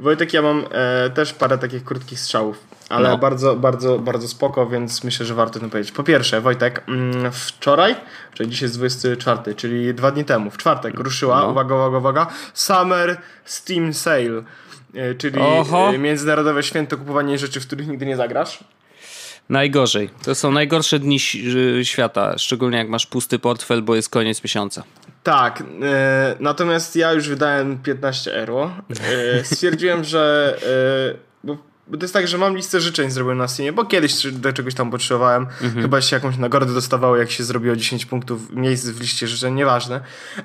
Wojtek, 0.00 0.32
ja 0.32 0.42
mam 0.42 0.64
e, 0.70 1.10
też 1.10 1.32
parę 1.32 1.58
takich 1.58 1.84
krótkich 1.84 2.20
strzałów, 2.20 2.58
ale 2.88 3.08
no. 3.08 3.18
bardzo, 3.18 3.56
bardzo, 3.56 3.98
bardzo 3.98 4.28
spoko, 4.28 4.66
więc 4.66 5.04
myślę, 5.04 5.26
że 5.26 5.34
warto 5.34 5.56
o 5.56 5.60
tym 5.60 5.70
powiedzieć. 5.70 5.92
Po 5.92 6.02
pierwsze, 6.02 6.40
Wojtek, 6.40 6.82
mm, 6.88 7.32
wczoraj, 7.32 7.96
czyli 8.34 8.50
dzisiaj 8.50 8.66
jest 8.66 8.78
24, 8.78 9.54
czyli 9.54 9.94
dwa 9.94 10.10
dni 10.10 10.24
temu, 10.24 10.50
w 10.50 10.56
czwartek 10.56 10.98
ruszyła, 10.98 11.40
no. 11.40 11.48
uwaga, 11.48 11.74
uwaga, 11.74 11.98
uwaga, 11.98 12.26
Summer 12.54 13.20
Steam 13.44 13.94
Sale 13.94 14.42
czyli 15.18 15.40
Oho. 15.40 15.92
międzynarodowe 15.98 16.62
święto 16.62 16.96
kupowanie 16.96 17.38
rzeczy, 17.38 17.60
w 17.60 17.66
których 17.66 17.88
nigdy 17.88 18.06
nie 18.06 18.16
zagrasz. 18.16 18.64
Najgorzej. 19.48 20.10
To 20.24 20.34
są 20.34 20.52
najgorsze 20.52 20.98
dni 20.98 21.18
świata, 21.82 22.38
szczególnie 22.38 22.78
jak 22.78 22.88
masz 22.88 23.06
pusty 23.06 23.38
portfel, 23.38 23.82
bo 23.82 23.94
jest 23.94 24.08
koniec 24.08 24.44
miesiąca. 24.44 24.84
Tak, 25.22 25.62
e, 25.82 26.36
natomiast 26.40 26.96
ja 26.96 27.12
już 27.12 27.28
wydałem 27.28 27.78
15 27.78 28.34
euro. 28.34 28.70
E, 28.90 29.44
stwierdziłem, 29.44 30.04
że 30.04 30.54
e, 31.16 31.33
bo 31.88 31.96
to 31.96 32.04
jest 32.04 32.14
tak, 32.14 32.28
że 32.28 32.38
mam 32.38 32.56
listę 32.56 32.80
życzeń 32.80 33.10
zrobioną 33.10 33.38
na 33.38 33.48
Steamie, 33.48 33.72
bo 33.72 33.84
kiedyś 33.84 34.26
do 34.32 34.52
czegoś 34.52 34.74
tam 34.74 34.90
potrzebowałem. 34.90 35.46
Mhm. 35.62 35.82
Chyba 35.82 36.00
się 36.00 36.16
jakąś 36.16 36.36
nagrodę 36.36 36.74
dostawało, 36.74 37.16
jak 37.16 37.30
się 37.30 37.44
zrobiło 37.44 37.76
10 37.76 38.06
punktów 38.06 38.50
miejsc 38.50 38.86
w 38.86 39.00
liście 39.00 39.28
życzeń, 39.28 39.54
nieważne. 39.54 40.00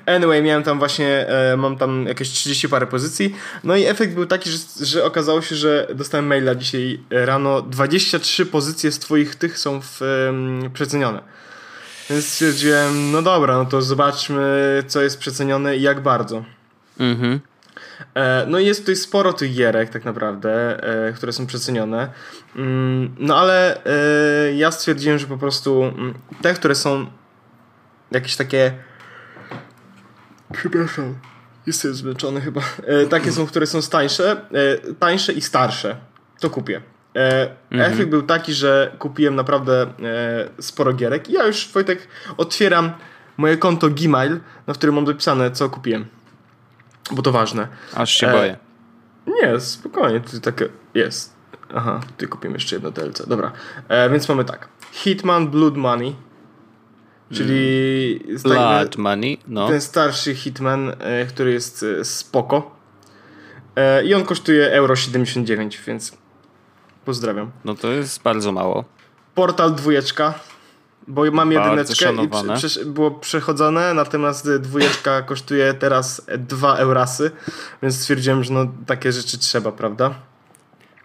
Anyway, 0.06 0.42
miałem 0.42 0.62
tam 0.62 0.78
właśnie, 0.78 1.28
e, 1.28 1.56
mam 1.56 1.76
tam 1.76 2.06
jakieś 2.06 2.28
30 2.28 2.68
parę 2.68 2.86
pozycji. 2.86 3.34
No 3.64 3.76
i 3.76 3.84
efekt 3.84 4.14
był 4.14 4.26
taki, 4.26 4.50
że, 4.50 4.58
że 4.80 5.04
okazało 5.04 5.42
się, 5.42 5.56
że 5.56 5.86
dostałem 5.94 6.26
maila 6.26 6.54
dzisiaj 6.54 7.00
rano. 7.10 7.62
23 7.62 8.46
pozycje 8.46 8.92
z 8.92 8.98
twoich 8.98 9.34
tych 9.34 9.58
są 9.58 9.80
w, 9.80 10.02
e, 10.02 10.70
przecenione. 10.70 11.20
Więc 12.10 12.28
stwierdziłem, 12.28 13.12
no 13.12 13.22
dobra, 13.22 13.54
no 13.54 13.64
to 13.64 13.82
zobaczmy, 13.82 14.82
co 14.86 15.02
jest 15.02 15.18
przecenione 15.18 15.76
i 15.76 15.82
jak 15.82 16.02
bardzo. 16.02 16.44
Mhm. 17.00 17.40
E, 18.14 18.46
no 18.46 18.58
i 18.58 18.66
jest 18.66 18.80
tutaj 18.80 18.96
sporo 18.96 19.32
tych 19.32 19.54
gierek 19.54 19.90
tak 19.90 20.04
naprawdę, 20.04 20.82
e, 21.08 21.12
które 21.12 21.32
są 21.32 21.46
przecenione. 21.46 22.08
Mm, 22.56 23.14
no 23.18 23.36
ale 23.36 23.84
e, 23.84 24.54
ja 24.54 24.70
stwierdziłem, 24.70 25.18
że 25.18 25.26
po 25.26 25.38
prostu 25.38 25.84
mm, 25.84 26.14
te, 26.42 26.54
które 26.54 26.74
są 26.74 27.06
jakieś 28.10 28.36
takie... 28.36 28.72
Przepraszam. 30.52 31.14
Jestem 31.66 31.94
zmęczony 31.94 32.40
chyba. 32.40 32.60
Takie 33.10 33.32
są, 33.32 33.46
które 33.46 33.66
są 33.66 33.82
tańsze, 33.82 34.36
tańsze 34.98 35.32
i 35.32 35.40
starsze. 35.40 35.96
To 36.40 36.50
kupię. 36.50 36.80
Mhm. 37.14 37.92
Efekt 37.92 38.10
był 38.10 38.22
taki, 38.22 38.52
że 38.52 38.96
kupiłem 38.98 39.34
naprawdę 39.34 39.86
sporo 40.60 40.92
gierek 40.92 41.28
i 41.28 41.32
ja 41.32 41.46
już, 41.46 41.68
Wojtek, 41.72 42.08
otwieram 42.36 42.92
moje 43.36 43.56
konto 43.56 43.90
Gmail, 43.90 44.40
na 44.66 44.74
którym 44.74 44.94
mam 44.94 45.04
dopisane, 45.04 45.50
co 45.50 45.70
kupiłem 45.70 46.06
bo 47.14 47.22
to 47.22 47.32
ważne. 47.32 47.68
Aż 47.94 48.12
się 48.12 48.28
e, 48.28 48.32
boję. 48.32 48.56
Nie, 49.26 49.60
spokojnie, 49.60 50.20
tutaj 50.20 50.40
takie 50.40 50.68
jest. 50.94 51.34
Aha, 51.74 52.00
tutaj 52.06 52.28
kupimy 52.28 52.54
jeszcze 52.54 52.76
jedno 52.76 52.90
DLC. 52.90 53.28
Dobra, 53.28 53.52
e, 53.88 54.10
więc 54.10 54.28
mamy 54.28 54.44
tak. 54.44 54.68
Hitman 54.92 55.48
Blood 55.48 55.76
Money, 55.76 56.14
czyli 57.32 58.20
mm. 58.28 58.42
Blood 58.42 58.96
Money, 58.96 59.38
no. 59.48 59.68
ten 59.68 59.80
starszy 59.80 60.34
Hitman, 60.34 60.92
e, 60.98 61.26
który 61.26 61.52
jest 61.52 61.82
e, 62.00 62.04
spoko. 62.04 62.76
E, 63.76 64.04
I 64.04 64.14
on 64.14 64.24
kosztuje 64.24 64.72
euro 64.72 64.96
79, 64.96 65.82
więc 65.86 66.18
pozdrawiam. 67.04 67.50
No 67.64 67.74
to 67.74 67.88
jest 67.88 68.22
bardzo 68.22 68.52
mało. 68.52 68.84
Portal 69.34 69.74
dwójeczka 69.74 70.34
bo 71.10 71.30
mam 71.30 71.52
jedyneczkę 71.52 72.14
i 72.24 72.28
prze, 72.54 72.84
było 72.84 73.10
przechodzone, 73.10 73.94
natomiast 73.94 74.50
dwójeczka 74.50 75.22
kosztuje 75.22 75.74
teraz 75.74 76.26
2 76.38 76.76
eurasy, 76.76 77.30
więc 77.82 77.98
stwierdziłem, 77.98 78.44
że 78.44 78.52
no 78.52 78.66
takie 78.86 79.12
rzeczy 79.12 79.38
trzeba, 79.38 79.72
prawda? 79.72 80.14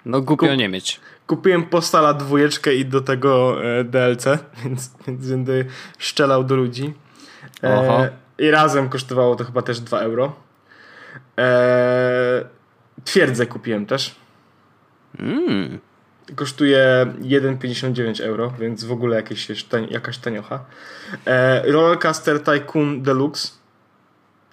No 0.05 0.21
głupio 0.21 0.47
Kup, 0.47 0.57
nie 0.57 0.69
mieć. 0.69 0.99
Kupiłem 1.27 1.63
postala 1.63 2.13
dwójeczkę 2.13 2.75
i 2.75 2.85
do 2.85 3.01
tego 3.01 3.63
e, 3.65 3.83
DLC, 3.83 4.25
więc, 4.63 4.91
więc 5.07 5.29
będę 5.29 5.53
szczelał 5.97 6.43
do 6.43 6.55
ludzi. 6.55 6.93
E, 7.63 8.09
I 8.37 8.51
razem 8.51 8.89
kosztowało 8.89 9.35
to 9.35 9.43
chyba 9.43 9.61
też 9.61 9.79
2 9.79 9.99
euro. 9.99 10.33
E, 11.37 12.45
twierdzę 13.03 13.45
kupiłem 13.45 13.85
też. 13.85 14.15
Mm. 15.19 15.79
Kosztuje 16.35 17.05
1,59 17.21 18.23
euro, 18.23 18.53
więc 18.59 18.83
w 18.83 18.91
ogóle 18.91 19.15
jakieś, 19.15 19.47
jakaś 19.89 20.17
taniocha. 20.17 20.65
E, 21.25 21.71
Rollercoaster 21.71 22.43
Tycoon 22.43 23.01
Deluxe. 23.01 23.47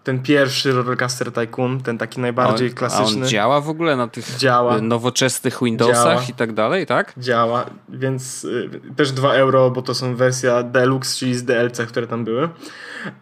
Ten 0.05 0.23
pierwszy 0.23 0.73
Rollercoaster 0.73 1.33
Tycoon, 1.33 1.81
ten 1.81 1.99
taki 1.99 2.21
najbardziej 2.21 2.69
on, 2.69 2.75
klasyczny. 2.75 3.23
On 3.23 3.29
działa 3.29 3.61
w 3.61 3.69
ogóle 3.69 3.97
na 3.97 4.09
tych 4.09 4.37
działa. 4.37 4.79
nowoczesnych 4.81 5.59
Windowsach 5.63 6.05
działa. 6.05 6.23
i 6.31 6.35
tak 6.35 6.53
dalej, 6.53 6.87
tak? 6.87 7.13
Działa, 7.17 7.67
więc 7.89 8.45
y, 8.45 8.71
też 8.97 9.13
2 9.13 9.35
euro, 9.35 9.71
bo 9.71 9.83
to 9.83 9.95
są 9.95 10.17
wersja 10.17 10.63
Deluxe, 10.63 11.19
czyli 11.19 11.35
z 11.35 11.45
DLC, 11.45 11.81
które 11.89 12.07
tam 12.07 12.25
były. 12.25 12.49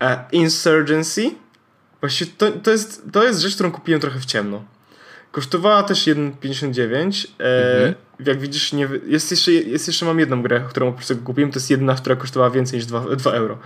E, 0.01 0.25
Insurgency. 0.33 1.31
Właściwie 2.01 2.31
to, 2.39 2.51
to, 2.51 2.71
jest, 2.71 3.03
to 3.13 3.25
jest 3.25 3.41
rzecz, 3.41 3.55
którą 3.55 3.73
kupiłem 3.73 4.01
trochę 4.01 4.19
w 4.19 4.25
ciemno. 4.25 4.65
Kosztowała 5.33 5.83
też 5.83 6.07
1,59. 6.07 7.27
E, 7.41 7.77
mhm. 7.77 8.10
Jak 8.27 8.41
widzisz, 8.41 8.73
nie, 8.73 8.89
jest, 9.07 9.31
jeszcze, 9.31 9.53
jest 9.53 9.87
jeszcze 9.87 10.07
mam 10.07 10.19
jedną 10.19 10.43
grę, 10.43 10.65
którą 10.69 10.91
po 10.91 10.97
prostu 10.97 11.17
kupiłem. 11.17 11.53
To 11.53 11.59
jest 11.59 11.71
jedna, 11.71 11.95
która 11.95 12.17
kosztowała 12.17 12.51
więcej 12.51 12.79
niż 12.79 12.87
2, 12.87 13.17
2 13.17 13.31
euro. 13.31 13.59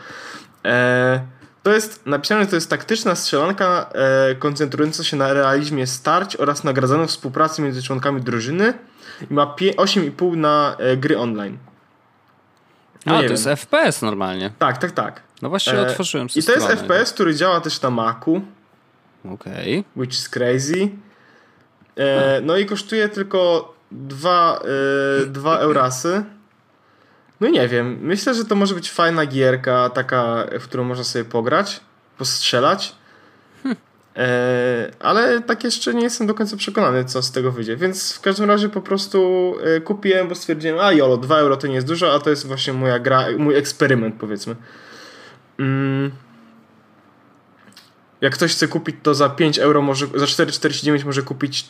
E, 0.65 1.21
to 1.63 1.75
jest 1.75 2.07
napisane, 2.07 2.41
że 2.45 2.51
to 2.51 2.57
jest 2.57 2.71
taktyczna 2.71 3.15
strzelanka 3.15 3.91
e, 3.93 4.35
koncentrująca 4.35 5.05
się 5.05 5.17
na 5.17 5.33
realizmie 5.33 5.87
starć 5.87 6.37
oraz 6.37 6.65
nagradzaną 6.65 7.07
współpracy 7.07 7.63
między 7.63 7.83
członkami 7.83 8.23
drużyny 8.23 8.75
i 9.31 9.35
ma 9.35 9.55
8,5 9.57 10.37
na 10.37 10.77
e, 10.79 10.97
gry 10.97 11.19
online. 11.19 11.59
No 13.07 13.17
A, 13.17 13.19
to 13.19 13.25
jest 13.25 13.45
FPS 13.45 14.03
normalnie. 14.03 14.51
Tak, 14.59 14.79
tak, 14.79 14.93
tak. 14.93 15.23
No 15.43 15.49
właśnie 15.49 15.73
e, 15.73 15.83
otworzyłem 15.83 16.31
sobie 16.31 16.43
I 16.43 16.47
to 16.47 16.53
jest 16.53 16.67
FPS, 16.67 17.13
który 17.13 17.35
działa 17.35 17.61
też 17.61 17.83
na 17.83 17.91
Macu. 17.91 18.41
Okej. 19.25 19.79
Okay. 19.79 19.85
Which 19.97 20.13
is 20.13 20.29
crazy. 20.29 20.89
E, 21.97 22.41
no 22.41 22.57
i 22.57 22.67
kosztuje 22.67 23.09
tylko 23.09 23.74
2 23.95 24.61
e, 25.23 25.27
dwa 25.27 25.59
eurasy. 25.59 26.25
No 27.41 27.49
nie 27.49 27.69
wiem, 27.69 27.99
myślę, 28.01 28.35
że 28.35 28.45
to 28.45 28.55
może 28.55 28.75
być 28.75 28.91
fajna 28.91 29.27
gierka, 29.27 29.91
taka, 29.91 30.47
w 30.61 30.65
którą 30.65 30.85
można 30.85 31.05
sobie 31.05 31.25
pograć, 31.25 31.81
postrzelać. 32.19 32.95
E, 34.17 34.91
ale 35.01 35.41
tak 35.41 35.65
jeszcze 35.65 35.95
nie 35.95 36.03
jestem 36.03 36.27
do 36.27 36.35
końca 36.35 36.57
przekonany, 36.57 37.05
co 37.05 37.23
z 37.23 37.33
tego 37.33 37.53
wyjdzie. 37.53 37.77
Więc 37.77 38.13
w 38.13 38.21
każdym 38.21 38.49
razie 38.51 38.69
po 38.69 38.81
prostu 38.81 39.55
e, 39.65 39.81
kupiłem, 39.81 40.29
bo 40.29 40.35
stwierdziłem, 40.35 40.79
a 40.79 40.93
jolo, 40.93 41.17
2 41.17 41.39
euro 41.39 41.57
to 41.57 41.67
nie 41.67 41.75
jest 41.75 41.87
dużo, 41.87 42.15
a 42.15 42.19
to 42.19 42.31
jest 42.31 42.47
właśnie 42.47 42.73
moja 42.73 42.99
gra, 42.99 43.27
mój 43.39 43.57
eksperyment 43.57 44.15
powiedzmy. 44.21 44.57
Mm. 45.59 46.11
Jak 48.25 48.35
ktoś 48.35 48.53
chce 48.53 48.69
kupić 48.69 48.97
to 49.03 49.15
za 49.15 49.29
5 49.29 49.59
euro, 49.59 49.83
może, 49.83 50.07
za 50.15 50.25
4,49 50.25 51.05
może 51.05 51.23
kupić 51.23 51.67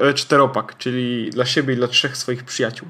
e, 0.00 0.14
czteropak, 0.14 0.78
czyli 0.78 1.30
dla 1.30 1.44
siebie 1.44 1.74
i 1.74 1.76
dla 1.76 1.88
trzech 1.88 2.16
swoich 2.16 2.44
przyjaciół. 2.44 2.88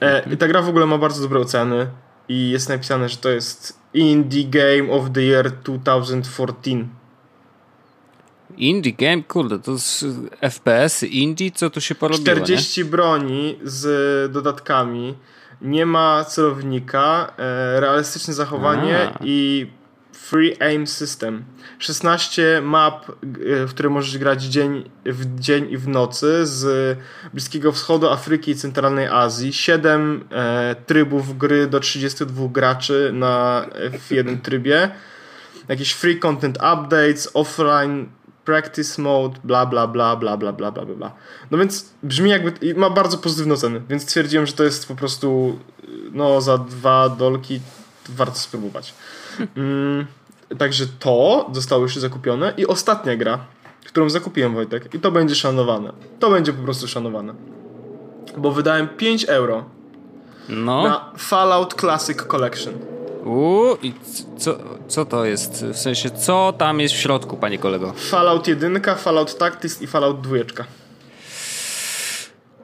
E, 0.00 0.22
I 0.32 0.36
ta 0.36 0.48
gra 0.48 0.62
w 0.62 0.68
ogóle 0.68 0.86
ma 0.86 0.98
bardzo 0.98 1.22
dobre 1.22 1.40
oceny 1.40 1.86
i 2.28 2.50
jest 2.50 2.68
napisane, 2.68 3.08
że 3.08 3.16
to 3.16 3.28
jest 3.28 3.78
Indie 3.94 4.44
Game 4.44 4.92
of 4.92 5.04
the 5.12 5.22
Year 5.22 5.50
2014. 5.50 6.86
Indie 8.56 8.92
game? 8.92 9.22
Kurde, 9.22 9.58
to 9.58 9.72
jest 9.72 10.04
FPS, 10.50 11.02
indie, 11.02 11.50
co 11.50 11.70
tu 11.70 11.80
się 11.80 11.94
porobiło, 11.94 12.36
40 12.36 12.80
nie? 12.80 12.84
broni 12.84 13.58
z 13.64 14.32
dodatkami, 14.32 15.14
nie 15.62 15.86
ma 15.86 16.24
celownika, 16.24 17.32
e, 17.36 17.80
realistyczne 17.80 18.34
zachowanie 18.34 18.98
A. 18.98 19.18
i 19.24 19.66
Free 20.22 20.62
Aim 20.62 20.86
System. 20.86 21.44
16 21.78 22.60
map, 22.62 23.10
e, 23.10 23.66
w 23.66 23.70
które 23.70 23.88
możesz 23.88 24.18
grać 24.18 24.42
dzień 24.42 24.90
w 25.04 25.40
dzień 25.40 25.70
i 25.70 25.78
w 25.78 25.88
nocy 25.88 26.46
z 26.46 26.98
Bliskiego 27.32 27.72
Wschodu, 27.72 28.08
Afryki 28.08 28.50
i 28.50 28.56
Centralnej 28.56 29.06
Azji. 29.06 29.52
7 29.52 30.24
e, 30.30 30.76
trybów 30.86 31.38
gry 31.38 31.66
do 31.66 31.80
32 31.80 32.48
graczy 32.48 33.10
na, 33.14 33.66
w 34.00 34.10
jednym 34.10 34.40
trybie. 34.40 34.90
Jakieś 35.68 35.92
free 35.92 36.18
content 36.18 36.56
updates, 36.56 37.30
offline 37.34 38.08
practice 38.44 39.02
mode, 39.02 39.38
bla 39.44 39.66
bla 39.66 39.86
bla 39.86 40.16
bla 40.16 40.36
bla 40.36 40.52
bla 40.52 40.72
bla 40.72 40.84
bla. 40.84 41.12
No 41.50 41.58
więc 41.58 41.90
brzmi 42.02 42.30
jakby 42.30 42.74
ma 42.74 42.90
bardzo 42.90 43.18
pozytywne 43.18 43.54
oceny, 43.54 43.82
więc 43.88 44.02
stwierdziłem, 44.02 44.46
że 44.46 44.52
to 44.52 44.64
jest 44.64 44.88
po 44.88 44.94
prostu 44.94 45.58
no 46.12 46.40
za 46.40 46.58
dwa 46.58 47.08
dolki 47.08 47.60
warto 48.08 48.38
spróbować. 48.38 48.94
Mm. 49.56 50.06
Także 50.58 50.86
to 50.98 51.50
zostało 51.52 51.82
już 51.82 51.96
zakupione 51.96 52.54
i 52.56 52.66
ostatnia 52.66 53.16
gra, 53.16 53.38
którą 53.86 54.10
zakupiłem 54.10 54.54
Wojtek 54.54 54.94
i 54.94 55.00
to 55.00 55.10
będzie 55.10 55.34
szanowane. 55.34 55.92
To 56.18 56.30
będzie 56.30 56.52
po 56.52 56.62
prostu 56.62 56.88
szanowane. 56.88 57.34
Bo 58.36 58.52
wydałem 58.52 58.88
5 58.88 59.24
euro 59.24 59.64
no. 60.48 60.82
na 60.82 61.10
Fallout 61.16 61.74
Classic 61.74 62.22
Collection. 62.22 62.74
Uuu, 63.24 63.76
i 63.82 63.92
co, 64.38 64.58
co 64.88 65.04
to 65.04 65.24
jest? 65.24 65.64
W 65.64 65.76
sensie, 65.76 66.10
co 66.10 66.52
tam 66.58 66.80
jest 66.80 66.94
w 66.94 66.98
środku, 66.98 67.36
panie 67.36 67.58
kolego? 67.58 67.92
Fallout 67.96 68.48
1, 68.48 68.82
Fallout 68.96 69.38
Tactics 69.38 69.82
i 69.82 69.86
Fallout 69.86 70.20
2. 70.20 70.36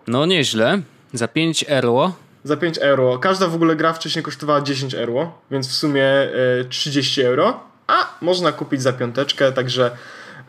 No 0.06 0.26
nieźle. 0.26 0.82
Za 1.12 1.28
5 1.28 1.64
euro. 1.68 2.12
Za 2.44 2.56
5 2.56 2.78
euro. 2.78 3.18
Każda 3.18 3.46
w 3.46 3.54
ogóle 3.54 3.76
gra 3.76 3.92
wcześniej 3.92 4.22
kosztowała 4.22 4.60
10 4.60 4.94
euro, 4.94 5.32
więc 5.50 5.68
w 5.68 5.72
sumie 5.72 6.04
y, 6.60 6.64
30 6.68 7.22
euro 7.22 7.60
a 7.86 8.06
można 8.20 8.52
kupić 8.52 8.82
za 8.82 8.92
piąteczkę, 8.92 9.52
także 9.52 9.90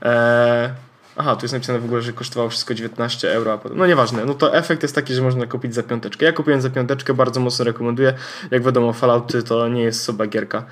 e, 0.02 0.74
Aha, 1.18 1.36
tu 1.36 1.44
jest 1.46 1.54
napisane 1.54 1.80
w 1.80 1.86
ogóle, 1.86 2.02
że 2.02 2.14
kosztowało 2.14 2.50
wszystko 2.50 2.74
19 2.74 3.34
euro, 3.34 3.54
a 3.54 3.58
potem... 3.58 3.78
No 3.78 3.88
nieważne, 3.88 4.26
no 4.26 4.34
to 4.34 4.56
efekt 4.56 4.82
jest 4.84 4.96
taki, 4.96 5.14
że 5.14 5.22
można 5.22 5.46
kupić 5.46 5.76
za 5.76 5.84
piąteczkę. 5.84 6.26
Ja 6.26 6.32
kupiłem 6.32 6.62
za 6.62 6.70
piąteczkę, 6.70 7.14
bardzo 7.14 7.40
mocno 7.40 7.66
rekomenduję. 7.66 8.14
Jak 8.52 8.64
wiadomo, 8.64 8.94
Fallouty 8.94 9.44
to 9.44 9.68
nie 9.68 9.84
jest 9.84 10.04
sobie 10.04 10.28
gierka. 10.28 10.66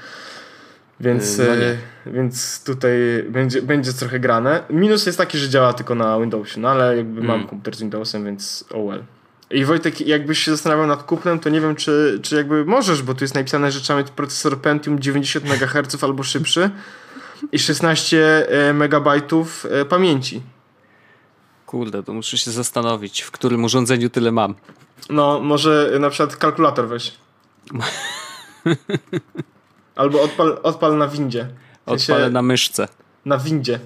Więc, 1.00 1.38
Yy, 1.38 1.46
no 1.48 1.54
e, 2.12 2.14
więc 2.14 2.64
tutaj 2.64 2.92
będzie, 3.30 3.62
będzie 3.62 3.94
trochę 3.94 4.20
grane. 4.20 4.64
Minus 4.70 5.06
jest 5.06 5.18
taki, 5.18 5.38
że 5.38 5.50
działa 5.50 5.74
tylko 5.74 5.96
na 5.96 6.20
Windowsie, 6.20 6.60
no 6.60 6.70
ale 6.70 6.98
jakby 6.98 7.22
mam 7.22 7.36
Mm. 7.36 7.48
komputer 7.48 7.76
z 7.76 7.80
Windowsem, 7.80 8.26
więc 8.26 8.66
oh 8.74 8.84
well. 8.90 9.04
I 9.54 9.66
Wojtek, 9.66 10.02
jakbyś 10.02 10.40
się 10.40 10.52
zastanawiał 10.52 10.88
nad 10.88 11.04
kupnem, 11.04 11.40
to 11.40 11.50
nie 11.50 11.62
wiem, 11.62 11.76
czy, 11.76 12.20
czy 12.24 12.36
jakby 12.36 12.66
możesz, 12.66 13.04
bo 13.04 13.14
tu 13.14 13.24
jest 13.24 13.36
napisane, 13.36 13.72
że 13.72 13.82
trzeba 13.82 14.00
mieć 14.00 14.12
procesor 14.12 14.58
Pentium 14.58 15.00
90 15.00 15.46
MHz 15.46 16.04
albo 16.04 16.24
szybszy 16.24 16.70
i 17.52 17.60
16 17.60 18.48
e, 18.50 18.74
MB 18.74 19.08
e, 19.70 19.86
pamięci. 19.86 20.42
Kurde, 21.66 22.04
to 22.04 22.14
muszę 22.14 22.38
się 22.38 22.52
zastanowić, 22.52 23.22
w 23.22 23.32
którym 23.32 23.64
urządzeniu 23.64 24.10
tyle 24.10 24.32
mam. 24.32 24.56
No, 25.10 25.40
może 25.40 25.92
na 26.00 26.10
przykład 26.10 26.38
kalkulator 26.38 26.88
weź. 26.88 27.14
Albo 29.96 30.22
odpal, 30.22 30.60
odpal 30.64 30.98
na 30.98 31.08
windzie. 31.08 31.48
W 31.86 31.90
sensie 31.90 32.14
Odpalę 32.14 32.30
na 32.30 32.42
myszce. 32.42 32.88
na 33.26 33.38
windzie. 33.38 33.80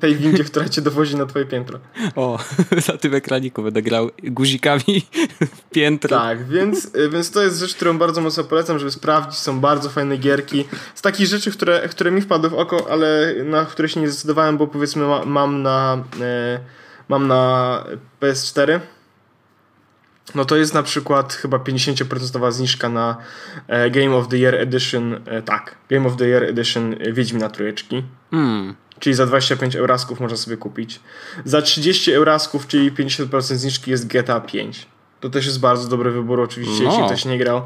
Tej 0.00 0.16
windzie, 0.16 0.44
która 0.44 0.68
cię 0.68 0.82
dowozi 0.82 1.16
na 1.16 1.26
twoje 1.26 1.44
piętro. 1.44 1.78
O, 2.16 2.38
na 2.88 2.96
tym 2.98 3.14
ekraniku 3.14 3.62
będę 3.62 3.82
grał 3.82 4.10
guzikami 4.24 5.06
w 5.40 5.70
piętro. 5.70 6.18
Tak, 6.18 6.48
więc, 6.48 6.84
y, 6.84 7.10
więc 7.10 7.30
to 7.30 7.42
jest 7.42 7.60
rzecz, 7.60 7.74
którą 7.74 7.98
bardzo 7.98 8.20
mocno 8.20 8.44
polecam, 8.44 8.78
żeby 8.78 8.90
sprawdzić. 8.90 9.38
Są 9.38 9.60
bardzo 9.60 9.90
fajne 9.90 10.16
gierki. 10.16 10.64
Z 10.94 11.02
takich 11.02 11.26
rzeczy, 11.26 11.50
które, 11.50 11.88
które 11.88 12.10
mi 12.10 12.20
wpadły 12.20 12.50
w 12.50 12.54
oko, 12.54 12.90
ale 12.90 13.34
na 13.44 13.64
które 13.64 13.88
się 13.88 14.00
nie 14.00 14.08
zdecydowałem, 14.08 14.58
bo 14.58 14.66
powiedzmy 14.66 15.06
ma, 15.06 15.24
mam 15.24 15.62
na 15.62 16.04
e, 16.20 16.60
mam 17.08 17.26
na 17.26 17.84
PS4. 18.20 18.80
No 20.34 20.44
to 20.44 20.56
jest 20.56 20.74
na 20.74 20.82
przykład 20.82 21.32
chyba 21.32 21.56
50% 21.58 22.52
zniżka 22.52 22.88
na 22.88 23.16
e, 23.68 23.90
Game 23.90 24.16
of 24.16 24.28
the 24.28 24.38
Year 24.38 24.54
Edition. 24.54 25.20
E, 25.26 25.42
tak, 25.42 25.74
Game 25.90 26.06
of 26.06 26.16
the 26.16 26.28
Year 26.28 26.44
Edition 26.44 26.96
Wiedźmina 27.12 27.48
Trójeczki. 27.50 28.02
Hmm. 28.30 28.74
Czyli 29.02 29.14
za 29.14 29.26
25 29.26 29.76
eurasków 29.76 30.20
można 30.20 30.36
sobie 30.36 30.56
kupić. 30.56 31.00
Za 31.44 31.62
30 31.62 32.12
eurasków, 32.12 32.66
czyli 32.66 32.92
50% 32.92 33.40
zniżki 33.40 33.90
jest 33.90 34.06
GTA 34.06 34.40
5. 34.40 34.86
To 35.20 35.30
też 35.30 35.46
jest 35.46 35.60
bardzo 35.60 35.88
dobry 35.88 36.10
wybór, 36.10 36.40
oczywiście, 36.40 36.84
No. 36.84 36.90
jeśli 36.90 37.04
ktoś 37.06 37.24
nie 37.24 37.38
grał. 37.38 37.62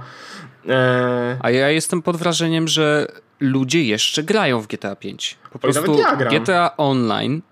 Eee, 0.68 1.36
A 1.40 1.50
ja 1.50 1.70
jestem 1.70 2.02
pod 2.02 2.16
wrażeniem, 2.16 2.68
że 2.68 3.06
ludzie 3.40 3.82
jeszcze 3.82 4.22
grają 4.22 4.60
w 4.60 4.66
GTA 4.66 4.96
5. 4.96 5.36
Po 5.52 5.58
prostu 5.58 5.96
nawet 5.96 6.32
ja. 6.32 6.40
GTA 6.40 6.76
Online, 6.76 7.42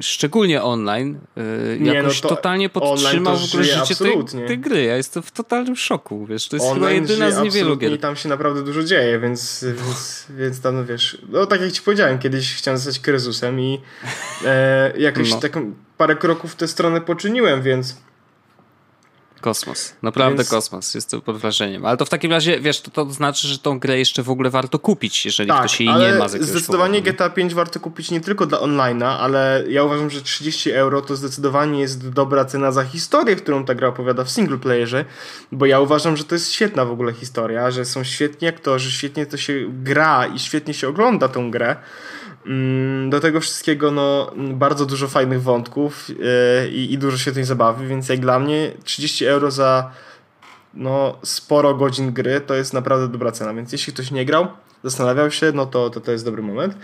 szczególnie 0.00 0.62
online, 0.62 1.18
yy, 1.36 1.78
Nie, 1.80 1.94
jakoś 1.94 2.22
no 2.22 2.28
to 2.28 2.36
totalnie 2.36 2.68
podtrzymał 2.68 3.34
to 3.34 3.40
w 3.40 3.48
ogóle 3.48 3.64
życie 3.64 3.96
tej, 3.96 4.46
tej 4.46 4.58
gry. 4.58 4.84
Ja 4.84 4.96
jestem 4.96 5.22
w 5.22 5.30
totalnym 5.30 5.76
szoku, 5.76 6.26
wiesz, 6.26 6.48
to 6.48 6.56
jest 6.56 6.68
chyba 6.68 6.86
online 6.86 7.02
jedyna 7.02 7.30
żyje 7.30 7.40
z 7.40 7.44
niewielu 7.44 7.76
gier. 7.76 7.92
I 7.92 7.98
tam 7.98 8.16
się 8.16 8.28
naprawdę 8.28 8.62
dużo 8.62 8.82
dzieje, 8.82 9.18
więc, 9.18 9.64
więc, 9.64 10.26
więc 10.38 10.60
tam, 10.60 10.76
no 10.76 10.84
wiesz, 10.84 11.18
no 11.28 11.46
tak 11.46 11.60
jak 11.60 11.72
ci 11.72 11.82
powiedziałem, 11.82 12.18
kiedyś 12.18 12.54
chciałem 12.54 12.78
zostać 12.78 13.02
kryzusem 13.02 13.60
i 13.60 13.80
e, 14.44 14.92
jakoś 14.98 15.30
No. 15.30 15.40
taką 15.40 15.74
parę 15.96 16.16
kroków 16.16 16.52
w 16.52 16.56
tę 16.56 16.68
stronę 16.68 17.00
poczyniłem, 17.00 17.62
więc 17.62 17.96
Kosmos, 19.42 19.94
naprawdę 20.02 20.36
Więc- 20.36 20.50
kosmos, 20.50 20.94
jestem 20.94 21.20
pod 21.20 21.36
wrażeniem. 21.36 21.86
Ale 21.86 21.96
to 21.96 22.04
w 22.04 22.08
takim 22.08 22.30
razie, 22.30 22.60
wiesz, 22.60 22.80
to, 22.80 22.90
to 22.90 23.10
znaczy, 23.10 23.48
że 23.48 23.58
tą 23.58 23.78
grę 23.78 23.98
jeszcze 23.98 24.22
w 24.22 24.30
ogóle 24.30 24.50
warto 24.50 24.78
kupić, 24.78 25.24
jeżeli 25.24 25.48
tak, 25.48 25.58
ktoś 25.58 25.80
jej 25.80 25.88
nie 25.88 26.14
ma 26.14 26.28
z 26.28 26.42
zdecydowanie 26.42 26.98
powodu. 26.98 27.14
GTA 27.14 27.30
5 27.30 27.54
warto 27.54 27.80
kupić 27.80 28.10
nie 28.10 28.20
tylko 28.20 28.46
dla 28.46 28.58
online'a, 28.58 29.16
ale 29.20 29.64
ja 29.68 29.84
uważam, 29.84 30.10
że 30.10 30.22
30 30.22 30.70
euro 30.70 31.02
to 31.02 31.16
zdecydowanie 31.16 31.80
jest 31.80 32.08
dobra 32.10 32.44
cena 32.44 32.72
za 32.72 32.84
historię, 32.84 33.36
którą 33.36 33.64
ta 33.64 33.74
gra 33.74 33.88
opowiada 33.88 34.24
w 34.24 34.30
single 34.30 34.58
playerze, 34.58 35.04
bo 35.52 35.66
ja 35.66 35.80
uważam, 35.80 36.16
że 36.16 36.24
to 36.24 36.34
jest 36.34 36.52
świetna 36.52 36.84
w 36.84 36.90
ogóle 36.90 37.12
historia, 37.12 37.70
że 37.70 37.84
są 37.84 38.04
świetni 38.04 38.48
aktorzy, 38.48 38.92
świetnie 38.92 39.26
to 39.26 39.36
się 39.36 39.66
gra 39.68 40.26
i 40.26 40.38
świetnie 40.38 40.74
się 40.74 40.88
ogląda 40.88 41.28
tą 41.28 41.50
grę. 41.50 41.76
Mm, 42.46 43.10
Do 43.10 43.20
tego 43.20 43.40
wszystkiego 43.40 43.90
no, 43.90 44.32
bardzo 44.36 44.86
dużo 44.86 45.08
fajnych 45.08 45.42
wątków 45.42 46.08
yy, 46.08 46.16
i, 46.70 46.92
i 46.92 46.98
dużo 46.98 47.18
świetnej 47.18 47.44
zabawy, 47.44 47.86
więc 47.86 48.08
jak 48.08 48.20
dla 48.20 48.38
mnie 48.38 48.72
30 48.84 49.26
euro 49.26 49.50
za 49.50 49.90
no, 50.74 51.18
sporo 51.22 51.74
godzin 51.74 52.12
gry 52.12 52.40
to 52.40 52.54
jest 52.54 52.72
naprawdę 52.72 53.08
dobra 53.08 53.32
cena, 53.32 53.54
więc 53.54 53.72
jeśli 53.72 53.92
ktoś 53.92 54.10
nie 54.10 54.24
grał, 54.24 54.48
zastanawiał 54.84 55.30
się, 55.30 55.52
no 55.54 55.66
to 55.66 55.90
to, 55.90 56.00
to 56.00 56.12
jest 56.12 56.24
dobry 56.24 56.42
moment. 56.42 56.76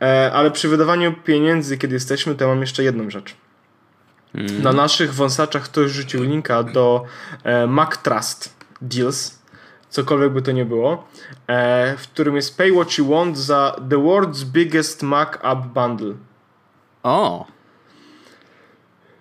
E, 0.00 0.30
ale 0.34 0.50
przy 0.50 0.68
wydawaniu 0.68 1.14
pieniędzy, 1.24 1.78
kiedy 1.78 1.94
jesteśmy, 1.94 2.34
to 2.34 2.44
ja 2.44 2.50
mam 2.50 2.60
jeszcze 2.60 2.82
jedną 2.84 3.10
rzecz. 3.10 3.36
Mm. 4.34 4.62
Na 4.62 4.72
naszych 4.72 5.14
wąsaczach 5.14 5.62
ktoś 5.62 5.90
rzucił 5.90 6.22
linka 6.22 6.62
do 6.62 7.04
e, 7.44 7.66
Mac 7.66 7.98
Trust 7.98 8.54
Deals, 8.80 9.38
cokolwiek 9.90 10.32
by 10.32 10.42
to 10.42 10.52
nie 10.52 10.64
było, 10.64 10.92
e, 10.92 11.11
w 11.98 12.08
którym 12.12 12.36
jest 12.36 12.58
Pay 12.58 12.72
What 12.72 12.98
You 12.98 13.08
Want 13.08 13.38
za 13.38 13.76
The 13.90 13.96
World's 13.96 14.44
Biggest 14.44 15.02
Mac 15.02 15.28
App 15.42 15.66
Bundle. 15.66 16.14
O, 17.02 17.46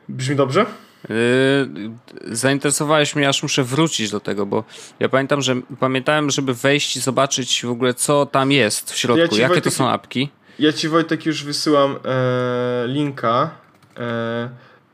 Brzmi 0.09 0.35
dobrze? 0.35 0.65
Yy, 1.09 2.35
zainteresowałeś 2.35 3.15
mnie, 3.15 3.29
aż 3.29 3.43
muszę 3.43 3.63
wrócić 3.63 4.11
do 4.11 4.19
tego, 4.19 4.45
bo 4.45 4.63
ja 4.99 5.09
pamiętam, 5.09 5.41
że 5.41 5.55
pamiętałem, 5.79 6.29
żeby 6.29 6.53
wejść 6.53 6.95
i 6.95 6.99
zobaczyć 6.99 7.65
w 7.65 7.69
ogóle, 7.69 7.93
co 7.93 8.25
tam 8.25 8.51
jest 8.51 8.91
w 8.91 8.97
środku, 8.97 9.17
Ja 9.17 9.41
jakie 9.41 9.47
Wojtek, 9.47 9.63
to 9.63 9.71
są 9.71 9.89
apki. 9.89 10.29
Ja 10.59 10.73
ci 10.73 10.87
Wojtek 10.87 11.25
już 11.25 11.43
wysyłam 11.43 11.95
e, 12.05 12.87
linka 12.87 13.49
e, 13.97 14.49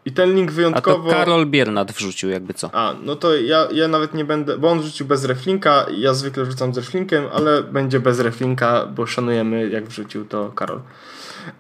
i 0.08 0.12
ten 0.12 0.36
link 0.36 0.50
A 0.50 0.52
to 0.52 0.56
wyjątkowo... 0.56 1.10
Karol 1.10 1.46
Biernat 1.46 1.92
wrzucił, 1.92 2.30
jakby 2.30 2.54
co. 2.54 2.70
A, 2.74 2.96
no 3.04 3.16
to 3.16 3.36
ja, 3.36 3.68
ja 3.72 3.88
nawet 3.88 4.14
nie 4.14 4.26
będę, 4.26 4.58
bo 4.58 4.70
on 4.70 4.80
wrzucił 4.80 5.06
bez 5.06 5.26
reflinka, 5.26 5.86
ja 5.98 6.14
zwykle 6.14 6.46
wrzucam 6.46 6.74
z 6.74 6.78
reflinkiem, 6.78 7.24
ale 7.34 7.64
będzie 7.64 8.00
bez 8.00 8.20
reflinka, 8.20 8.86
bo 8.86 9.06
szanujemy 9.06 9.70
jak 9.70 9.88
wrzucił 9.88 10.26
to 10.26 10.52
Karol. 10.56 10.82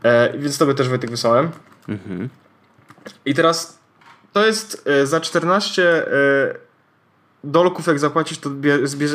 E, 0.03 0.37
więc 0.37 0.57
tobie 0.57 0.73
też 0.73 0.89
Wojtek 0.89 1.09
wysłałem. 1.09 1.49
Mhm. 1.89 2.29
I 3.25 3.33
teraz 3.33 3.79
to 4.33 4.45
jest 4.45 4.83
e, 4.85 5.05
za 5.05 5.21
14 5.21 6.07
e, 6.07 6.67
dolków 7.43 7.87
jak 7.87 7.99
zapłacisz, 7.99 8.37
to 8.37 8.49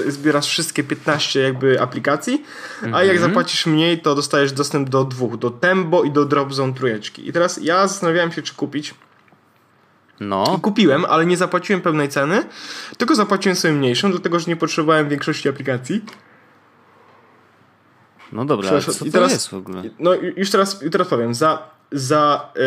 zbierasz 0.08 0.46
wszystkie 0.46 0.84
15 0.84 1.40
jakby 1.40 1.80
aplikacji, 1.80 2.44
a 2.92 3.04
jak 3.04 3.18
zapłacisz 3.18 3.66
mniej, 3.66 4.02
to 4.02 4.14
dostajesz 4.14 4.52
dostęp 4.52 4.88
do 4.88 5.04
dwóch, 5.04 5.36
do 5.36 5.50
Tembo 5.50 6.02
i 6.02 6.10
do 6.10 6.24
Dropzone 6.24 6.74
trójeczki. 6.74 7.28
I 7.28 7.32
teraz 7.32 7.60
ja 7.62 7.88
zastanawiałem 7.88 8.32
się, 8.32 8.42
czy 8.42 8.54
kupić. 8.54 8.94
No, 10.28 10.54
I 10.58 10.60
kupiłem, 10.60 11.04
ale 11.04 11.26
nie 11.26 11.36
zapłaciłem 11.36 11.82
pełnej 11.82 12.08
ceny, 12.08 12.44
tylko 12.98 13.14
zapłaciłem 13.14 13.56
sobie 13.56 13.74
mniejszą, 13.74 14.10
dlatego 14.10 14.38
że 14.38 14.46
nie 14.46 14.56
potrzebowałem 14.56 15.08
większości 15.08 15.48
aplikacji. 15.48 16.04
no 18.32 18.44
dobra, 18.44 18.70
ale 18.70 18.80
co 18.80 19.04
i 19.04 19.10
to 19.10 19.18
teraz- 19.18 19.32
jest 19.32 19.48
w 19.48 19.54
ogóle? 19.54 19.82
No 19.98 20.14
już 20.14 20.50
teraz, 20.50 20.80
teraz 20.92 21.08
powiem, 21.08 21.34
za, 21.34 21.62
za 21.92 22.52
e, 22.56 22.62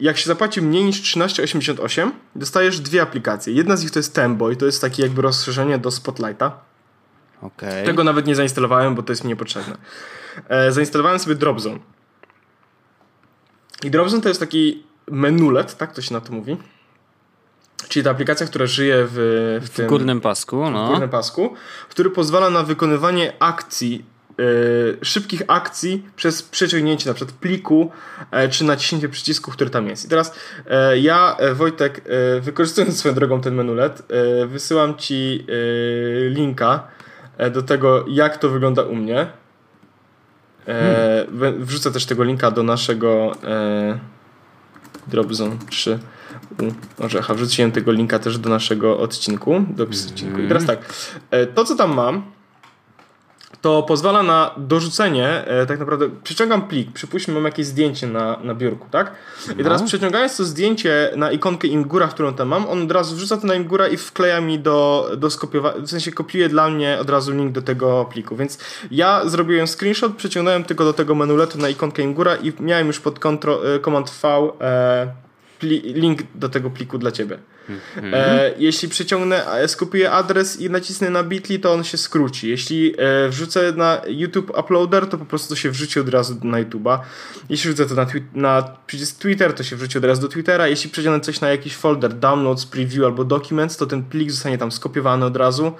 jak 0.00 0.18
się 0.18 0.26
zapłaci 0.26 0.62
mniej 0.62 0.84
niż 0.84 1.02
13,88, 1.16 2.10
dostajesz 2.36 2.80
dwie 2.80 3.02
aplikacje. 3.02 3.54
Jedna 3.54 3.76
z 3.76 3.82
nich 3.82 3.90
to 3.90 3.98
jest 3.98 4.14
Tembo 4.14 4.50
i 4.50 4.56
to 4.56 4.66
jest 4.66 4.80
takie 4.80 5.02
jakby 5.02 5.22
rozszerzenie 5.22 5.78
do 5.78 5.90
Spotlighta. 5.90 6.58
Okej. 7.42 7.86
Tego 7.86 8.04
nawet 8.04 8.26
nie 8.26 8.34
zainstalowałem, 8.34 8.94
bo 8.94 9.02
to 9.02 9.12
jest 9.12 9.24
mi 9.24 9.28
niepotrzebne. 9.28 9.76
E, 10.48 10.72
zainstalowałem 10.72 11.18
sobie 11.18 11.34
Dropzone. 11.34 11.78
I 13.84 13.90
Dropzone 13.90 14.22
to 14.22 14.28
jest 14.28 14.40
taki 14.40 14.84
menulet, 15.10 15.76
tak 15.76 15.92
to 15.92 16.02
się 16.02 16.14
na 16.14 16.20
to 16.20 16.32
mówi. 16.32 16.56
Czyli 17.88 18.04
ta 18.04 18.10
aplikacja, 18.10 18.46
która 18.46 18.66
żyje 18.66 19.06
w, 19.08 19.12
w, 19.62 19.66
W 19.66 19.70
tym, 19.76 19.86
górnym 19.86 20.20
pasku, 20.20 20.66
w 20.66 20.70
no. 20.70 20.88
górnym 20.88 21.08
pasku, 21.08 21.54
który 21.88 22.10
pozwala 22.10 22.50
na 22.50 22.62
wykonywanie 22.62 23.32
akcji, 23.38 24.04
e, 25.00 25.04
szybkich 25.04 25.42
akcji 25.48 26.06
przez 26.16 26.42
przeciągnięcie 26.42 27.10
na 27.10 27.14
przykład 27.14 27.36
pliku, 27.36 27.90
e, 28.30 28.48
czy 28.48 28.64
naciśnięcie 28.64 29.08
przycisku, 29.08 29.50
który 29.50 29.70
tam 29.70 29.88
jest. 29.88 30.04
I 30.04 30.08
teraz 30.08 30.34
e, 30.66 30.98
ja, 30.98 31.36
Wojtek, 31.54 32.00
wykorzystując 32.40 32.96
swoją 32.98 33.14
drogą 33.14 33.40
ten 33.40 33.54
menulet, 33.54 34.02
wysyłam 34.46 34.96
Ci 34.96 35.46
linka 36.30 36.86
do 37.52 37.62
tego, 37.62 38.04
jak 38.08 38.36
to 38.36 38.48
wygląda 38.48 38.82
u 38.82 38.94
mnie. 38.94 39.26
We- 41.28 41.52
Wrzucę 41.52 41.92
też 41.92 42.06
tego 42.06 42.24
linka 42.24 42.50
do 42.50 42.62
naszego 42.62 43.32
Dropzone 45.06 45.56
3. 45.70 45.98
U, 46.62 46.64
aha, 47.18 47.34
wrzuciłem 47.34 47.72
tego 47.72 47.92
linka 47.92 48.18
też 48.18 48.38
do 48.38 48.50
naszego 48.50 48.98
odcinku, 48.98 49.64
do 49.68 49.84
odcinku. 49.84 50.40
I 50.40 50.48
teraz 50.48 50.66
tak, 50.66 50.94
e, 51.30 51.46
to 51.46 51.64
co 51.64 51.76
tam 51.76 51.94
mam, 51.94 52.22
to 53.60 53.82
pozwala 53.82 54.22
na 54.22 54.50
dorzucenie, 54.56 55.28
e, 55.46 55.66
tak 55.66 55.78
naprawdę 55.78 56.10
przeciągam 56.22 56.68
plik, 56.68 56.92
przypuśćmy 56.92 57.34
mam 57.34 57.44
jakieś 57.44 57.66
zdjęcie 57.66 58.06
na, 58.06 58.38
na 58.42 58.54
biurku, 58.54 58.86
tak? 58.90 59.12
I 59.58 59.62
teraz 59.62 59.80
no. 59.80 59.86
przeciągając 59.86 60.36
to 60.36 60.44
zdjęcie 60.44 61.10
na 61.16 61.30
ikonkę 61.30 61.68
Imgura, 61.68 62.08
którą 62.08 62.34
tam 62.34 62.48
mam, 62.48 62.68
on 62.68 62.82
od 62.82 62.92
razu 62.92 63.16
wrzuca 63.16 63.36
to 63.36 63.46
na 63.46 63.54
Imgura 63.54 63.88
i 63.88 63.96
wkleja 63.96 64.40
mi 64.40 64.58
do, 64.58 65.10
do 65.16 65.30
skopiowania, 65.30 65.80
w 65.80 65.90
sensie 65.90 66.12
kopiuje 66.12 66.48
dla 66.48 66.70
mnie 66.70 66.98
od 67.00 67.10
razu 67.10 67.32
link 67.32 67.52
do 67.52 67.62
tego 67.62 68.08
pliku, 68.12 68.36
więc 68.36 68.58
ja 68.90 69.28
zrobiłem 69.28 69.66
screenshot, 69.66 70.16
przeciągnąłem 70.16 70.64
tylko 70.64 70.84
do 70.84 70.92
tego 70.92 71.14
menuletu 71.14 71.58
na 71.58 71.68
ikonkę 71.68 72.02
Imgura 72.02 72.36
i 72.36 72.52
miałem 72.60 72.86
już 72.86 73.00
pod 73.00 73.18
kontro, 73.18 73.74
e, 73.74 73.80
Command 73.80 74.10
V 74.22 74.28
e, 74.60 75.06
pli, 75.58 75.80
link 75.80 76.20
do 76.34 76.48
tego 76.48 76.70
pliku 76.70 76.98
dla 76.98 77.12
ciebie. 77.12 77.38
E, 78.12 78.50
jeśli 78.58 78.88
przyciągnę, 78.88 79.44
skupię 79.66 80.10
adres 80.10 80.60
i 80.60 80.70
nacisnę 80.70 81.10
na 81.10 81.22
Bitly, 81.22 81.58
to 81.58 81.72
on 81.72 81.84
się 81.84 81.98
skróci. 81.98 82.48
Jeśli 82.48 82.94
e, 82.98 83.28
wrzucę 83.28 83.72
na 83.72 84.00
YouTube 84.06 84.58
Uploader, 84.58 85.06
to 85.06 85.18
po 85.18 85.24
prostu 85.24 85.56
się 85.56 85.70
wrzuci 85.70 86.00
od 86.00 86.08
razu 86.08 86.36
na 86.42 86.64
YouTube'a. 86.64 86.98
Jeśli 87.48 87.70
wrzucę 87.70 87.88
to 87.88 87.94
na, 87.94 88.06
twi 88.06 88.22
na 88.34 88.76
przycisk 88.86 89.18
Twitter, 89.18 89.54
to 89.54 89.62
się 89.62 89.76
wrzuci 89.76 89.98
od 89.98 90.04
razu 90.04 90.22
do 90.22 90.28
Twittera. 90.28 90.68
Jeśli 90.68 90.90
przeciągnę 90.90 91.20
coś 91.20 91.40
na 91.40 91.48
jakiś 91.48 91.76
folder, 91.76 92.14
downloads, 92.14 92.66
preview 92.66 93.04
albo 93.04 93.24
documents, 93.24 93.76
to 93.76 93.86
ten 93.86 94.02
plik 94.02 94.30
zostanie 94.30 94.58
tam 94.58 94.72
skopiowany 94.72 95.24
od 95.24 95.36
razu. 95.36 95.72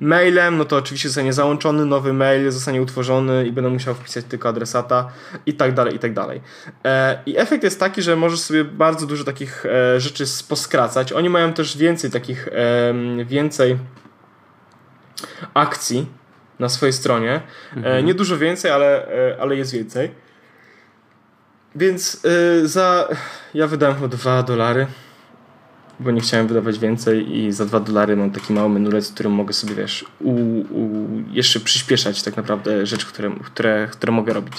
Mailem, 0.00 0.58
no 0.58 0.64
to 0.64 0.76
oczywiście 0.76 1.08
zostanie 1.08 1.32
załączony 1.32 1.84
nowy 1.84 2.12
mail, 2.12 2.50
zostanie 2.50 2.82
utworzony 2.82 3.46
i 3.46 3.52
będę 3.52 3.70
musiał 3.70 3.94
wpisać 3.94 4.24
tylko 4.24 4.48
adresata 4.48 5.08
i 5.46 5.54
tak 5.54 5.74
dalej, 5.74 5.96
i 5.96 5.98
tak 5.98 6.14
dalej. 6.14 6.40
E, 6.84 7.22
I 7.26 7.38
efekt 7.38 7.64
jest 7.64 7.80
taki, 7.80 8.02
że 8.02 8.16
możesz 8.16 8.40
sobie 8.40 8.64
bardzo 8.64 9.06
dużo 9.06 9.24
takich 9.24 9.66
e, 9.66 10.00
rzeczy 10.00 10.24
poskracać. 10.48 11.12
Oni 11.12 11.23
mają 11.30 11.52
też 11.52 11.76
więcej 11.76 12.10
takich, 12.10 12.48
e, 12.48 12.94
więcej 13.24 13.78
akcji 15.54 16.06
na 16.58 16.68
swojej 16.68 16.92
stronie. 16.92 17.40
Mhm. 17.76 18.06
Nie 18.06 18.14
dużo 18.14 18.38
więcej, 18.38 18.70
ale, 18.70 19.06
ale 19.40 19.56
jest 19.56 19.72
więcej. 19.72 20.10
Więc 21.74 22.22
za. 22.64 23.08
Ja 23.54 23.66
wydałem 23.66 23.94
chyba 23.94 24.08
2 24.08 24.42
dolary 24.42 24.86
bo 26.00 26.10
nie 26.10 26.20
chciałem 26.20 26.46
wydawać 26.46 26.78
więcej 26.78 27.38
i 27.38 27.52
za 27.52 27.64
2 27.66 27.80
dolary 27.80 28.16
mam 28.16 28.30
taki 28.30 28.52
mały 28.52 28.68
menulet, 28.68 29.06
w 29.06 29.14
którym 29.14 29.32
mogę 29.32 29.52
sobie, 29.52 29.74
wiesz, 29.74 30.04
u, 30.20 30.30
u, 30.30 31.08
jeszcze 31.30 31.60
przyspieszać 31.60 32.22
tak 32.22 32.36
naprawdę 32.36 32.86
rzeczy, 32.86 33.06
które, 33.06 33.30
które, 33.44 33.88
które 33.92 34.12
mogę 34.12 34.32
robić. 34.32 34.54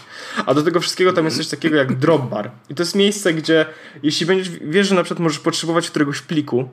A 0.45 0.53
do 0.53 0.63
tego 0.63 0.79
wszystkiego 0.79 1.13
tam 1.13 1.25
jest 1.25 1.37
coś 1.37 1.47
takiego 1.47 1.75
jak 1.75 1.95
Dropbar. 1.95 2.51
I 2.69 2.75
to 2.75 2.83
jest 2.83 2.95
miejsce, 2.95 3.33
gdzie 3.33 3.65
jeśli 4.03 4.25
będziesz, 4.25 4.49
wiesz, 4.49 4.87
że 4.87 4.95
na 4.95 5.03
przykład 5.03 5.19
możesz 5.19 5.39
potrzebować 5.39 5.89
któregoś 5.89 6.21
pliku, 6.21 6.69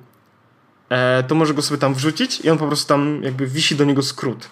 e, 0.89 1.23
to 1.23 1.35
może 1.35 1.55
go 1.55 1.63
sobie 1.63 1.79
tam 1.79 1.95
wrzucić 1.95 2.41
i 2.41 2.51
on 2.51 2.59
po 2.59 2.67
prostu 2.67 2.89
tam 2.89 3.23
jakby 3.23 3.47
wisi 3.47 3.77
do 3.77 3.85
niego 3.85 4.03
skrót. 4.03 4.49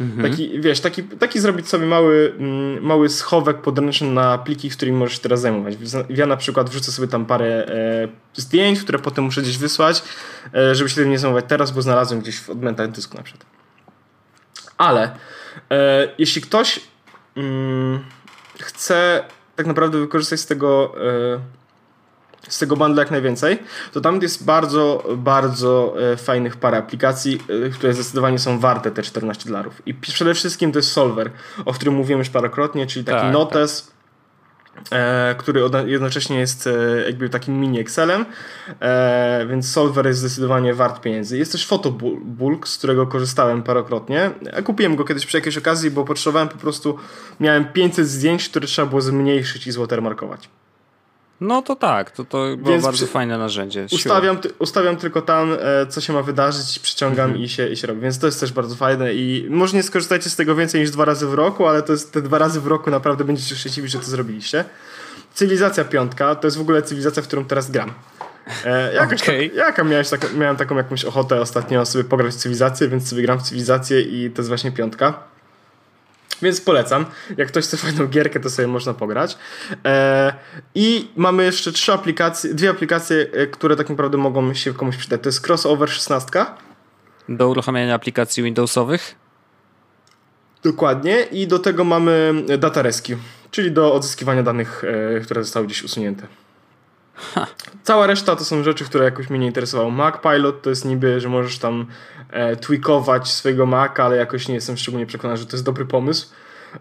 Mhm. 0.00 0.30
Taki, 0.30 0.60
wiesz, 0.60 0.80
taki, 0.80 1.02
taki 1.02 1.40
zrobić 1.40 1.68
sobie 1.68 1.86
mały, 1.86 2.34
mm, 2.38 2.82
mały 2.82 3.08
schowek 3.08 3.56
podręczny 3.56 4.10
na 4.10 4.38
pliki, 4.38 4.70
którymi 4.70 4.98
możesz 4.98 5.18
teraz 5.18 5.40
zajmować. 5.40 5.74
Ja 6.08 6.26
na 6.26 6.36
przykład 6.36 6.70
wrzucę 6.70 6.92
sobie 6.92 7.08
tam 7.08 7.26
parę 7.26 7.66
e, 7.66 8.08
zdjęć, 8.34 8.80
które 8.80 8.98
potem 8.98 9.24
muszę 9.24 9.42
gdzieś 9.42 9.58
wysłać, 9.58 10.02
e, 10.54 10.74
żeby 10.74 10.90
się 10.90 10.96
tym 10.96 11.10
nie 11.10 11.18
zajmować 11.18 11.44
teraz, 11.48 11.70
bo 11.70 11.82
znalazłem 11.82 12.20
gdzieś 12.20 12.40
w 12.40 12.50
odmętach 12.50 12.90
dysku 12.90 13.16
na 13.16 13.22
przykład. 13.22 13.46
Ale 14.78 15.16
e, 15.70 16.08
jeśli 16.18 16.42
ktoś 16.42 16.80
mm, 17.36 18.04
chce 18.60 19.24
tak 19.56 19.66
naprawdę 19.66 19.98
wykorzystać 19.98 20.40
z 20.40 20.46
tego 20.46 20.94
e, 21.34 21.59
z 22.48 22.58
tego 22.58 22.76
bundle 22.76 23.02
jak 23.02 23.10
najwięcej, 23.10 23.58
to 23.92 24.00
tam 24.00 24.22
jest 24.22 24.44
bardzo, 24.44 25.04
bardzo 25.16 25.94
e, 26.12 26.16
fajnych 26.16 26.56
parę 26.56 26.78
aplikacji, 26.78 27.42
e, 27.66 27.70
które 27.70 27.94
zdecydowanie 27.94 28.38
są 28.38 28.58
warte 28.58 28.90
te 28.90 29.02
14 29.02 29.48
dolarów. 29.48 29.82
I 29.86 29.94
przede 29.94 30.34
wszystkim 30.34 30.72
to 30.72 30.78
jest 30.78 30.92
Solver, 30.92 31.30
o 31.64 31.72
którym 31.72 31.94
mówiłem 31.94 32.18
już 32.18 32.30
parokrotnie, 32.30 32.86
czyli 32.86 33.04
taki 33.04 33.20
tak, 33.20 33.32
Notes, 33.32 33.82
tak. 33.86 34.00
E, 34.92 35.34
który 35.38 35.62
jednocześnie 35.86 36.38
jest 36.38 36.66
e, 36.66 36.72
jakby 37.06 37.28
takim 37.28 37.60
mini 37.60 37.80
Excelem, 37.80 38.24
e, 38.80 39.46
więc 39.50 39.72
Solver 39.72 40.06
jest 40.06 40.20
zdecydowanie 40.20 40.74
wart 40.74 41.00
pieniędzy. 41.00 41.38
Jest 41.38 41.52
też 41.52 41.66
Photobulk, 41.66 42.68
z 42.68 42.78
którego 42.78 43.06
korzystałem 43.06 43.62
parokrotnie. 43.62 44.30
Kupiłem 44.64 44.96
go 44.96 45.04
kiedyś 45.04 45.26
przy 45.26 45.36
jakiejś 45.36 45.58
okazji, 45.58 45.90
bo 45.90 46.04
potrzebowałem 46.04 46.48
po 46.48 46.58
prostu, 46.58 46.98
miałem 47.40 47.64
500 47.64 48.08
zdjęć, 48.08 48.48
które 48.48 48.66
trzeba 48.66 48.88
było 48.88 49.00
zmniejszyć 49.00 49.66
i 49.66 49.72
zwatermarkować. 49.72 50.48
No 51.40 51.62
to 51.62 51.76
tak, 51.76 52.10
to, 52.10 52.24
to 52.24 52.56
było 52.56 52.70
Więc 52.70 52.84
bardzo 52.84 53.04
przy... 53.04 53.12
fajne 53.12 53.38
narzędzie. 53.38 53.86
Ustawiam, 53.92 54.38
ustawiam 54.58 54.96
tylko 54.96 55.22
tam, 55.22 55.56
e, 55.60 55.86
co 55.86 56.00
się 56.00 56.12
ma 56.12 56.22
wydarzyć, 56.22 56.78
przyciągam 56.78 57.26
mhm. 57.26 57.44
i, 57.44 57.48
się, 57.48 57.68
i 57.68 57.76
się 57.76 57.86
robi. 57.86 58.00
Więc 58.00 58.18
to 58.18 58.26
jest 58.26 58.40
też 58.40 58.52
bardzo 58.52 58.74
fajne 58.76 59.14
i 59.14 59.46
może 59.50 59.76
nie 59.76 59.82
skorzystajcie 59.82 60.30
z 60.30 60.36
tego 60.36 60.54
więcej 60.54 60.80
niż 60.80 60.90
dwa 60.90 61.04
razy 61.04 61.26
w 61.26 61.34
roku, 61.34 61.66
ale 61.66 61.82
to 61.82 61.92
jest 61.92 62.12
te 62.12 62.22
dwa 62.22 62.38
razy 62.38 62.60
w 62.60 62.66
roku 62.66 62.90
naprawdę 62.90 63.24
będziecie 63.24 63.56
szczęśliwi, 63.56 63.88
że 63.88 63.98
to 63.98 64.04
zrobiliście. 64.04 64.64
Cywilizacja 65.34 65.84
piątka 65.84 66.34
to 66.34 66.46
jest 66.46 66.56
w 66.56 66.60
ogóle 66.60 66.82
cywilizacja, 66.82 67.22
w 67.22 67.26
którą 67.26 67.44
teraz 67.44 67.70
gram. 67.70 67.92
E, 68.64 68.94
jakoś 68.94 69.22
okay. 69.22 69.48
tak, 69.48 69.56
jaka 69.56 69.84
miałeś 69.84 70.08
tak, 70.08 70.34
miałem 70.34 70.56
taką 70.56 70.76
jakąś 70.76 71.04
ochotę 71.04 71.40
ostatnio 71.40 71.86
sobie 71.86 72.04
pograć 72.04 72.34
w 72.34 72.36
cywilizację, 72.36 72.88
więc 72.88 73.08
sobie 73.08 73.22
gram 73.22 73.38
w 73.38 73.42
cywilizację 73.42 74.00
i 74.00 74.30
to 74.30 74.42
jest 74.42 74.48
właśnie 74.48 74.72
piątka. 74.72 75.22
Więc 76.42 76.60
polecam. 76.60 77.06
Jak 77.36 77.48
ktoś 77.48 77.64
chce 77.64 77.76
fajną 77.76 78.06
gierkę, 78.06 78.40
to 78.40 78.50
sobie 78.50 78.68
można 78.68 78.94
pograć. 78.94 79.38
E, 79.84 80.34
I 80.74 81.08
mamy 81.16 81.44
jeszcze 81.44 81.72
trzy 81.72 81.92
aplikacje, 81.92 82.54
dwie 82.54 82.70
aplikacje, 82.70 83.26
e, 83.32 83.46
które 83.46 83.76
tak 83.76 83.90
naprawdę 83.90 84.18
mogą 84.18 84.54
się 84.54 84.74
komuś 84.74 84.96
przydać. 84.96 85.22
To 85.22 85.28
jest 85.28 85.46
Crossover 85.46 85.90
16. 85.90 86.46
Do 87.28 87.48
uruchamiania 87.48 87.94
aplikacji 87.94 88.42
Windowsowych. 88.42 89.14
Dokładnie. 90.62 91.22
I 91.22 91.46
do 91.46 91.58
tego 91.58 91.84
mamy 91.84 92.34
Data 92.58 92.82
Rescue, 92.82 93.16
czyli 93.50 93.72
do 93.72 93.94
odzyskiwania 93.94 94.42
danych, 94.42 94.84
e, 95.16 95.20
które 95.20 95.44
zostały 95.44 95.66
gdzieś 95.66 95.82
usunięte. 95.82 96.26
Ha. 97.34 97.46
Cała 97.82 98.06
reszta 98.06 98.36
to 98.36 98.44
są 98.44 98.62
rzeczy, 98.62 98.84
które 98.84 99.04
jakoś 99.04 99.30
mnie 99.30 99.38
nie 99.38 99.46
interesowały. 99.46 99.92
Mac 99.92 100.14
Pilot 100.22 100.62
to 100.62 100.70
jest 100.70 100.84
niby, 100.84 101.20
że 101.20 101.28
możesz 101.28 101.58
tam 101.58 101.86
e, 102.30 102.56
tweakować 102.56 103.28
swojego 103.28 103.66
Maca, 103.66 104.04
ale 104.04 104.16
jakoś 104.16 104.48
nie 104.48 104.54
jestem 104.54 104.76
szczególnie 104.76 105.06
przekonany, 105.06 105.38
że 105.38 105.46
to 105.46 105.52
jest 105.56 105.64
dobry 105.64 105.86
pomysł. 105.86 106.26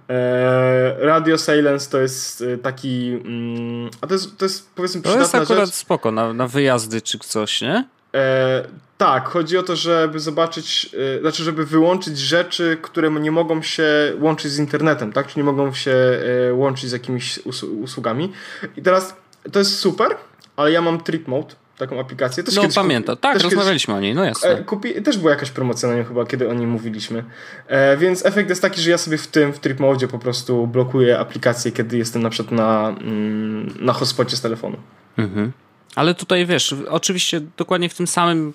E, 0.10 0.96
Radio 1.00 1.38
Silence 1.38 1.90
to 1.90 2.00
jest 2.02 2.42
e, 2.42 2.58
taki. 2.58 3.22
Mm, 3.26 3.90
a 4.02 4.08
to 4.08 4.14
jest, 4.14 4.38
to 4.38 4.46
jest 4.46 4.70
powiedzmy 4.76 5.02
To 5.02 5.20
jest 5.20 5.36
akurat 5.36 5.66
rzecz. 5.66 5.76
spoko 5.76 6.12
na, 6.12 6.34
na 6.34 6.48
wyjazdy 6.48 7.02
czy 7.02 7.20
coś, 7.20 7.62
nie? 7.62 7.86
E, 8.16 8.64
tak, 8.98 9.30
chodzi 9.30 9.58
o 9.58 9.64
to, 9.64 9.76
żeby 9.76 10.20
zobaczyć, 10.20 10.96
e, 11.18 11.22
znaczy, 11.22 11.44
żeby 11.44 11.66
wyłączyć 11.66 12.18
rzeczy, 12.20 12.78
które 12.82 13.12
nie 13.12 13.32
mogą 13.32 13.62
się 13.62 14.14
łączyć 14.20 14.52
z 14.52 14.60
internetem, 14.60 15.14
tak? 15.14 15.28
Czy 15.28 15.40
nie 15.40 15.44
mogą 15.44 15.74
się 15.74 15.92
e, 16.50 16.54
łączyć 16.54 16.90
z 16.90 16.94
jakimiś 16.94 17.40
usługami. 17.84 18.32
I 18.78 18.82
teraz 18.82 19.16
to 19.52 19.60
jest 19.60 19.80
super, 19.80 20.16
ale 20.60 20.72
ja 20.72 20.82
mam 20.82 21.00
Trip 21.02 21.28
Mode, 21.28 21.56
taką 21.78 22.00
aplikację. 22.00 22.44
Też 22.44 22.56
no 22.56 22.64
pamiętam, 22.76 23.18
tak, 23.18 23.34
też 23.34 23.44
rozmawialiśmy 23.44 23.94
kiedyś, 23.94 23.98
o 23.98 24.02
niej, 24.02 24.16
no 24.16 24.24
jasne. 24.24 24.50
E, 24.50 24.64
kupi, 24.64 25.02
też 25.02 25.18
była 25.18 25.32
jakaś 25.32 25.52
promocja 25.52 25.90
na 25.90 25.96
nią 25.96 26.04
chyba, 26.04 26.26
kiedy 26.26 26.50
o 26.50 26.54
niej 26.54 26.68
mówiliśmy. 26.68 27.24
E, 27.68 27.98
więc 27.98 28.26
efekt 28.26 28.50
jest 28.50 28.62
taki, 28.62 28.82
że 28.82 28.90
ja 28.90 28.98
sobie 28.98 29.18
w 29.18 29.28
tym, 29.28 29.54
w 29.54 29.60
Trip 29.60 29.80
Mode 29.80 30.08
po 30.08 30.20
prostu 30.20 30.68
blokuję 30.68 31.20
aplikację, 31.20 31.72
kiedy 31.72 31.98
jestem 31.98 32.22
na 32.22 32.30
przykład 32.30 32.52
na, 32.52 32.96
mm, 33.02 33.74
na 33.80 33.94
hotspocie 33.94 34.38
z 34.38 34.42
telefonu. 34.42 34.78
Mhm. 35.18 35.52
Ale 35.96 36.16
tutaj 36.16 36.46
wiesz, 36.46 36.76
oczywiście 36.90 37.42
dokładnie 37.58 37.90
w 37.90 37.94
tym 37.94 38.08
samym 38.08 38.54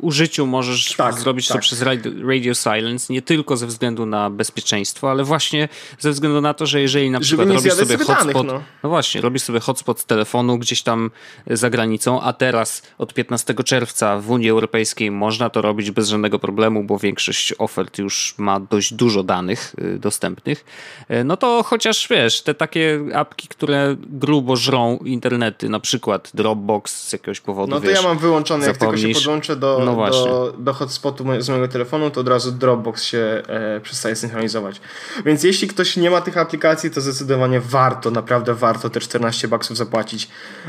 użyciu 0.00 0.46
możesz 0.46 0.96
tak, 0.96 1.20
zrobić 1.20 1.48
tak. 1.48 1.56
to 1.56 1.60
przez 1.60 1.82
Radio 2.24 2.54
Silence, 2.54 3.12
nie 3.12 3.22
tylko 3.22 3.56
ze 3.56 3.66
względu 3.66 4.06
na 4.06 4.30
bezpieczeństwo, 4.30 5.10
ale 5.10 5.24
właśnie 5.24 5.68
ze 5.98 6.10
względu 6.10 6.40
na 6.40 6.54
to, 6.54 6.66
że 6.66 6.80
jeżeli 6.80 7.10
na 7.10 7.20
przykład 7.20 7.48
robisz 7.48 7.72
sobie 7.72 7.96
hotspot, 7.98 8.18
danych, 8.18 8.34
no. 8.34 8.62
no. 8.82 8.88
właśnie, 8.88 9.20
robisz 9.20 9.42
sobie 9.42 9.60
hotspot 9.60 10.00
z 10.00 10.04
telefonu 10.04 10.58
gdzieś 10.58 10.82
tam 10.82 11.10
za 11.50 11.70
granicą, 11.70 12.20
a 12.20 12.32
teraz 12.32 12.82
od 12.98 13.14
15 13.14 13.54
czerwca 13.54 14.18
w 14.18 14.30
Unii 14.30 14.50
Europejskiej 14.50 15.10
można 15.10 15.50
to 15.50 15.62
robić 15.62 15.90
bez 15.90 16.08
żadnego 16.08 16.38
problemu, 16.38 16.84
bo 16.84 16.98
większość 16.98 17.54
ofert 17.58 17.98
już 17.98 18.34
ma 18.38 18.60
dość 18.60 18.94
dużo 18.94 19.22
danych 19.22 19.74
y, 19.78 19.98
dostępnych, 19.98 20.64
y, 21.10 21.24
no 21.24 21.36
to 21.36 21.62
chociaż 21.62 22.08
wiesz, 22.08 22.42
te 22.42 22.54
takie 22.54 23.00
apki, 23.14 23.48
które 23.48 23.96
grubo 23.98 24.56
żrą 24.56 24.98
internety, 24.98 25.68
na 25.68 25.80
przykład 25.80 26.30
Dropbox 26.34 27.08
z 27.08 27.12
jakiegoś 27.12 27.40
powodu, 27.40 27.70
No 27.70 27.80
to 27.80 27.86
wiesz, 27.86 28.02
ja 28.02 28.08
mam 28.08 28.18
wyłączone, 28.18 28.66
jak 28.66 28.76
tylko 28.76 28.96
się 28.96 29.08
podłączę 29.08 29.51
podłączę 29.56 30.24
do, 30.24 30.26
no 30.26 30.26
do, 30.26 30.54
do 30.58 30.72
hotspotu 30.72 31.24
z 31.38 31.48
mojego 31.48 31.68
telefonu, 31.68 32.10
to 32.10 32.20
od 32.20 32.28
razu 32.28 32.52
Dropbox 32.52 33.04
się 33.04 33.42
e, 33.46 33.80
przestaje 33.80 34.16
synchronizować. 34.16 34.80
Więc 35.24 35.44
jeśli 35.44 35.68
ktoś 35.68 35.96
nie 35.96 36.10
ma 36.10 36.20
tych 36.20 36.38
aplikacji, 36.38 36.90
to 36.90 37.00
zdecydowanie 37.00 37.60
warto, 37.60 38.10
naprawdę 38.10 38.54
warto 38.54 38.90
te 38.90 39.00
14 39.00 39.48
baksów 39.48 39.76
zapłacić 39.76 40.28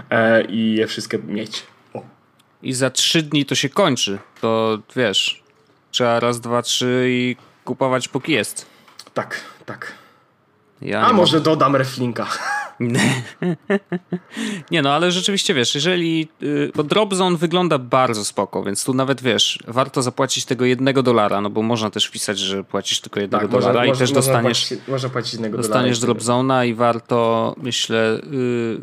e, 0.09 0.43
i 0.43 0.75
je 0.75 0.87
wszystkie 0.87 1.17
mieć. 1.17 1.63
O. 1.93 2.01
I 2.63 2.73
za 2.73 2.89
3 2.89 3.23
dni 3.23 3.45
to 3.45 3.55
się 3.55 3.69
kończy. 3.69 4.19
To 4.41 4.79
wiesz, 4.95 5.43
trzeba 5.91 6.19
raz, 6.19 6.39
dwa, 6.39 6.61
trzy 6.61 7.05
i 7.09 7.35
kupować 7.65 8.07
póki 8.07 8.31
jest. 8.31 8.65
Tak, 9.13 9.39
tak. 9.65 9.91
Ja 10.81 11.01
A 11.01 11.13
może 11.13 11.41
dodam 11.41 11.75
reflinka. 11.75 12.27
Nie 14.71 14.81
no, 14.81 14.93
ale 14.93 15.11
rzeczywiście 15.11 15.53
wiesz, 15.53 15.75
jeżeli. 15.75 16.27
Y, 16.43 16.71
bo 16.75 16.83
Dropzone 16.83 17.37
wygląda 17.37 17.77
bardzo 17.77 18.25
spoko, 18.25 18.63
więc 18.63 18.85
tu 18.85 18.93
nawet 18.93 19.21
wiesz, 19.21 19.59
warto 19.67 20.01
zapłacić 20.01 20.45
tego 20.45 20.65
jednego 20.65 21.03
dolara, 21.03 21.41
no 21.41 21.49
bo 21.49 21.61
można 21.61 21.89
też 21.89 22.05
wpisać, 22.05 22.39
że 22.39 22.63
płacisz 22.63 22.99
tylko 22.99 23.19
jednego 23.19 23.41
tak, 23.41 23.51
dolara 23.51 23.79
może, 23.79 23.95
i 23.95 23.97
też 23.97 24.11
dostaniesz. 24.11 24.67
Płacić, 24.67 24.87
można 24.87 25.09
płacić 25.09 25.33
jednego 25.33 25.57
dostaniesz 25.57 25.99
dolara. 25.99 26.13
Dropzona 26.13 26.65
i 26.65 26.73
warto, 26.73 27.55
myślę, 27.57 28.21
y, 28.33 28.77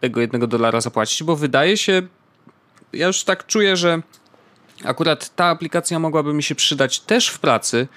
tego 0.00 0.20
jednego 0.20 0.46
dolara 0.46 0.80
zapłacić, 0.80 1.22
bo 1.22 1.36
wydaje 1.36 1.76
się. 1.76 2.02
Ja 2.92 3.06
już 3.06 3.24
tak 3.24 3.46
czuję, 3.46 3.76
że 3.76 4.02
akurat 4.84 5.34
ta 5.36 5.44
aplikacja 5.44 5.98
mogłaby 5.98 6.34
mi 6.34 6.42
się 6.42 6.54
przydać 6.54 7.00
też 7.00 7.28
w 7.28 7.38
pracy 7.38 7.88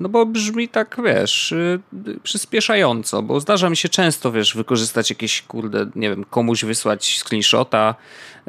no 0.00 0.08
bo 0.08 0.26
brzmi 0.26 0.68
tak, 0.68 1.00
wiesz, 1.04 1.52
y, 1.52 1.80
przyspieszająco, 2.22 3.22
bo 3.22 3.40
zdarza 3.40 3.70
mi 3.70 3.76
się 3.76 3.88
często, 3.88 4.32
wiesz, 4.32 4.54
wykorzystać 4.54 5.10
jakieś, 5.10 5.42
kurde, 5.42 5.86
nie 5.94 6.10
wiem, 6.10 6.24
komuś 6.24 6.64
wysłać 6.64 7.18
screenshota, 7.24 7.94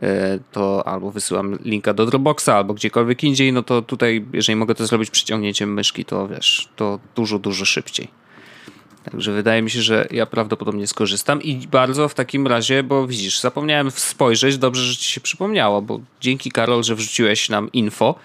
y, 0.04 0.06
to 0.52 0.88
albo 0.88 1.12
wysyłam 1.12 1.60
linka 1.66 1.94
do 1.94 2.06
Dropboxa, 2.06 2.50
albo 2.50 2.74
gdziekolwiek 2.74 3.24
indziej, 3.24 3.54
no 3.54 3.64
to 3.64 3.82
tutaj, 3.82 4.26
jeżeli 4.34 4.56
mogę 4.56 4.76
to 4.76 4.86
zrobić 4.86 5.10
przyciągnięciem 5.10 5.74
myszki, 5.74 6.06
to 6.06 6.28
wiesz, 6.28 6.70
to 6.76 7.00
dużo, 7.16 7.40
dużo 7.40 7.66
szybciej. 7.66 8.23
Także 9.12 9.32
wydaje 9.32 9.62
mi 9.62 9.70
się, 9.70 9.82
że 9.82 10.08
ja 10.12 10.26
prawdopodobnie 10.26 10.88
skorzystam 10.88 11.42
i 11.42 11.68
bardzo 11.68 12.10
w 12.10 12.14
takim 12.14 12.48
razie, 12.48 12.84
bo 12.84 13.08
widzisz, 13.08 13.40
zapomniałem 13.40 13.92
spojrzeć, 13.92 14.58
dobrze, 14.58 14.84
że 14.84 14.96
ci 14.96 15.12
się 15.12 15.22
przypomniało, 15.22 15.82
bo 15.82 16.00
dzięki 16.22 16.52
Karol, 16.52 16.84
że 16.84 16.96
wrzuciłeś 16.96 17.50
nam 17.50 17.72
info, 17.72 18.16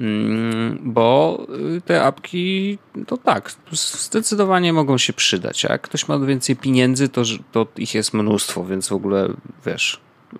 mm, 0.00 0.78
bo 0.82 1.38
y, 1.76 1.80
te 1.80 2.02
apki, 2.02 2.78
to 3.06 3.16
tak, 3.16 3.54
zdecydowanie 3.72 4.72
mogą 4.72 4.98
się 4.98 5.12
przydać. 5.12 5.62
Jak 5.62 5.82
ktoś 5.82 6.08
ma 6.08 6.18
więcej 6.18 6.56
pieniędzy, 6.56 7.08
to, 7.08 7.22
to 7.52 7.66
ich 7.76 7.94
jest 7.94 8.14
mnóstwo, 8.14 8.64
więc 8.64 8.88
w 8.88 8.92
ogóle 8.92 9.28
wiesz. 9.66 10.00
Y, 10.34 10.38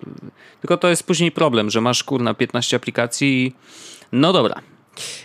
tylko 0.61 0.77
to 0.77 0.87
jest 0.87 1.03
później 1.03 1.31
problem, 1.31 1.69
że 1.69 1.81
masz 1.81 2.03
kurna 2.03 2.33
15 2.33 2.77
aplikacji 2.77 3.45
i 3.45 3.53
no 4.11 4.33
dobra, 4.33 4.61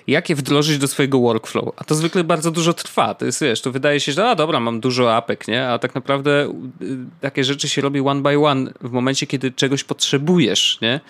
jak 0.06 0.30
je 0.30 0.36
wdrożyć 0.36 0.78
do 0.78 0.88
swojego 0.88 1.20
workflow. 1.20 1.74
A 1.76 1.84
to 1.84 1.94
zwykle 1.94 2.24
bardzo 2.24 2.50
dużo 2.50 2.74
trwa. 2.74 3.14
To 3.14 3.26
jest, 3.26 3.40
wiesz, 3.40 3.60
to 3.60 3.72
wydaje 3.72 4.00
się, 4.00 4.12
że 4.12 4.28
a 4.28 4.34
dobra, 4.34 4.60
mam 4.60 4.80
dużo 4.80 5.16
apek, 5.16 5.48
nie? 5.48 5.68
A 5.68 5.78
tak 5.78 5.94
naprawdę 5.94 6.52
y, 6.82 6.96
takie 7.20 7.44
rzeczy 7.44 7.68
się 7.68 7.82
robi 7.82 8.00
one 8.00 8.22
by 8.22 8.38
one 8.38 8.72
w 8.80 8.90
momencie, 8.90 9.26
kiedy 9.26 9.52
czegoś 9.52 9.84
potrzebujesz, 9.84 10.78
nie? 10.82 11.00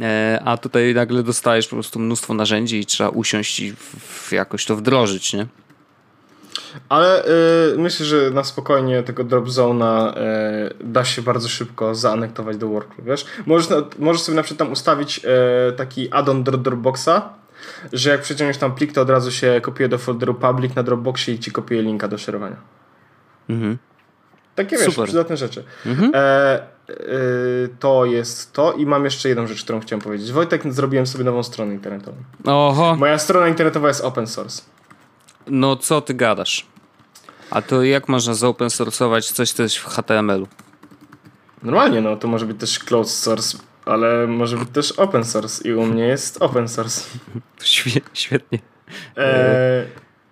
E, 0.00 0.40
a 0.44 0.56
tutaj 0.56 0.94
nagle 0.94 1.22
dostajesz 1.22 1.68
po 1.68 1.76
prostu 1.76 1.98
mnóstwo 1.98 2.34
narzędzi 2.34 2.78
i 2.78 2.86
trzeba 2.86 3.10
usiąść 3.10 3.60
i 3.60 3.74
jakoś 4.32 4.64
to 4.64 4.76
wdrożyć, 4.76 5.32
nie? 5.32 5.46
Ale 6.88 7.24
y, 7.72 7.78
myślę, 7.78 8.06
że 8.06 8.30
na 8.30 8.44
spokojnie 8.44 9.02
tego 9.02 9.24
drop 9.24 9.50
zona 9.50 10.14
y, 10.80 10.84
da 10.84 11.04
się 11.04 11.22
bardzo 11.22 11.48
szybko 11.48 11.94
zaanektować 11.94 12.56
do 12.56 12.68
workflow, 12.68 13.06
wiesz? 13.06 13.26
Możesz, 13.46 13.68
możesz 13.98 14.22
sobie 14.22 14.36
na 14.36 14.42
przykład 14.42 14.58
tam 14.58 14.72
ustawić 14.72 15.18
y, 15.18 15.72
taki 15.72 16.12
add-on 16.12 16.44
do 16.44 16.52
Dropboxa, 16.52 17.20
że 17.92 18.10
jak 18.10 18.20
przeciągniesz 18.20 18.58
tam 18.58 18.74
plik, 18.74 18.92
to 18.92 19.02
od 19.02 19.10
razu 19.10 19.30
się 19.30 19.60
kopiuje 19.62 19.88
do 19.88 19.98
folderu 19.98 20.34
public 20.34 20.74
na 20.74 20.82
Dropboxie 20.82 21.34
i 21.34 21.38
ci 21.38 21.52
kopiuje 21.52 21.82
linka 21.82 22.08
do 22.08 22.18
szerowania. 22.18 22.56
Mhm. 23.48 23.78
Takie 24.54 24.76
wiesz, 24.76 24.86
Super. 24.86 25.04
przydatne 25.04 25.36
rzeczy. 25.36 25.64
Mhm. 25.86 26.10
E, 26.14 26.18
e, 26.20 26.64
to 27.80 28.04
jest 28.04 28.52
to 28.52 28.72
i 28.72 28.86
mam 28.86 29.04
jeszcze 29.04 29.28
jedną 29.28 29.46
rzecz, 29.46 29.64
którą 29.64 29.80
chciałem 29.80 30.00
powiedzieć. 30.00 30.32
Wojtek, 30.32 30.72
zrobiłem 30.72 31.06
sobie 31.06 31.24
nową 31.24 31.42
stronę 31.42 31.74
internetową. 31.74 32.16
Oho. 32.44 32.96
Moja 32.96 33.18
strona 33.18 33.48
internetowa 33.48 33.88
jest 33.88 34.04
open 34.04 34.26
source. 34.26 34.62
No 35.46 35.76
co 35.76 36.00
ty 36.00 36.14
gadasz? 36.14 36.66
A 37.50 37.62
to 37.62 37.82
jak 37.82 38.08
można 38.08 38.34
zopen 38.34 38.68
source'ować 38.68 39.32
coś, 39.32 39.52
co 39.52 39.62
jest 39.62 39.76
w 39.76 39.84
HTML-u? 39.84 40.46
Normalnie, 41.62 42.00
no 42.00 42.16
to 42.16 42.28
może 42.28 42.46
być 42.46 42.60
też 42.60 42.78
closed 42.78 43.16
source 43.16 43.58
ale 43.84 44.26
może 44.26 44.56
być 44.56 44.68
też 44.68 44.92
open 44.92 45.24
source 45.24 45.68
i 45.68 45.72
u 45.74 45.86
mnie 45.86 46.06
jest 46.06 46.42
open 46.42 46.68
source. 46.68 47.18
Świetnie. 48.12 48.58
E, 49.16 49.86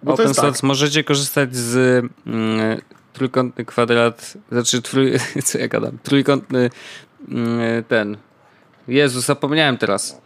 open 0.07 0.27
tak. 0.27 0.37
source 0.37 0.53
tak. 0.53 0.63
możecie 0.63 1.05
korzystać 1.05 1.57
z 1.57 2.05
mm, 2.27 2.81
trójkątny 3.13 3.65
kwadrat, 3.65 4.35
znaczy 4.53 4.83
trój, 4.83 5.13
co 5.45 5.59
ja 5.59 5.69
gadam, 5.69 5.99
trójkątny 6.03 6.71
mm, 7.29 7.85
ten. 7.85 8.17
Jezu, 8.89 9.21
zapomniałem 9.21 9.79
teraz. 9.79 10.23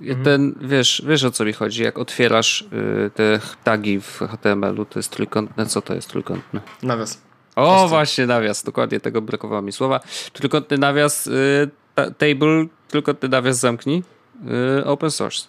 Mhm. 0.00 0.24
Ten, 0.24 0.54
wiesz, 0.60 1.02
wiesz 1.06 1.24
o 1.24 1.30
co 1.30 1.44
mi 1.44 1.52
chodzi, 1.52 1.82
jak 1.82 1.98
otwierasz 1.98 2.62
y, 2.62 3.10
te 3.14 3.40
tagi 3.64 4.00
w 4.00 4.18
HTML-u, 4.18 4.84
to 4.84 4.98
jest 4.98 5.10
trójkątne, 5.10 5.66
co 5.66 5.82
to 5.82 5.94
jest 5.94 6.08
trójkątne? 6.08 6.60
Nawias. 6.82 7.20
O, 7.56 7.88
właśnie, 7.88 8.26
nawias, 8.26 8.62
dokładnie, 8.62 9.00
tego 9.00 9.22
brakowało 9.22 9.62
mi 9.62 9.72
słowa. 9.72 10.00
Trójkątny 10.32 10.78
nawias 10.78 11.26
y, 11.26 11.70
table, 12.18 12.66
tylko 12.88 13.14
ty 13.14 13.28
nawias 13.28 13.58
zamknij. 13.58 14.02
Yy, 14.44 14.84
open 14.84 15.10
source. 15.10 15.46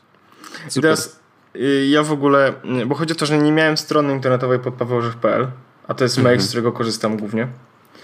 Super. 0.68 0.82
teraz 0.82 1.20
yy, 1.54 1.88
ja 1.88 2.04
w 2.04 2.12
ogóle, 2.12 2.54
bo 2.86 2.95
chodzi 2.95 3.14
o 3.14 3.16
to, 3.16 3.26
że 3.26 3.38
nie 3.38 3.52
miałem 3.52 3.78
strony 3.78 4.14
internetowej 4.14 4.60
pod 4.60 4.74
pawełżych.pl, 4.74 5.47
a 5.88 5.93
to 5.93 6.04
jest 6.04 6.18
mhm. 6.18 6.34
mail, 6.34 6.41
z 6.41 6.47
którego 6.47 6.72
korzystam 6.72 7.18
głównie. 7.18 7.47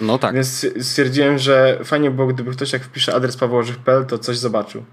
No 0.01 0.17
tak. 0.17 0.35
Więc 0.35 0.65
stwierdziłem, 0.81 1.37
że 1.37 1.79
fajnie 1.83 2.11
było, 2.11 2.27
gdyby 2.27 2.51
ktoś 2.51 2.73
jak 2.73 2.83
wpisze 2.83 3.15
adres 3.15 3.37
pawełżych.pl, 3.37 4.05
to 4.05 4.17
coś 4.17 4.37
zobaczył. 4.37 4.83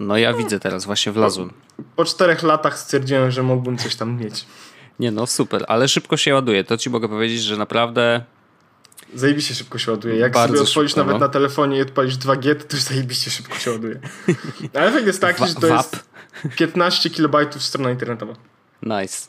No 0.00 0.16
ja 0.16 0.32
widzę 0.32 0.60
teraz, 0.60 0.84
właśnie 0.84 1.12
wlazłem. 1.12 1.50
Po, 1.76 1.82
po 1.96 2.04
czterech 2.04 2.42
latach 2.42 2.78
stwierdziłem, 2.78 3.30
że 3.30 3.42
mógłbym 3.42 3.78
coś 3.78 3.96
tam 3.96 4.20
mieć. 4.20 4.46
Nie 4.98 5.10
no, 5.10 5.26
super, 5.26 5.64
ale 5.68 5.88
szybko 5.88 6.16
się 6.16 6.34
ładuje. 6.34 6.64
To 6.64 6.76
ci 6.76 6.90
mogę 6.90 7.08
powiedzieć, 7.08 7.42
że 7.42 7.56
naprawdę 7.56 8.24
Zajebiście 9.14 9.54
szybko 9.54 9.78
się 9.78 9.90
ładuje. 9.90 10.16
Jak 10.16 10.32
Bardzo 10.32 10.56
sobie 10.56 10.68
odpalisz 10.68 10.90
szybko, 10.90 11.00
nawet 11.00 11.20
no. 11.20 11.26
na 11.26 11.32
telefonie 11.32 11.78
i 11.78 11.82
odpalisz 11.82 12.14
2G, 12.14 12.54
to 12.54 12.76
już 12.76 12.84
zajebiście 12.84 13.30
szybko 13.30 13.58
się 13.58 13.70
ładuje. 13.70 14.00
Ale 14.74 14.86
efekt 14.86 15.06
jest 15.06 15.20
taki, 15.20 15.46
że 15.46 15.54
to 15.54 15.66
jest 15.66 16.04
15 16.56 17.10
KB 17.10 17.36
strona 17.58 17.90
internetowa. 17.90 18.34
Nice. 18.82 19.28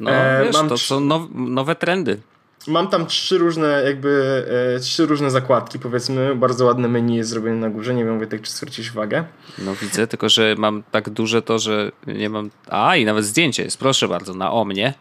No 0.00 0.10
e, 0.10 0.44
wiesz, 0.44 0.56
to 0.68 0.78
są 0.78 1.00
now, 1.00 1.28
nowe 1.34 1.74
trendy. 1.74 2.20
Mam 2.66 2.88
tam 2.88 3.06
trzy 3.06 3.38
różne 3.38 3.82
jakby, 3.84 4.44
e, 4.76 4.80
trzy 4.80 5.06
różne 5.06 5.30
zakładki 5.30 5.78
powiedzmy. 5.78 6.34
Bardzo 6.36 6.64
ładne 6.64 6.88
menu 6.88 7.16
jest 7.16 7.30
zrobione 7.30 7.56
na 7.56 7.70
górze. 7.70 7.94
Nie 7.94 8.04
wiem 8.04 8.18
Wojtek, 8.18 8.42
czy 8.42 8.52
zwrócisz 8.52 8.90
uwagę. 8.90 9.24
No 9.58 9.74
widzę, 9.74 10.06
tylko 10.06 10.28
że 10.28 10.54
mam 10.58 10.82
tak 10.90 11.10
duże 11.10 11.42
to, 11.42 11.58
że 11.58 11.92
nie 12.06 12.30
mam... 12.30 12.50
A 12.70 12.96
i 12.96 13.04
nawet 13.04 13.24
zdjęcie 13.24 13.62
jest, 13.62 13.78
proszę 13.78 14.08
bardzo, 14.08 14.34
na 14.34 14.52
o 14.52 14.64
mnie. 14.64 14.94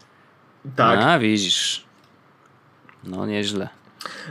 Tak. 0.76 1.00
A 1.00 1.20
widzisz. 1.20 1.86
No 3.04 3.26
nieźle. 3.26 3.70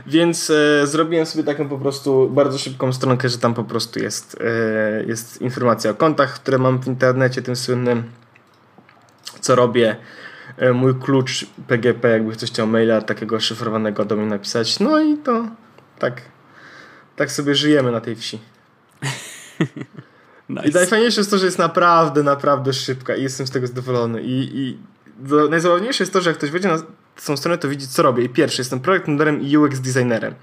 Więc 0.07 0.49
e, 0.49 0.87
zrobiłem 0.87 1.25
sobie 1.25 1.43
taką 1.43 1.69
po 1.69 1.77
prostu 1.77 2.29
bardzo 2.29 2.57
szybką 2.57 2.93
stronkę, 2.93 3.29
że 3.29 3.37
tam 3.37 3.53
po 3.53 3.63
prostu 3.63 3.99
jest, 3.99 4.37
e, 4.41 5.03
jest 5.03 5.41
informacja 5.41 5.91
o 5.91 5.93
kontach, 5.93 6.33
które 6.33 6.57
mam 6.57 6.81
w 6.81 6.87
internecie, 6.87 7.41
tym 7.41 7.55
słynnym, 7.55 8.03
co 9.39 9.55
robię, 9.55 9.95
e, 10.57 10.73
mój 10.73 10.95
klucz 10.95 11.45
PGP, 11.67 12.09
jakby 12.09 12.33
ktoś 12.33 12.49
chciał 12.49 12.67
maila 12.67 13.01
takiego 13.01 13.39
szyfrowanego 13.39 14.05
do 14.05 14.15
mnie 14.15 14.25
napisać. 14.25 14.79
No 14.79 15.01
i 15.01 15.17
to 15.17 15.45
tak, 15.99 16.21
tak 17.15 17.31
sobie 17.31 17.55
żyjemy 17.55 17.91
na 17.91 18.01
tej 18.01 18.15
wsi. 18.15 18.39
nice. 20.49 20.67
I 20.67 20.71
najfajniejsze 20.71 21.21
jest 21.21 21.31
to, 21.31 21.37
że 21.37 21.45
jest 21.45 21.59
naprawdę, 21.59 22.23
naprawdę 22.23 22.73
szybka 22.73 23.15
i 23.15 23.23
jestem 23.23 23.47
z 23.47 23.51
tego 23.51 23.67
zadowolony. 23.67 24.21
I, 24.21 24.59
i 24.59 24.77
najzabawniejsze 25.49 26.03
jest 26.03 26.13
to, 26.13 26.21
że 26.21 26.29
jak 26.29 26.37
ktoś 26.37 26.51
wejdzie 26.51 26.67
na 26.67 26.77
tą 27.25 27.37
stronę, 27.37 27.57
to 27.57 27.69
widzi, 27.69 27.87
co 27.87 28.03
robię. 28.03 28.23
I 28.23 28.29
pierwszy, 28.29 28.61
jestem 28.61 28.79
projekt 28.79 29.07
i 29.41 29.57
UX 29.57 29.79
designerem. 29.79 30.33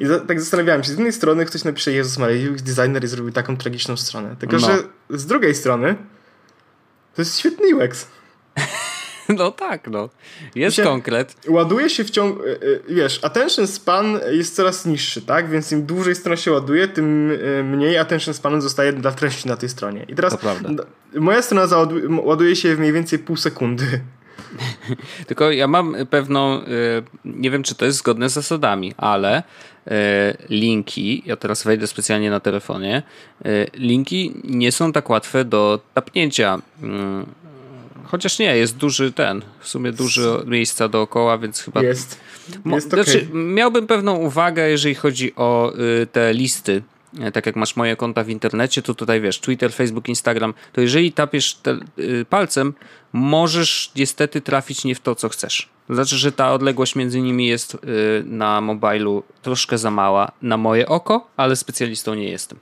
I 0.00 0.06
za, 0.06 0.20
tak 0.20 0.40
zastanawiałem 0.40 0.82
się, 0.82 0.88
z 0.88 0.90
jednej 0.90 1.12
strony 1.12 1.44
ktoś 1.44 1.64
napisze, 1.64 1.92
Jezus 1.92 2.18
Maria, 2.18 2.50
UX 2.50 2.62
designer 2.62 3.04
i 3.04 3.06
zrobił 3.06 3.32
taką 3.32 3.56
tragiczną 3.56 3.96
stronę. 3.96 4.36
Tylko, 4.38 4.56
no. 4.56 4.66
że 4.66 4.78
z 5.10 5.26
drugiej 5.26 5.54
strony 5.54 5.96
to 7.14 7.22
jest 7.22 7.38
świetny 7.38 7.76
UX. 7.76 8.06
No 9.38 9.50
tak, 9.50 9.88
no. 9.88 10.08
Jest 10.54 10.76
się, 10.76 10.82
konkret. 10.82 11.36
Ładuje 11.48 11.90
się 11.90 12.04
w 12.04 12.10
ciągu, 12.10 12.42
e, 12.42 12.46
e, 12.46 12.56
wiesz, 12.88 13.24
attention 13.24 13.66
span 13.66 14.20
jest 14.30 14.56
coraz 14.56 14.86
niższy, 14.86 15.22
tak? 15.22 15.50
Więc 15.50 15.72
im 15.72 15.86
dłużej 15.86 16.14
strona 16.14 16.36
się 16.36 16.52
ładuje, 16.52 16.88
tym 16.88 17.32
e, 17.58 17.62
mniej 17.62 17.98
attention 17.98 18.34
spanu 18.34 18.60
zostaje 18.60 18.92
dla 18.92 19.12
treści 19.12 19.48
na 19.48 19.56
tej 19.56 19.68
stronie. 19.68 20.06
I 20.08 20.14
teraz 20.14 20.36
moja 21.14 21.42
strona 21.42 21.76
ładuje 22.22 22.56
się 22.56 22.76
w 22.76 22.78
mniej 22.78 22.92
więcej 22.92 23.18
pół 23.18 23.36
sekundy. 23.36 24.00
Tylko 25.28 25.52
ja 25.52 25.66
mam 25.66 25.96
pewną, 26.10 26.60
nie 27.24 27.50
wiem 27.50 27.62
czy 27.62 27.74
to 27.74 27.84
jest 27.84 27.98
zgodne 27.98 28.30
z 28.30 28.32
zasadami, 28.32 28.94
ale 28.96 29.42
linki, 30.48 31.22
ja 31.26 31.36
teraz 31.36 31.64
wejdę 31.64 31.86
specjalnie 31.86 32.30
na 32.30 32.40
telefonie, 32.40 33.02
linki 33.74 34.34
nie 34.44 34.72
są 34.72 34.92
tak 34.92 35.10
łatwe 35.10 35.44
do 35.44 35.80
tapnięcia 35.94 36.58
Chociaż 38.10 38.38
nie, 38.38 38.56
jest 38.56 38.76
duży 38.76 39.12
ten, 39.12 39.42
w 39.60 39.68
sumie 39.68 39.92
dużo 39.92 40.42
miejsca 40.46 40.88
dookoła, 40.88 41.38
więc 41.38 41.60
chyba... 41.60 41.82
Jest. 41.82 42.20
jest 42.66 42.88
znaczy, 42.88 43.10
okay. 43.10 43.28
Miałbym 43.32 43.86
pewną 43.86 44.16
uwagę, 44.16 44.70
jeżeli 44.70 44.94
chodzi 44.94 45.34
o 45.36 45.72
y, 46.02 46.06
te 46.06 46.34
listy 46.34 46.82
tak 47.32 47.46
jak 47.46 47.56
masz 47.56 47.76
moje 47.76 47.96
konta 47.96 48.24
w 48.24 48.28
internecie, 48.28 48.82
to 48.82 48.94
tutaj 48.94 49.20
wiesz, 49.20 49.40
Twitter, 49.40 49.72
Facebook, 49.72 50.08
Instagram, 50.08 50.54
to 50.72 50.80
jeżeli 50.80 51.12
tapiesz 51.12 51.54
te, 51.54 51.78
y, 51.98 52.26
palcem, 52.30 52.74
możesz 53.12 53.92
niestety 53.96 54.40
trafić 54.40 54.84
nie 54.84 54.94
w 54.94 55.00
to, 55.00 55.14
co 55.14 55.28
chcesz. 55.28 55.68
To 55.88 55.94
znaczy, 55.94 56.16
że 56.16 56.32
ta 56.32 56.52
odległość 56.52 56.96
między 56.96 57.20
nimi 57.20 57.46
jest 57.46 57.74
y, 57.74 57.78
na 58.26 58.60
mobilu 58.60 59.22
troszkę 59.42 59.78
za 59.78 59.90
mała 59.90 60.32
na 60.42 60.56
moje 60.56 60.88
oko, 60.88 61.28
ale 61.36 61.56
specjalistą 61.56 62.14
nie 62.14 62.30
jestem. 62.30 62.58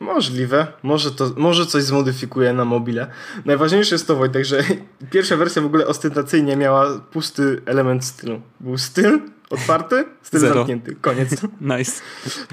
Możliwe, 0.00 0.66
może, 0.82 1.10
to, 1.10 1.30
może 1.36 1.66
coś 1.66 1.82
zmodyfikuje 1.82 2.52
na 2.52 2.64
mobile. 2.64 3.06
Najważniejsze 3.44 3.94
jest 3.94 4.06
to, 4.06 4.16
Wojtek, 4.16 4.44
że 4.44 4.64
pierwsza 5.12 5.36
wersja 5.36 5.62
w 5.62 5.66
ogóle 5.66 5.86
ostentacyjnie 5.86 6.56
miała 6.56 7.00
pusty 7.12 7.62
element 7.66 8.04
stylu. 8.04 8.40
Był 8.60 8.78
styl 8.78 9.20
otwarty, 9.50 10.04
styl 10.22 10.40
Zero. 10.40 10.54
zamknięty. 10.54 10.96
Koniec. 11.00 11.30
Nice. 11.60 11.92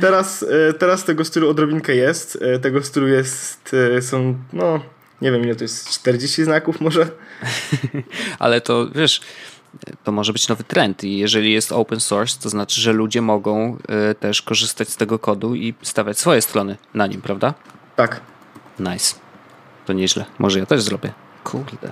Teraz, 0.02 0.46
e, 0.70 0.74
teraz 0.74 1.04
tego 1.04 1.26
stylu 1.26 1.50
odrobinkę 1.50 1.96
jest. 1.96 2.38
E, 2.42 2.60
Tego 2.60 2.84
stylu 2.84 3.08
jest, 3.08 3.72
e, 3.98 4.02
są, 4.02 4.36
no, 4.54 4.80
nie 5.22 5.32
wiem 5.32 5.44
ile 5.44 5.56
to 5.56 5.64
jest, 5.64 5.90
40 5.90 6.44
znaków 6.44 6.82
może? 6.82 7.08
Ale 8.40 8.62
to 8.62 8.88
wiesz, 8.96 9.22
to 10.04 10.12
może 10.12 10.34
być 10.34 10.48
nowy 10.48 10.64
trend 10.64 11.04
i 11.04 11.18
jeżeli 11.18 11.54
jest 11.54 11.72
open 11.72 12.00
source, 12.00 12.40
to 12.42 12.50
znaczy, 12.50 12.82
że 12.82 12.94
ludzie 12.94 13.22
mogą 13.22 13.78
też 14.20 14.42
korzystać 14.42 14.90
z 14.90 14.96
tego 14.98 15.20
kodu 15.20 15.56
i 15.56 15.74
stawiać 15.82 16.20
swoje 16.20 16.42
strony 16.42 16.78
na 16.94 17.08
nim, 17.08 17.22
prawda? 17.22 17.54
Tak. 17.96 18.22
Nice. 18.80 19.16
To 19.86 19.94
nieźle. 19.94 20.26
Może 20.40 20.60
ja 20.60 20.66
też 20.66 20.82
zrobię. 20.82 21.14
Kurde. 21.44 21.92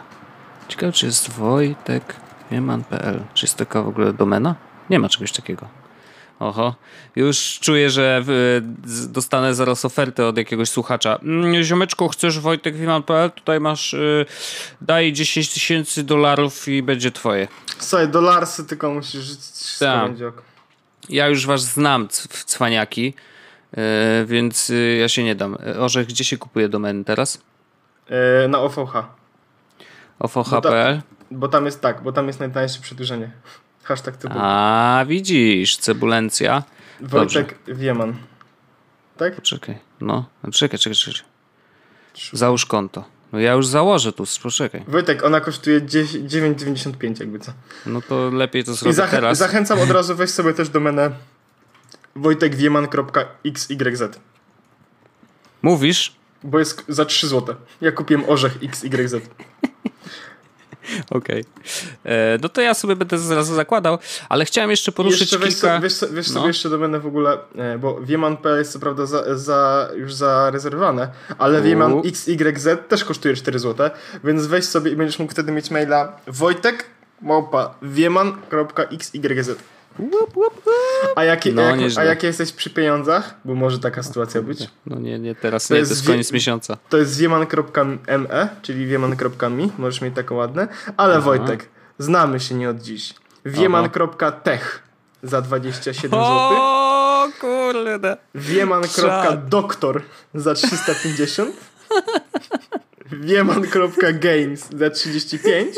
Ciekawe, 0.68 0.91
czy 0.91 1.06
jest 1.06 1.30
wojtek.wieman.pl. 1.30 3.20
Czy 3.34 3.45
jest 3.45 3.58
taka 3.58 3.82
w 3.82 3.88
ogóle 3.88 4.14
domena? 4.14 4.56
Nie 4.92 5.00
ma 5.00 5.10
czegoś 5.10 5.32
takiego. 5.32 5.68
Oho. 6.39 6.76
Już 7.16 7.60
czuję, 7.62 7.89
że 7.89 8.24
z- 8.86 9.12
dostanę 9.12 9.56
zaraz 9.56 9.86
ofertę 9.86 10.26
od 10.28 10.38
jakiegoś 10.38 10.70
słuchacza. 10.70 11.16
Mm, 11.24 11.64
Ziomeczku, 11.64 12.08
chcesz 12.10 12.39
wojtek.wieman.pl? 12.39 13.32
Tutaj 13.32 13.60
masz, 13.60 13.94
y, 13.94 14.26
daj 14.82 15.14
10 15.14 15.54
tysięcy 15.54 16.04
dolarów 16.04 16.68
i 16.68 16.84
będzie 16.84 17.12
twoje. 17.12 17.48
Słuchaj, 17.80 18.08
dolarsy 18.10 18.66
tylko 18.66 18.94
musisz 18.94 19.24
Tak. 19.80 20.12
Ja 21.10 21.28
już 21.28 21.46
was 21.46 21.62
znam, 21.62 22.08
cwaniaki, 22.46 23.14
y, 23.74 23.78
więc 24.26 24.70
y, 24.70 24.98
ja 25.02 25.10
się 25.10 25.24
nie 25.24 25.36
dam. 25.36 25.58
Orzech, 25.80 26.08
gdzie 26.08 26.24
się 26.24 26.38
kupuje 26.38 26.70
domeny 26.70 27.04
teraz? 27.04 27.42
E, 28.44 28.48
Na 28.48 28.60
OVH. 28.60 28.94
OVH.pl? 30.20 31.02
Bo 31.32 31.48
tam 31.48 31.66
jest 31.66 31.82
tak, 31.82 32.04
bo 32.04 32.12
tam 32.12 32.28
jest 32.28 32.39
najtańsze 32.39 32.82
przedłużenie. 32.82 33.32
Hashtag. 33.92 34.16
A, 34.30 35.06
widzisz, 35.08 35.78
cebulencja. 35.78 36.64
Wojtek 37.02 37.56
Wieman. 37.68 38.16
Tak? 39.18 39.36
Poczekaj, 39.36 39.78
no, 40.02 40.26
czekaj, 40.54 40.80
czekaj, 40.80 40.96
czekaj. 40.96 41.22
Załóż 42.34 42.66
konto. 42.66 43.04
No 43.32 43.39
ja 43.39 43.54
już 43.54 43.68
założę 43.68 44.14
tu, 44.14 44.24
poczekaj. 44.44 44.84
Wojtek, 44.88 45.24
ona 45.24 45.42
kosztuje 45.42 45.82
10 45.86 46.34
9,95 46.34 47.20
jakby 47.20 47.39
co. 47.39 47.52
No 47.86 48.02
to 48.02 48.30
lepiej 48.30 48.64
to 48.64 48.72
I 48.72 48.76
zrobię 48.76 48.96
zachę- 48.96 49.12
teraz. 49.12 49.38
zachęcam 49.38 49.80
od 49.80 49.92
razu, 49.92 50.16
weź 50.16 50.30
sobie 50.30 50.54
też 50.54 50.70
domenę 50.70 51.12
wojtekwieman.xyz 52.16 53.70
Mówisz? 55.62 56.16
bo 56.44 56.60
jest 56.60 56.84
za 56.88 57.06
3 57.06 57.28
zł. 57.28 57.56
Ja 57.82 57.92
kupiłem 57.92 58.24
orzech 58.30 58.58
XYZ. 58.64 59.16
Okej. 61.12 61.45
E, 62.05 62.38
No 62.41 62.49
to 62.49 62.62
ja 62.62 62.74
sobie 62.74 62.95
będę 62.95 63.20
zaraz 63.20 63.47
zakładał, 63.47 63.97
ale 64.30 64.45
chciałem 64.45 64.70
jeszcze 64.72 64.91
poruszyć 64.91 65.22
jeszcze 65.22 65.38
weź, 65.39 65.49
kilka... 65.53 65.76
so, 65.78 65.82
wiesz, 65.82 65.93
so- 65.93 66.07
wiesz 66.09 66.28
No. 66.28 66.34
sobie 66.34 66.47
jeszcze 66.47 66.70
w 66.99 67.05
ogóle, 67.05 67.38
e, 67.55 67.78
bo 67.78 68.01
wieman.pl 68.01 68.57
jest 68.57 68.72
co 68.72 68.80
prawda 68.80 69.05
za, 69.05 69.38
za, 69.38 69.89
już 69.95 70.14
zarezerwowane, 70.14 71.09
ale 71.38 71.62
wieman 71.62 71.93
U. 71.93 72.01
XYZ 72.05 72.68
też 72.88 73.03
kosztuje 73.05 73.36
4 73.36 73.59
zł, 73.59 73.89
więc 74.24 74.45
weź 74.45 74.66
sobie 74.66 74.91
i 74.91 74.95
będziesz 74.95 75.20
mógł 75.20 75.32
wtedy 75.32 75.51
mieć 75.51 75.72
maila 75.72 76.20
wojtek 76.28 76.86
małpa 77.22 77.76
wieman.xyz. 77.82 79.55
Łup, 80.00 80.14
łup, 80.14 80.38
łup. 80.38 80.64
A 81.16 81.24
jakie, 81.24 81.52
No, 81.52 81.62
jak, 81.62 81.98
a 81.98 82.04
jakie 82.04 82.28
jesteś 82.28 82.52
przy 82.52 82.70
pieniądzach? 82.70 83.36
Bo 83.46 83.56
może 83.56 83.80
taka 83.80 84.04
sytuacja 84.04 84.42
być. 84.42 84.68
No 84.86 85.00
nie, 85.00 85.20
nie, 85.20 85.36
teraz 85.36 85.68
To 85.68 85.74
nie, 85.74 85.80
jest 85.80 85.92
to 85.92 85.94
jest 85.96 86.06
wie- 86.06 86.14
koniec 86.14 86.32
miesiąca. 86.32 86.78
To 86.89 86.98
jest 86.98 87.18
wieman.me, 87.18 88.50
czyli 88.62 88.86
wieman.me, 88.86 89.68
możesz 89.78 90.02
mieć 90.02 90.16
taką 90.16 90.36
ładne. 90.36 90.68
Ale 90.98 91.22
Wojtek, 91.22 91.70
znamy 92.00 92.39
się 92.39 92.56
nie 92.56 92.70
od 92.70 92.78
dziś. 92.82 93.14
Wieman.tech 93.46 94.84
za 95.24 95.42
27 95.42 96.12
zł. 96.12 96.24
O 96.26 97.28
kurde. 97.42 98.18
Wieman.doktor 98.36 100.02
za 100.34 100.54
350. 100.54 101.56
Wieman.games 103.12 104.70
za 104.78 104.89
35. 104.89 105.76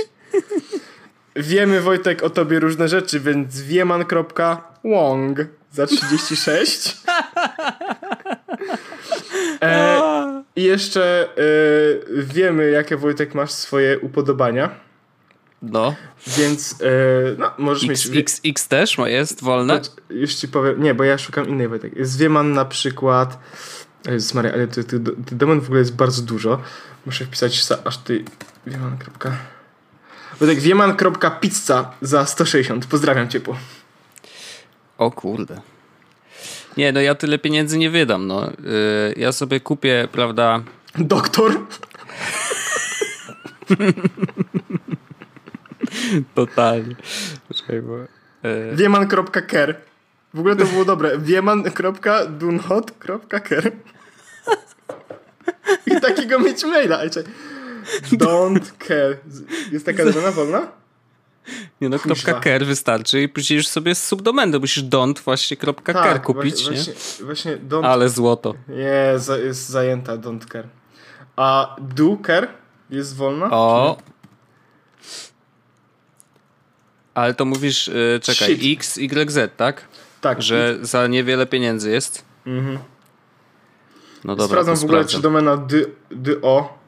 Wiemy 1.36 1.82
Wojtek 1.82 2.24
o 2.24 2.30
tobie 2.30 2.60
różne 2.60 2.88
rzeczy, 2.88 3.20
więc 3.20 3.62
wieman.wong 3.62 5.38
za 5.72 5.86
36. 5.88 6.98
E, 9.62 10.44
I 10.56 10.64
jeszcze 10.64 11.28
e, 11.38 12.24
wiemy, 12.24 12.70
jakie 12.72 12.98
Wojtek 12.98 13.36
masz 13.36 13.52
swoje 13.52 14.00
upodobania, 14.00 14.70
No. 15.62 15.96
więc 16.28 16.76
e, 16.82 16.86
no, 17.38 17.52
możesz 17.58 17.90
X, 17.90 18.10
mieć. 18.10 18.18
X, 18.20 18.42
X 18.46 18.68
też 18.68 18.98
ma- 18.98 19.10
jest 19.10 19.44
wolne? 19.44 19.82
Już 20.10 20.36
ci 20.36 20.48
powiem. 20.48 20.84
Nie, 20.84 20.94
bo 20.94 21.04
ja 21.04 21.18
szukam 21.18 21.48
innej 21.50 21.68
Wojtek. 21.68 21.96
Jest 21.96 22.18
Wieman 22.18 22.54
na 22.54 22.66
przykład. 22.66 23.40
Jezus 24.06 24.34
Maria, 24.34 24.54
ale 24.54 24.68
tych 24.68 24.86
ty, 24.86 25.00
ty 25.00 25.36
domen 25.36 25.62
w 25.62 25.66
ogóle 25.66 25.80
jest 25.80 25.96
bardzo 25.96 26.22
dużo. 26.22 26.62
Muszę 27.06 27.26
wpisać 27.26 27.54
sa- 27.64 27.78
aż 27.86 27.98
ty. 27.98 28.24
Wieman. 28.68 28.98
kropka- 28.98 29.32
Wojtek, 30.40 30.60
wieman.pizza 30.60 31.92
za 32.02 32.26
160. 32.26 32.86
Pozdrawiam 32.86 33.30
ciepło. 33.30 33.58
O 34.98 35.12
kurde. 35.12 35.62
Nie, 36.78 36.92
no 36.92 37.02
ja 37.02 37.16
tyle 37.16 37.40
pieniędzy 37.40 37.78
nie 37.78 37.90
wydam, 37.90 38.28
no. 38.28 38.50
Y, 38.50 38.54
ja 39.18 39.32
sobie 39.32 39.60
kupię, 39.60 40.08
prawda, 40.12 40.64
Doktor. 40.96 41.56
totalnie. 46.36 46.96
Bo... 47.84 47.98
y, 48.50 48.76
Wieman.ker. 48.76 49.76
W 50.34 50.40
ogóle 50.40 50.56
to 50.56 50.66
było 50.66 50.86
dobre. 50.86 51.18
Wieman.dunhot.ker. 51.18 53.72
I 55.86 56.02
takiego 56.02 56.40
mieć 56.40 56.64
maila. 56.64 57.10
Czekaj. 57.10 57.34
Don't 58.12 58.72
care. 58.88 59.18
Jest 59.72 59.86
taka 59.86 60.06
domena 60.06 60.32
wolna? 60.32 60.68
Nie 61.82 61.90
no, 61.90 62.00
Kuźwa. 62.00 62.16
kropka 62.16 62.40
.ker 62.40 62.66
wystarczy 62.66 63.22
i 63.22 63.30
później 63.30 63.58
już 63.58 63.68
sobie 63.68 63.96
z 63.96 64.06
subdomenę 64.08 64.60
musisz 64.60 64.84
don't 64.84 65.20
właśnie 65.20 65.58
kropka 65.58 65.94
.ker 65.94 66.22
kupić, 66.22 66.64
Tak, 66.66 66.74
właśnie, 66.74 66.94
nie? 67.20 67.26
Właśnie, 67.26 67.58
don't 67.58 67.86
Ale 67.86 68.10
złoto. 68.10 68.54
Nie, 68.68 69.20
za, 69.20 69.38
jest 69.38 69.70
zajęta, 69.70 70.18
don't 70.18 70.52
care. 70.52 70.68
A 71.36 71.76
do 71.82 72.18
care 72.26 72.48
jest 72.90 73.16
wolna? 73.16 73.48
O! 73.52 73.98
Ale 77.14 77.34
to 77.34 77.46
mówisz, 77.46 77.88
y, 77.88 78.20
czekaj, 78.24 78.56
Shit. 78.58 78.80
X, 78.80 78.98
Y, 78.98 79.32
Z, 79.32 79.58
tak? 79.58 79.88
Tak, 80.22 80.42
Że 80.42 80.78
za 80.82 81.08
niewiele 81.08 81.46
pieniędzy 81.46 81.92
jest? 81.92 82.26
Mhm. 82.46 82.78
No 84.24 84.36
dobra, 84.36 84.48
Sprawdzam 84.48 84.76
w 84.76 84.84
ogóle, 84.84 85.00
sprawdzam. 85.00 85.18
czy 85.20 85.24
domena 85.24 85.58
dy, 85.58 85.92
dy.o 86.12 86.83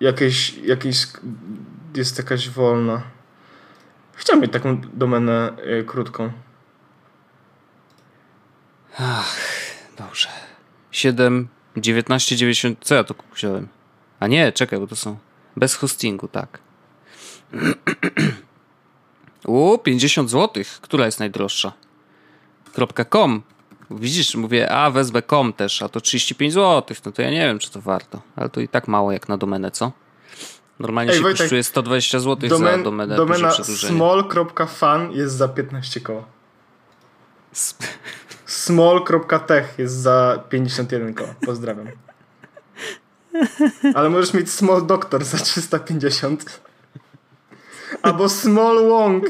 jakieś, 0.00 0.54
jakieś 0.54 1.06
jest 1.96 2.18
jakaś 2.18 2.48
wolna. 2.48 3.02
Chciałbym 4.14 4.42
mieć 4.42 4.52
taką 4.52 4.80
domenę 4.80 5.52
y, 5.80 5.84
krótką. 5.84 6.32
Dobrze. 9.98 10.28
7, 10.90 11.48
19, 11.76 12.36
90. 12.36 12.78
Co 12.80 12.94
ja 12.94 13.04
tu? 13.04 13.14
A 14.20 14.26
nie, 14.26 14.52
czekaj, 14.52 14.78
bo 14.78 14.86
to 14.86 14.96
są. 14.96 15.18
Bez 15.56 15.74
hostingu, 15.74 16.28
tak. 16.28 16.58
U, 19.46 19.78
50 19.78 20.30
zł. 20.30 20.64
Która 20.80 21.06
jest 21.06 21.20
najdroższa? 21.20 21.72
.com. 23.10 23.42
Widzisz, 23.90 24.34
mówię, 24.34 24.72
a 24.72 24.90
wezmę 24.90 25.22
com 25.22 25.52
też, 25.52 25.82
a 25.82 25.88
to 25.88 26.00
35 26.00 26.52
zł. 26.52 26.96
No 27.06 27.12
to 27.12 27.22
ja 27.22 27.30
nie 27.30 27.40
wiem, 27.40 27.58
czy 27.58 27.70
to 27.70 27.80
warto. 27.80 28.20
Ale 28.36 28.48
to 28.48 28.60
i 28.60 28.68
tak 28.68 28.88
mało 28.88 29.12
jak 29.12 29.28
na 29.28 29.36
domenę, 29.36 29.70
co? 29.70 29.92
Normalnie 30.78 31.10
Ej, 31.10 31.16
się 31.16 31.22
Wojtek, 31.22 31.40
kosztuje 31.40 31.62
120 31.62 32.20
zł 32.20 32.50
za 32.50 32.56
Domen, 32.56 32.82
domenę 32.82 33.16
domena 33.16 33.50
small.fan 33.50 35.12
jest 35.12 35.34
za 35.34 35.48
15 35.48 36.00
koła. 36.00 36.24
Small.tech 38.46 39.74
jest 39.78 39.94
za 39.94 40.44
51 40.48 41.14
koła. 41.14 41.34
Pozdrawiam. 41.46 41.86
Ale 43.94 44.10
możesz 44.10 44.34
mieć 44.34 44.50
Small 44.50 44.86
Doctor 44.86 45.24
za 45.24 45.38
350. 45.38 46.60
Albo 48.02 48.28
Small 48.28 48.88
Wong. 48.88 49.24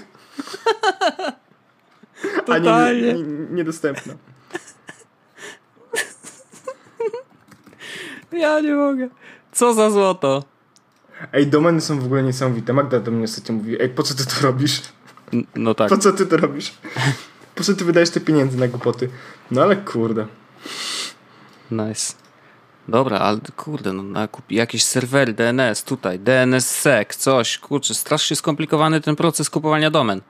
A 2.48 2.58
nie, 2.58 2.64
Totalnie. 2.64 3.12
nie, 3.12 3.22
niedostępna. 3.50 4.14
Ja 8.32 8.60
nie 8.60 8.74
mogę. 8.74 9.08
Co 9.52 9.74
za 9.74 9.90
złoto? 9.90 10.44
Ej, 11.32 11.46
domeny 11.46 11.80
są 11.80 12.00
w 12.00 12.04
ogóle 12.04 12.22
niesamowite. 12.22 12.72
Magda 12.72 13.00
do 13.00 13.10
mnie 13.10 13.24
ostatnio 13.24 13.54
mówi, 13.54 13.82
ej, 13.82 13.88
po 13.88 14.02
co 14.02 14.14
ty 14.14 14.26
to 14.26 14.32
robisz? 14.42 14.82
No 15.54 15.74
tak. 15.74 15.88
Po 15.88 15.98
co 15.98 16.12
ty 16.12 16.26
to 16.26 16.36
robisz? 16.36 16.74
Po 17.54 17.64
co 17.64 17.74
ty 17.74 17.84
wydajesz 17.84 18.10
te 18.10 18.20
pieniądze 18.20 18.58
na 18.58 18.68
głupoty? 18.68 19.08
No 19.50 19.62
ale 19.62 19.76
kurde. 19.76 20.26
Nice. 21.70 22.14
Dobra, 22.88 23.18
ale 23.18 23.38
kurde, 23.56 23.92
no 23.92 24.02
na 24.02 24.28
kup 24.28 24.52
jakieś 24.52 24.84
serwery 24.84 25.32
DNS 25.32 25.84
tutaj, 25.84 26.18
DNSSEC, 26.18 27.16
coś, 27.16 27.58
kurczę, 27.58 27.94
strasznie 27.94 28.36
skomplikowany 28.36 29.00
ten 29.00 29.16
proces 29.16 29.50
kupowania 29.50 29.90
domen. 29.90 30.20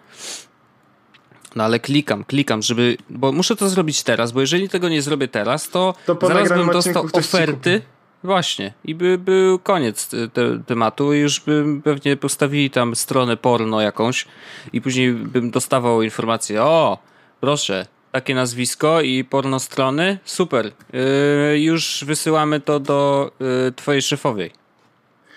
No 1.56 1.64
ale 1.64 1.80
klikam, 1.80 2.24
klikam, 2.24 2.62
żeby, 2.62 2.96
bo 3.10 3.32
muszę 3.32 3.56
to 3.56 3.68
zrobić 3.68 4.02
teraz, 4.02 4.32
bo 4.32 4.40
jeżeli 4.40 4.68
tego 4.68 4.88
nie 4.88 5.02
zrobię 5.02 5.28
teraz, 5.28 5.70
to, 5.70 5.94
To 6.06 6.26
zaraz 6.26 6.48
bym 6.48 6.70
dostał 6.70 7.08
oferty. 7.12 7.82
Właśnie. 8.24 8.72
I 8.84 8.94
by 8.94 9.18
był 9.18 9.58
koniec 9.58 10.08
te, 10.08 10.28
te, 10.28 10.58
tematu 10.66 11.14
i 11.14 11.18
już 11.18 11.40
bym 11.40 11.82
pewnie 11.82 12.16
postawili 12.16 12.70
tam 12.70 12.96
stronę 12.96 13.36
porno 13.36 13.80
jakąś 13.80 14.26
i 14.72 14.80
później 14.80 15.12
bym 15.12 15.50
dostawał 15.50 16.02
informację, 16.02 16.62
o, 16.62 16.98
proszę, 17.40 17.86
takie 18.12 18.34
nazwisko 18.34 19.00
i 19.00 19.24
porno 19.24 19.60
strony, 19.60 20.18
super, 20.24 20.72
yy, 20.92 21.60
już 21.60 22.04
wysyłamy 22.06 22.60
to 22.60 22.80
do 22.80 23.30
yy, 23.40 23.72
twojej 23.72 24.02
szefowej. 24.02 24.50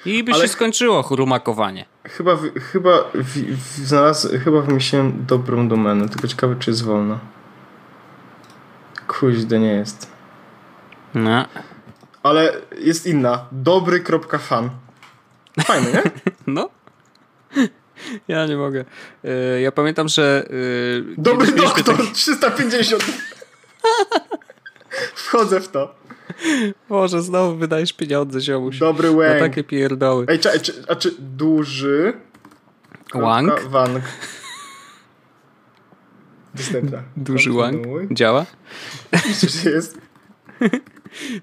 I 0.06 0.24
by 0.24 0.32
Ale- 0.34 0.42
się 0.42 0.48
skończyło 0.48 1.08
rumakowanie. 1.12 1.86
Chyba, 2.04 2.38
chyba, 2.72 2.92
w, 3.14 3.38
w, 3.58 3.86
znalazł, 3.88 4.30
chyba 4.44 4.62
wymyśliłem 4.62 5.26
dobrą 5.28 5.68
domenę, 5.68 6.10
tylko 6.10 6.28
ciekawe 6.28 6.56
czy 6.60 6.70
jest 6.72 6.84
wolna. 6.84 7.20
Kuźde 9.08 9.60
nie 9.60 9.74
jest. 9.74 10.12
No. 11.14 11.46
Ale 12.24 12.54
jest 12.80 13.06
inna. 13.08 13.46
Dobry.fan. 13.52 14.70
Fajny, 15.66 15.92
nie? 15.94 16.04
no. 16.48 16.70
Ja 18.28 18.46
nie 18.46 18.58
mogę. 18.58 18.86
Yy, 19.24 19.62
ja 19.62 19.72
pamiętam, 19.72 20.08
że... 20.08 20.48
Yy, 20.50 21.16
Dobry 21.18 21.48
mieliśmy 21.48 21.68
doktor, 21.68 21.98
taki- 21.98 22.12
350. 22.12 23.04
Wchodzę 25.16 25.62
w 25.62 25.68
to. 25.68 25.96
Boże, 26.90 27.22
znowu 27.22 27.58
wydajesz 27.58 27.94
pieniądze, 27.94 28.42
ziomuś. 28.42 28.80
Dobry 28.80 29.12
Na 29.12 29.18
łęk. 29.18 29.40
takie 29.40 29.64
pierdoły. 29.64 30.26
Ej, 30.30 30.40
czy, 30.40 30.60
czy, 30.60 30.74
a 30.88 30.96
czy 30.96 31.12
duży... 31.20 32.14
Łang? 33.14 33.62
Wang. 33.70 34.04
Dostępna. 36.56 37.04
Duży 37.18 37.52
łang. 37.52 37.86
Działa? 38.12 38.46
Jest. 39.66 39.98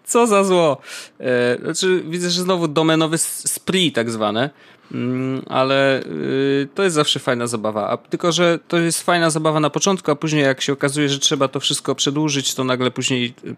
Co 0.05 0.27
za 0.27 0.45
zło. 0.45 0.81
E, 1.21 1.59
znaczy, 1.63 2.03
widzę, 2.09 2.31
że 2.31 2.43
znowu 2.43 2.69
domenowy 2.69 3.19
spree 3.19 3.93
tak 3.93 4.11
zwane. 4.11 4.51
Mm, 4.93 5.43
ale 5.47 6.03
y, 6.03 6.69
to 6.75 6.83
jest 6.83 6.95
zawsze 6.95 7.21
fajna 7.21 7.47
zabawa. 7.47 7.91
A 7.91 7.97
tylko, 7.97 8.33
że 8.33 8.59
to 8.69 8.79
jest 8.79 9.03
fajna 9.03 9.31
zabawa 9.31 9.61
na 9.61 9.71
początku, 9.71 10.11
a 10.11 10.17
później 10.17 10.43
jak 10.43 10.61
się 10.61 10.73
okazuje, 10.73 11.09
że 11.09 11.19
trzeba 11.19 11.49
to 11.49 11.61
wszystko 11.61 11.95
przedłużyć, 11.95 12.55
to 12.55 12.65
nagle 12.65 12.91
później 12.91 13.35
y, 13.45 13.57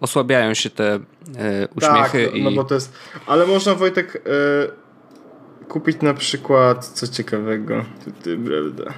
osłabiają 0.00 0.54
się 0.54 0.70
te 0.70 0.94
e, 0.94 1.68
uśmiechy. 1.76 2.26
Tak, 2.26 2.42
no 2.42 2.50
i... 2.50 2.54
bo 2.54 2.64
to 2.64 2.74
jest... 2.74 2.92
Ale 3.26 3.46
można, 3.46 3.74
Wojtek, 3.74 4.16
e, 4.16 5.66
kupić 5.68 6.02
na 6.02 6.14
przykład 6.14 6.86
coś 6.86 7.08
ciekawego. 7.08 7.84
Ty, 8.22 8.38
prawda. 8.38 8.94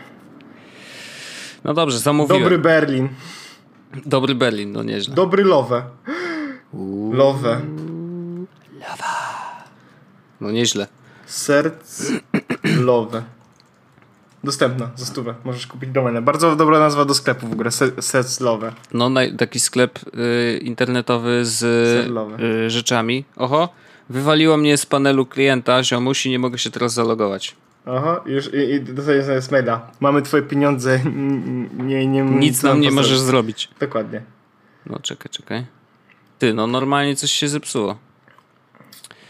No 1.64 1.74
dobrze, 1.74 1.99
zamówiłem. 1.99 2.43
Dobry 2.43 2.59
Berlin. 2.59 3.09
Dobry 4.07 4.35
Berlin, 4.35 4.72
no 4.72 4.83
nieźle. 4.83 5.14
Dobry 5.14 5.45
Love. 5.45 5.83
Love. 7.12 7.61
No 10.41 10.51
nieźle. 10.51 10.87
Serc 11.27 12.12
Love. 12.81 13.22
Dostępna 14.45 14.91
za 14.97 15.07
stówę. 15.07 15.35
Możesz 15.45 15.66
kupić 15.66 15.91
domenę. 15.91 16.22
Bardzo 16.22 16.57
dobra 16.57 16.79
nazwa 16.79 17.05
do 17.05 17.14
sklepu 17.14 17.49
w 17.49 17.53
ogóle. 17.53 17.70
Se- 17.70 18.03
Serc 18.03 18.41
Love. 18.41 18.72
No 18.93 19.11
taki 19.39 19.61
sklep 19.61 19.99
y, 19.99 20.59
internetowy 20.59 21.45
z 21.45 21.62
y, 22.41 22.70
rzeczami. 22.70 23.24
Oho, 23.37 23.68
wywaliło 24.11 24.57
mnie 24.57 24.77
z 24.77 24.87
panelu 24.87 25.27
klienta, 25.27 25.83
ziomuś 25.85 26.27
i 26.27 26.31
nie 26.31 26.39
mogę 26.39 26.59
się 26.59 26.70
teraz 26.70 26.93
zalogować. 26.95 27.57
Aha, 27.87 28.20
już 28.27 28.55
i, 28.55 28.57
i 28.70 28.81
dostajesz 28.81 29.51
maila. 29.51 29.91
Mamy 30.01 30.22
twoje 30.22 30.43
pieniądze. 30.43 31.01
Nie, 31.79 32.07
nie, 32.07 32.22
Nic 32.22 32.62
nam 32.62 32.81
nie 32.81 32.91
możesz 32.91 33.18
zrobić. 33.20 33.68
Dokładnie. 33.81 34.22
No 34.87 34.99
czekaj, 35.03 35.31
czekaj. 35.31 35.66
Ty, 36.39 36.55
no 36.55 36.66
normalnie 36.66 37.16
coś 37.16 37.31
się 37.33 37.49
zepsuło. 37.49 37.99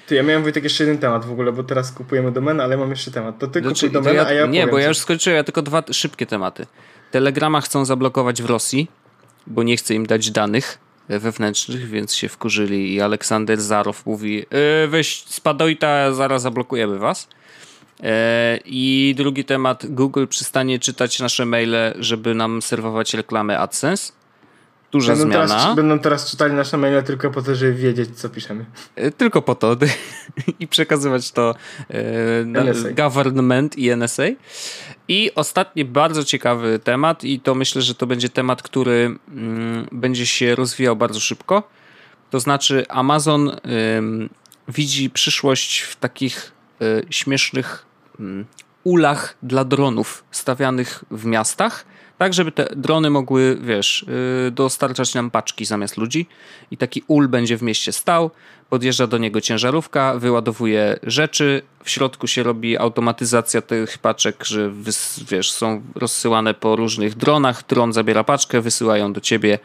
Ty, 0.07 0.15
ja 0.15 0.23
miałem 0.23 0.43
Wojtek 0.43 0.65
jeszcze 0.65 0.85
jeden 0.85 0.99
temat 0.99 1.25
w 1.25 1.31
ogóle, 1.31 1.53
bo 1.53 1.63
teraz 1.63 1.93
kupujemy 1.93 2.33
domenę, 2.33 2.65
ale 2.65 2.77
mam 2.77 2.91
jeszcze 2.91 3.11
temat. 3.11 3.39
To 3.39 3.47
ty 3.47 3.61
Znaczy, 3.61 3.87
kupuj 3.87 3.91
domenę, 3.91 4.17
ja, 4.17 4.27
a 4.27 4.33
ja 4.33 4.47
nie, 4.47 4.67
bo 4.67 4.79
ja 4.79 4.89
już 4.89 4.99
skończyłem, 4.99 5.37
ja 5.37 5.45
tylko 5.45 5.63
dwa 5.63 5.83
szybkie 5.93 6.27
tematy. 6.27 6.67
Telegrama 7.11 7.61
chcą 7.61 7.85
zablokować 7.85 8.43
w 8.43 8.47
Rosji, 8.47 8.89
bo 9.47 9.63
nie 9.63 9.77
chce 9.77 9.95
im 9.95 10.07
dać 10.07 10.31
danych 10.31 10.79
e, 11.09 11.19
wewnętrznych, 11.19 11.89
więc 11.89 12.15
się 12.15 12.29
wkurzyli 12.29 12.95
i 12.95 13.01
Aleksander 13.01 13.61
Zarow 13.61 14.07
mówi 14.07 14.35
yy, 14.35 14.89
weź 14.89 15.25
spadojta, 15.27 16.13
zaraz 16.13 16.43
zablokujemy 16.43 16.99
was. 16.99 17.29
E, 18.03 18.59
I 18.65 19.15
drugi 19.17 19.45
temat, 19.45 19.87
Google 19.89 20.27
przestanie 20.27 20.79
czytać 20.79 21.21
nasze 21.21 21.47
maile, 21.47 21.95
żeby 21.99 22.35
nam 22.35 22.63
serwować 22.63 23.15
reklamy 23.15 23.59
AdSense. 23.59 24.13
Duża 24.93 25.13
Będą 25.17 25.29
zmiana. 25.29 25.47
teraz, 25.47 25.77
będą 25.77 25.99
teraz 25.99 26.31
czytali 26.31 26.55
nasze 26.55 26.77
maile 26.77 27.03
tylko 27.03 27.31
po 27.31 27.43
to, 27.43 27.55
żeby 27.55 27.75
wiedzieć, 27.75 28.11
co 28.19 28.29
piszemy. 28.29 28.65
E, 28.97 29.11
Tylko 29.11 29.43
po 29.43 29.55
to 29.55 29.77
i 30.61 30.69
przekazywać 30.69 31.31
to 31.33 31.55
e, 31.89 32.45
na 32.45 32.61
NSA. 32.65 32.91
government 32.91 33.79
i 33.79 33.91
NSA. 33.97 34.23
I 35.09 35.31
ostatni 35.35 35.85
bardzo 35.85 36.25
ciekawy 36.25 36.79
temat 36.79 37.25
i 37.25 37.41
to 37.41 37.55
myślę, 37.55 37.83
że 37.83 37.95
to 37.95 38.07
będzie 38.07 38.29
temat, 38.29 38.63
który 38.63 39.17
mm, 39.29 39.89
będzie 39.93 40.27
się 40.27 40.55
rozwijał 40.55 40.97
bardzo 40.97 41.21
szybko. 41.21 41.63
To 42.31 42.41
znaczy 42.41 42.85
Amazon 42.89 43.57
widzi 44.69 45.11
przyszłość 45.11 45.81
w 45.81 45.97
takich 45.97 46.53
y, 46.83 47.07
śmiesznych 47.11 47.87
ym, 48.21 48.47
ulach 48.85 49.37
dla 49.43 49.65
dronów 49.65 50.25
stawianych 50.31 51.05
w 51.11 51.25
miastach, 51.25 51.85
tak 52.19 52.35
żeby 52.35 52.53
te 52.53 52.69
drony 52.77 53.11
mogły, 53.11 53.59
wiesz, 53.61 54.07
y, 54.49 54.51
dostarczać 54.51 55.15
nam 55.15 55.31
paczki 55.31 55.65
zamiast 55.65 55.97
ludzi. 55.97 56.27
I 56.71 56.77
taki 56.77 57.03
ul 57.09 57.29
będzie 57.29 57.57
w 57.57 57.63
mieście 57.63 57.93
stał, 57.93 58.31
podjeżdża 58.71 59.07
do 59.07 59.19
niego 59.19 59.41
ciężarówka, 59.41 60.19
wyładowuje 60.19 60.99
rzeczy, 61.03 61.63
w 61.85 61.91
środku 61.91 62.27
się 62.27 62.43
robi 62.43 62.79
automatyzacja 62.79 63.63
tych 63.63 63.99
paczek, 63.99 64.45
że 64.45 64.73
wiesz, 65.31 65.53
są 65.53 65.83
rozsyłane 65.95 66.55
po 66.55 66.77
różnych 66.77 67.15
dronach, 67.15 67.67
dron 67.67 67.93
zabiera 67.93 68.25
paczkę, 68.25 68.61
wysyłają 68.61 69.13
do 69.13 69.21
ciebie 69.21 69.59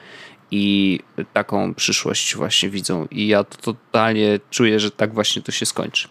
i 0.51 0.99
taką 1.33 1.73
przyszłość 1.73 2.35
właśnie 2.35 2.69
widzą. 2.69 3.07
I 3.11 3.27
ja 3.27 3.43
totalnie 3.43 4.39
czuję, 4.49 4.79
że 4.79 4.91
tak 4.91 5.13
właśnie 5.13 5.41
to 5.41 5.51
się 5.51 5.65
skończy. 5.65 6.07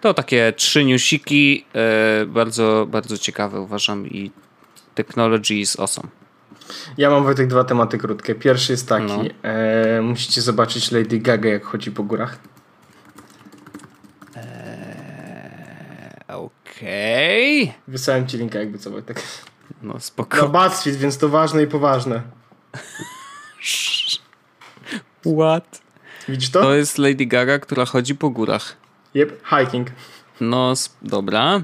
To 0.00 0.14
takie 0.14 0.52
trzy 0.56 0.84
newsiki, 0.84 1.64
e, 1.74 2.26
bardzo, 2.26 2.86
bardzo 2.90 3.18
ciekawe 3.18 3.60
uważam 3.60 4.06
i 4.06 4.30
technology 4.98 5.54
is 5.54 5.80
awesome. 5.80 6.08
Ja 6.96 7.10
mam 7.10 7.24
Wojtek 7.24 7.46
dwa 7.46 7.64
tematy 7.64 7.98
krótkie. 7.98 8.34
Pierwszy 8.34 8.72
jest 8.72 8.88
taki. 8.88 9.04
No. 9.06 9.24
E, 9.42 10.00
musicie 10.02 10.40
zobaczyć 10.42 10.90
Lady 10.92 11.18
Gaga, 11.18 11.48
jak 11.48 11.64
chodzi 11.64 11.90
po 11.90 12.02
górach. 12.02 12.38
Okej. 16.28 17.74
Wysłałem 17.88 18.26
ci 18.26 18.38
linka, 18.38 18.58
jakby 18.58 18.78
co 18.78 18.90
Wojtek. 18.90 19.22
No 19.82 19.92
No 19.94 20.00
spoko. 20.00 20.48
BuzzFeed, 20.48 20.96
więc 20.96 21.18
to 21.18 21.28
ważne 21.28 21.62
i 21.62 21.66
poważne. 21.66 22.22
What? 25.38 25.80
Widzisz 26.28 26.50
to? 26.50 26.62
To 26.62 26.74
jest 26.74 26.98
Lady 26.98 27.26
Gaga, 27.26 27.58
która 27.58 27.84
chodzi 27.84 28.14
po 28.14 28.30
górach. 28.30 28.76
Yep, 29.14 29.42
hiking. 29.48 29.88
No, 30.40 30.74
dobra. 31.02 31.60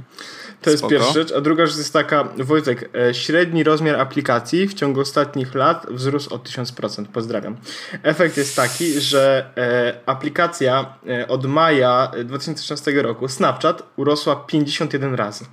To 0.64 0.70
jest 0.70 0.80
Spoko. 0.80 0.90
pierwsza 0.90 1.12
rzecz. 1.12 1.32
A 1.32 1.40
druga 1.40 1.66
rzecz 1.66 1.76
jest 1.76 1.92
taka, 1.92 2.28
Wojtek, 2.38 2.90
e, 2.94 3.14
średni 3.14 3.64
rozmiar 3.64 4.00
aplikacji 4.00 4.68
w 4.68 4.74
ciągu 4.74 5.00
ostatnich 5.00 5.54
lat 5.54 5.86
wzrósł 5.90 6.34
o 6.34 6.38
1000%. 6.38 7.08
Pozdrawiam. 7.08 7.56
Efekt 8.02 8.36
jest 8.36 8.56
taki, 8.56 9.00
że 9.00 9.50
e, 9.56 9.94
aplikacja 10.06 10.96
e, 11.08 11.28
od 11.28 11.46
maja 11.46 12.12
2013 12.24 13.02
roku, 13.02 13.28
Snapchat, 13.28 13.82
urosła 13.96 14.36
51 14.36 15.14
razy. 15.14 15.44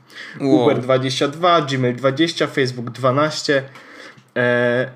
Wow. 0.41 0.64
Uber 0.64 0.80
22, 0.80 1.62
Gmail 1.62 1.95
20, 1.95 2.47
Facebook 2.47 2.89
12. 2.89 3.64
E, 4.36 4.91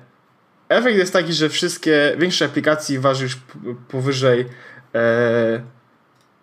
efekt 0.68 0.98
jest 0.98 1.12
taki, 1.12 1.32
że 1.32 1.48
wszystkie 1.48 2.16
większe 2.18 2.44
aplikacji 2.44 2.98
waży 2.98 3.24
już 3.24 3.38
powyżej 3.88 4.46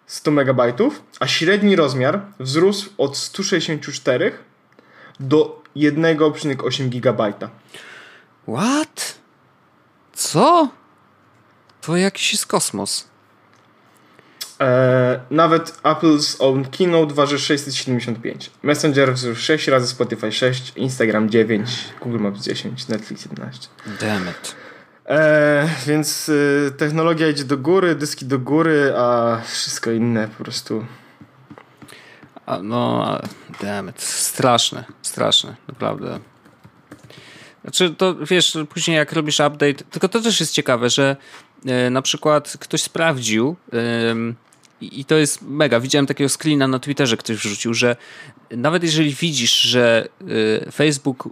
100 0.08 0.32
megabajtów, 0.32 1.04
a 1.20 1.28
średni 1.28 1.76
rozmiar 1.76 2.22
wzrósł 2.40 2.90
od 2.98 3.18
164 3.18 4.32
do 5.20 5.64
1,8 5.76 6.90
gigabajta. 6.90 7.50
What? 8.48 9.16
Co? 10.14 10.70
To 11.82 11.98
jakiś 11.98 12.32
jest 12.32 12.46
kosmos. 12.46 13.08
E, 14.62 15.20
nawet 15.32 15.82
Apple's 15.84 16.36
Own 16.40 16.66
Keynote 16.66 17.14
waży 17.14 17.40
675. 17.40 18.52
Messenger 18.64 19.14
wzrósł 19.14 19.42
6 19.42 19.68
razy, 19.68 19.88
Spotify 19.88 20.32
6, 20.32 20.74
Instagram 20.76 21.30
9, 21.30 21.70
Google 22.02 22.20
Maps 22.20 22.42
10, 22.42 22.88
Netflix 22.88 23.26
11. 23.26 23.68
Damn 24.02 24.30
it. 24.30 24.63
E, 25.06 25.70
więc 25.88 26.30
y, 26.30 26.72
technologia 26.78 27.30
idzie 27.30 27.44
do 27.44 27.58
góry, 27.58 27.96
dyski 27.96 28.26
do 28.26 28.40
góry, 28.40 28.94
a 28.98 29.42
wszystko 29.46 29.92
inne 29.92 30.28
po 30.28 30.44
prostu. 30.44 30.86
A, 32.46 32.60
no, 32.60 33.20
damn 33.62 33.90
it. 33.90 34.02
Straszne, 34.02 34.84
straszne, 35.02 35.56
naprawdę. 35.68 36.20
Znaczy, 37.62 37.96
to 37.98 38.16
wiesz, 38.16 38.58
później 38.70 38.98
jak 38.98 39.14
robisz 39.14 39.40
update, 39.40 39.74
tylko 39.74 40.10
to 40.10 40.22
też 40.22 40.40
jest 40.40 40.54
ciekawe, 40.54 40.90
że 40.90 41.16
e, 41.66 41.90
na 41.90 42.02
przykład 42.02 42.58
ktoś 42.60 42.82
sprawdził 42.82 43.56
i 44.82 45.06
to 45.06 45.16
jest 45.16 45.42
mega. 45.42 45.80
Widziałem 45.80 46.06
takiego 46.06 46.30
screena 46.30 46.68
na 46.68 46.80
Twitterze, 46.80 47.18
ktoś 47.18 47.38
wrzucił, 47.38 47.74
że 47.74 47.96
nawet 48.52 48.84
jeżeli 48.84 49.14
widzisz, 49.14 49.62
że 49.62 50.08
e, 50.68 50.72
Facebook 50.72 51.30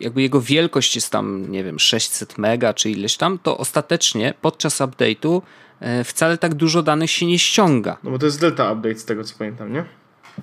jakby 0.00 0.22
jego 0.22 0.40
wielkość 0.40 0.94
jest 0.94 1.12
tam, 1.12 1.50
nie 1.50 1.64
wiem, 1.64 1.78
600 1.78 2.38
mega 2.38 2.74
czy 2.74 2.90
ileś 2.90 3.16
tam, 3.16 3.38
to 3.38 3.58
ostatecznie 3.58 4.34
podczas 4.40 4.80
update'u 4.80 5.42
e, 5.80 6.04
wcale 6.04 6.38
tak 6.38 6.54
dużo 6.54 6.82
danych 6.82 7.10
się 7.10 7.26
nie 7.26 7.38
ściąga. 7.38 7.96
No 8.04 8.10
bo 8.10 8.18
to 8.18 8.26
jest 8.26 8.40
Delta 8.40 8.72
Update 8.72 8.98
z 8.98 9.04
tego 9.04 9.24
co 9.24 9.34
pamiętam, 9.38 9.72
nie? 9.72 9.84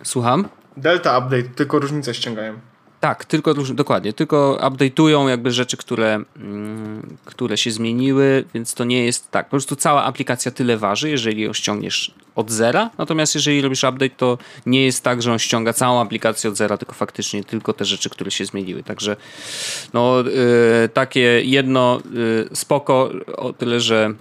Słucham? 0.04 0.48
Delta 0.78 1.18
Update, 1.18 1.44
tylko 1.44 1.80
różnice 1.80 2.14
ściągają. 2.14 2.60
Tak, 3.06 3.26
tylko 3.26 3.54
dokładnie, 3.54 4.14
tylko 4.14 4.60
update'ują 4.62 5.28
jakby 5.28 5.52
rzeczy, 5.52 5.78
które, 5.78 6.24
mm, 6.38 7.18
które 7.26 7.58
się 7.58 7.72
zmieniły, 7.72 8.46
więc 8.54 8.74
to 8.74 8.84
nie 8.84 9.06
jest 9.06 9.32
tak. 9.32 9.46
Po 9.46 9.50
prostu 9.50 9.76
cała 9.76 10.04
aplikacja 10.04 10.52
tyle 10.52 10.78
waży, 10.78 11.10
jeżeli 11.10 11.42
ją 11.42 11.54
ściągniesz 11.54 12.12
od 12.36 12.52
zera, 12.52 12.90
natomiast 12.98 13.36
jeżeli 13.36 13.62
robisz 13.62 13.84
update, 13.84 14.16
to 14.18 14.38
nie 14.66 14.86
jest 14.86 15.04
tak, 15.04 15.22
że 15.22 15.32
on 15.32 15.40
ściąga 15.40 15.74
całą 15.74 16.02
aplikację 16.02 16.50
od 16.50 16.58
zera, 16.58 16.78
tylko 16.78 16.94
faktycznie 16.94 17.44
tylko 17.44 17.74
te 17.74 17.86
rzeczy, 17.86 18.10
które 18.10 18.32
się 18.32 18.46
zmieniły. 18.46 18.84
Także 18.84 19.16
no, 19.94 20.22
yy, 20.22 20.90
takie 20.94 21.42
jedno 21.44 22.02
yy, 22.14 22.50
spoko, 22.54 23.12
o 23.38 23.54
tyle, 23.54 23.80
że 23.80 24.14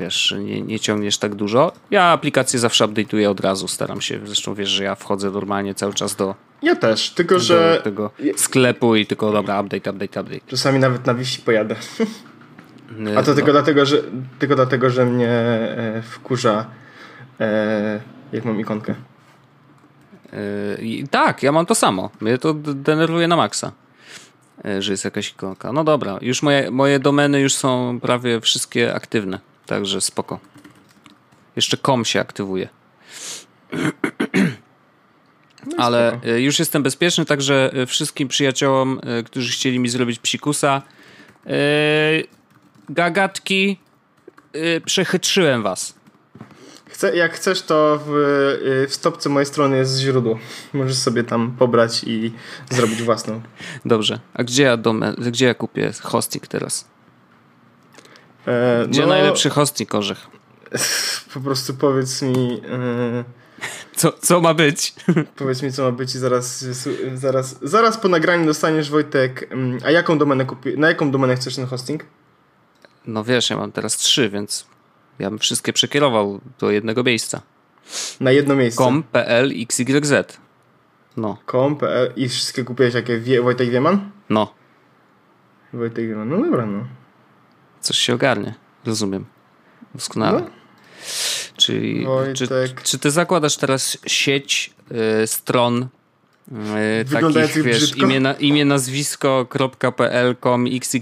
wiesz, 0.00 0.34
nie, 0.38 0.62
nie, 0.62 0.80
ciągniesz 0.80 1.18
tak 1.18 1.34
dużo. 1.34 1.72
Ja 1.90 2.04
aplikację 2.04 2.58
zawsze 2.58 2.84
update'uję 2.84 3.30
od 3.30 3.40
razu, 3.40 3.68
staram 3.68 4.00
się, 4.00 4.20
zresztą 4.24 4.54
wiesz, 4.54 4.68
że 4.68 4.84
ja 4.84 4.94
wchodzę 4.94 5.30
normalnie 5.30 5.74
cały 5.74 5.94
czas 5.94 6.16
do 6.16 6.34
ja 6.62 6.76
też, 6.76 7.10
tylko 7.10 7.38
że. 7.38 7.80
tego 7.84 8.10
sklepu 8.36 8.96
i 8.96 9.06
tylko 9.06 9.32
dobra, 9.32 9.60
update, 9.60 9.90
update, 9.90 10.20
update. 10.20 10.40
Czasami 10.46 10.78
nawet 10.78 11.06
na 11.06 11.14
wisi 11.14 11.42
pojadę. 11.42 11.76
A 13.16 13.22
to 13.22 13.30
no. 13.30 13.34
tylko, 13.34 13.52
dlatego, 13.52 13.86
że, 13.86 14.02
tylko 14.38 14.54
dlatego, 14.54 14.90
że 14.90 15.06
mnie 15.06 15.28
e, 15.28 16.02
wkurza, 16.02 16.66
e, 17.40 18.00
jak 18.32 18.44
mam 18.44 18.60
ikonkę. 18.60 18.94
E, 20.32 21.08
tak, 21.10 21.42
ja 21.42 21.52
mam 21.52 21.66
to 21.66 21.74
samo. 21.74 22.10
Mnie 22.20 22.38
to 22.38 22.54
denerwuje 22.54 23.28
na 23.28 23.36
maksa, 23.36 23.66
e, 23.68 23.72
że 24.78 24.92
jest 24.92 25.04
jakaś 25.04 25.30
ikonka. 25.30 25.72
No 25.72 25.84
dobra, 25.84 26.18
już 26.20 26.42
moje, 26.42 26.70
moje 26.70 26.98
domeny 26.98 27.40
już 27.40 27.54
są 27.54 28.00
prawie 28.00 28.40
wszystkie 28.40 28.94
aktywne, 28.94 29.38
także 29.66 30.00
spoko. 30.00 30.40
Jeszcze 31.56 31.76
kom 31.76 32.04
się 32.04 32.20
aktywuje. 32.20 32.68
No 35.66 35.84
ale. 35.84 36.20
E, 36.24 36.40
już 36.40 36.58
jestem 36.58 36.82
bezpieczny, 36.82 37.24
także 37.24 37.70
e, 37.74 37.86
wszystkim 37.86 38.28
przyjaciołom, 38.28 39.00
e, 39.02 39.22
którzy 39.22 39.52
chcieli 39.52 39.78
mi 39.78 39.88
zrobić 39.88 40.18
psikusa, 40.18 40.82
gagatki, 42.88 43.78
przechytrzyłem 44.84 45.62
was. 45.62 45.94
Chce, 46.92 47.16
jak 47.16 47.32
chcesz, 47.32 47.62
to 47.62 47.98
w, 48.06 48.86
w 48.88 48.94
stopce 48.94 49.28
mojej 49.28 49.46
strony 49.46 49.76
jest 49.76 49.98
źródło. 49.98 50.38
Możesz 50.72 50.96
sobie 50.96 51.24
tam 51.24 51.56
pobrać 51.58 52.04
i 52.04 52.32
zrobić 52.70 53.02
własną. 53.02 53.40
Dobrze. 53.84 54.20
A 54.34 54.44
gdzie 54.44 54.62
ja, 54.62 54.76
domę, 54.76 55.14
gdzie 55.18 55.46
ja 55.46 55.54
kupię 55.54 55.92
hosting 56.02 56.46
teraz? 56.46 56.88
E, 58.46 58.86
gdzie 58.88 59.00
no, 59.00 59.06
najlepszy 59.06 59.50
hosting 59.50 59.94
orzech? 59.94 60.26
Po 61.34 61.40
prostu 61.40 61.74
powiedz 61.74 62.22
mi... 62.22 62.60
E, 62.70 63.24
co, 63.96 64.12
co 64.12 64.40
ma 64.40 64.54
być? 64.54 64.94
Powiedz 65.36 65.62
mi, 65.62 65.72
co 65.72 65.82
ma 65.82 65.92
być 65.92 66.14
i 66.14 66.18
zaraz, 66.18 66.64
zaraz, 67.14 67.58
zaraz 67.62 67.98
po 67.98 68.08
nagraniu 68.08 68.46
dostaniesz, 68.46 68.90
Wojtek, 68.90 69.48
mm, 69.50 69.78
a 69.84 69.90
jaką 69.90 70.18
domenę 70.18 70.44
kupi, 70.44 70.78
na 70.78 70.88
jaką 70.88 71.10
domenę 71.10 71.36
chcesz 71.36 71.56
ten 71.56 71.66
hosting? 71.66 72.04
No 73.06 73.24
wiesz, 73.24 73.50
ja 73.50 73.56
mam 73.56 73.72
teraz 73.72 73.96
trzy, 73.96 74.30
więc 74.30 74.66
ja 75.18 75.30
bym 75.30 75.38
wszystkie 75.38 75.72
przekierował 75.72 76.40
do 76.58 76.70
jednego 76.70 77.02
miejsca. 77.02 77.42
Na 78.20 78.32
jedno 78.32 78.56
miejsce? 78.56 78.84
com.pl 78.84 79.52
xyz. 79.62 80.38
No. 81.16 81.38
com.pl 81.50 82.12
i 82.16 82.28
wszystkie 82.28 82.64
kupiłeś 82.64 82.94
jakie? 82.94 83.18
Wie, 83.18 83.42
Wojtek 83.42 83.70
Wieman? 83.70 84.10
No. 84.30 84.54
Wojtek 85.72 86.08
Wieman, 86.08 86.28
no 86.28 86.40
dobra, 86.40 86.66
no. 86.66 86.86
Coś 87.80 87.98
się 87.98 88.14
ogarnie, 88.14 88.54
rozumiem. 88.86 89.24
Doskonale. 89.94 90.40
No. 90.40 90.46
Czyli 91.56 92.06
czy, 92.34 92.48
czy 92.82 92.98
ty 92.98 93.10
zakładasz 93.10 93.56
teraz 93.56 93.98
sieć 94.06 94.74
y, 95.22 95.26
stron 95.26 95.88
takich, 97.12 97.62
wiesz, 97.62 97.96
imię, 97.96 98.20
na, 98.20 98.32
imię 98.32 98.64
nazwisko.pl, 98.64 100.36
com, 100.42 100.66
xyz 100.66 101.00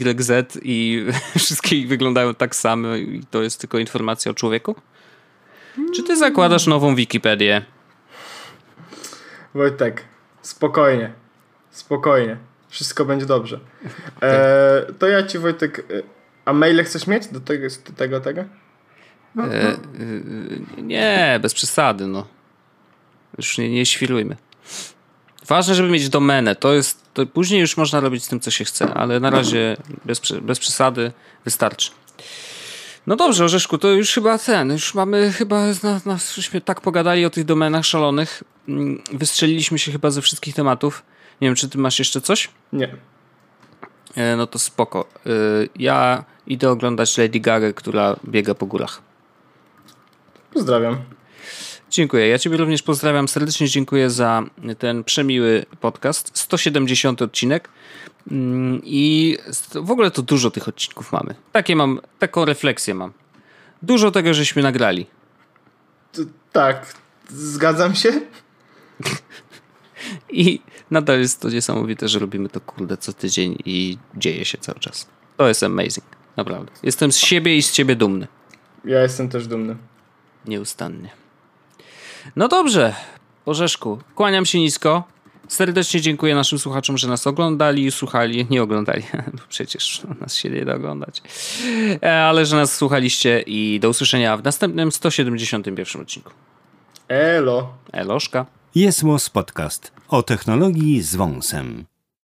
i 0.62 1.06
wszystkie 1.38 1.86
wyglądają 1.86 2.34
tak 2.34 2.56
samo 2.56 2.96
i 2.96 3.22
to 3.30 3.42
jest 3.42 3.60
tylko 3.60 3.78
informacja 3.78 4.30
o 4.30 4.34
człowieku? 4.34 4.74
Czy 5.94 6.02
ty 6.02 6.16
zakładasz 6.16 6.66
nową 6.66 6.94
Wikipedię? 6.94 7.62
Wojtek, 9.54 10.04
spokojnie, 10.42 11.12
spokojnie. 11.70 12.36
Wszystko 12.68 13.04
będzie 13.04 13.26
dobrze. 13.26 13.60
E, 14.22 14.86
to 14.98 15.08
ja 15.08 15.22
ci 15.22 15.38
Wojtek, 15.38 15.78
e, 15.78 16.02
a 16.44 16.52
maile 16.52 16.84
chcesz 16.84 17.06
mieć 17.06 17.26
do 17.26 17.40
tego, 17.40 17.66
do 17.86 17.92
tego, 17.92 18.20
tego? 18.20 18.44
No, 19.34 19.46
no. 19.46 19.54
E, 19.54 19.72
e, 20.78 20.82
nie, 20.82 21.38
bez 21.42 21.54
przesady, 21.54 22.06
no. 22.06 22.26
Już 23.38 23.58
nie, 23.58 23.70
nie 23.70 23.86
świrujmy. 23.86 24.36
Ważne, 25.46 25.74
żeby 25.74 25.88
mieć 25.88 26.08
domenę. 26.08 26.56
To 26.56 26.72
jest. 26.72 27.00
To 27.14 27.26
później 27.26 27.60
już 27.60 27.76
można 27.76 28.00
robić 28.00 28.24
z 28.24 28.28
tym, 28.28 28.40
co 28.40 28.50
się 28.50 28.64
chce, 28.64 28.94
ale 28.94 29.20
na 29.20 29.30
razie 29.30 29.76
bez, 30.04 30.20
bez 30.42 30.58
przesady 30.58 31.12
wystarczy. 31.44 31.90
No 33.06 33.16
dobrze, 33.16 33.44
Orzeszku, 33.44 33.78
to 33.78 33.88
już 33.88 34.14
chyba 34.14 34.38
ten, 34.38 34.72
już 34.72 34.94
mamy 34.94 35.32
chyba, 35.32 35.66
na, 35.82 36.00
na, 36.06 36.18
tak 36.64 36.80
pogadali 36.80 37.24
o 37.24 37.30
tych 37.30 37.44
domenach 37.44 37.84
szalonych. 37.84 38.42
Mm, 38.68 39.02
wystrzeliliśmy 39.12 39.78
się 39.78 39.92
chyba 39.92 40.10
ze 40.10 40.22
wszystkich 40.22 40.54
tematów. 40.54 41.02
Nie 41.40 41.48
wiem, 41.48 41.54
czy 41.54 41.68
ty 41.68 41.78
masz 41.78 41.98
jeszcze 41.98 42.20
coś? 42.20 42.48
Nie. 42.72 42.96
E, 44.14 44.36
no 44.36 44.46
to 44.46 44.58
spoko. 44.58 45.08
Ja 45.76 46.24
idę 46.46 46.70
oglądać 46.70 47.18
Lady 47.18 47.40
Gaga, 47.40 47.72
która 47.72 48.16
biega 48.28 48.54
po 48.54 48.66
górach. 48.66 49.02
Pozdrawiam. 50.54 50.96
Dziękuję. 51.90 52.28
Ja 52.28 52.38
Ciebie 52.38 52.56
również 52.56 52.82
pozdrawiam. 52.82 53.28
Serdecznie 53.28 53.68
dziękuję 53.68 54.10
za 54.10 54.42
ten 54.78 55.04
przemiły 55.04 55.66
podcast. 55.80 56.30
170 56.38 57.22
odcinek. 57.22 57.68
Mm, 58.30 58.80
I 58.84 59.36
w 59.74 59.90
ogóle 59.90 60.10
to 60.10 60.22
dużo 60.22 60.50
tych 60.50 60.68
odcinków 60.68 61.12
mamy. 61.12 61.34
Takie 61.52 61.76
mam, 61.76 62.00
taką 62.18 62.44
refleksję 62.44 62.94
mam. 62.94 63.12
Dużo 63.82 64.10
tego, 64.10 64.34
żeśmy 64.34 64.62
nagrali. 64.62 65.06
tak, 66.52 66.94
zgadzam 67.28 67.94
się. 67.94 68.10
I 70.32 70.60
nadal 70.90 71.20
jest 71.20 71.40
to 71.40 71.48
niesamowite, 71.48 72.08
że 72.08 72.18
robimy 72.18 72.48
to 72.48 72.60
kurde 72.60 72.96
co 72.96 73.12
tydzień 73.12 73.56
i 73.64 73.98
dzieje 74.16 74.44
się 74.44 74.58
cały 74.58 74.80
czas. 74.80 75.08
To 75.36 75.48
jest 75.48 75.62
amazing. 75.62 76.06
Naprawdę. 76.36 76.72
Jestem 76.82 77.12
z 77.12 77.16
siebie 77.16 77.56
i 77.56 77.62
z 77.62 77.72
ciebie 77.72 77.96
dumny. 77.96 78.26
Ja 78.84 79.02
jestem 79.02 79.28
też 79.28 79.46
dumny 79.46 79.76
nieustannie. 80.46 81.19
No 82.36 82.48
dobrze, 82.48 82.94
Orzeszku, 83.46 83.98
kłaniam 84.14 84.46
się 84.46 84.58
nisko. 84.58 85.04
Serdecznie 85.48 86.00
dziękuję 86.00 86.34
naszym 86.34 86.58
słuchaczom, 86.58 86.98
że 86.98 87.08
nas 87.08 87.26
oglądali 87.26 87.86
i 87.86 87.90
słuchali. 87.90 88.46
Nie 88.50 88.62
oglądali, 88.62 89.02
przecież 89.48 90.02
nas 90.20 90.34
się 90.34 90.50
nie 90.50 90.64
da 90.64 90.74
oglądać. 90.74 91.22
E, 92.02 92.24
ale 92.24 92.46
że 92.46 92.56
nas 92.56 92.76
słuchaliście 92.76 93.40
i 93.46 93.80
do 93.80 93.88
usłyszenia 93.88 94.36
w 94.36 94.44
następnym 94.44 94.92
171 94.92 96.02
odcinku. 96.02 96.30
Elo. 97.08 97.74
Eloszka. 97.92 98.46
Jest 98.74 99.02
Podcast 99.32 99.92
o 100.08 100.22
technologii 100.22 101.02
z 101.02 101.16
wąsem. 101.16 101.89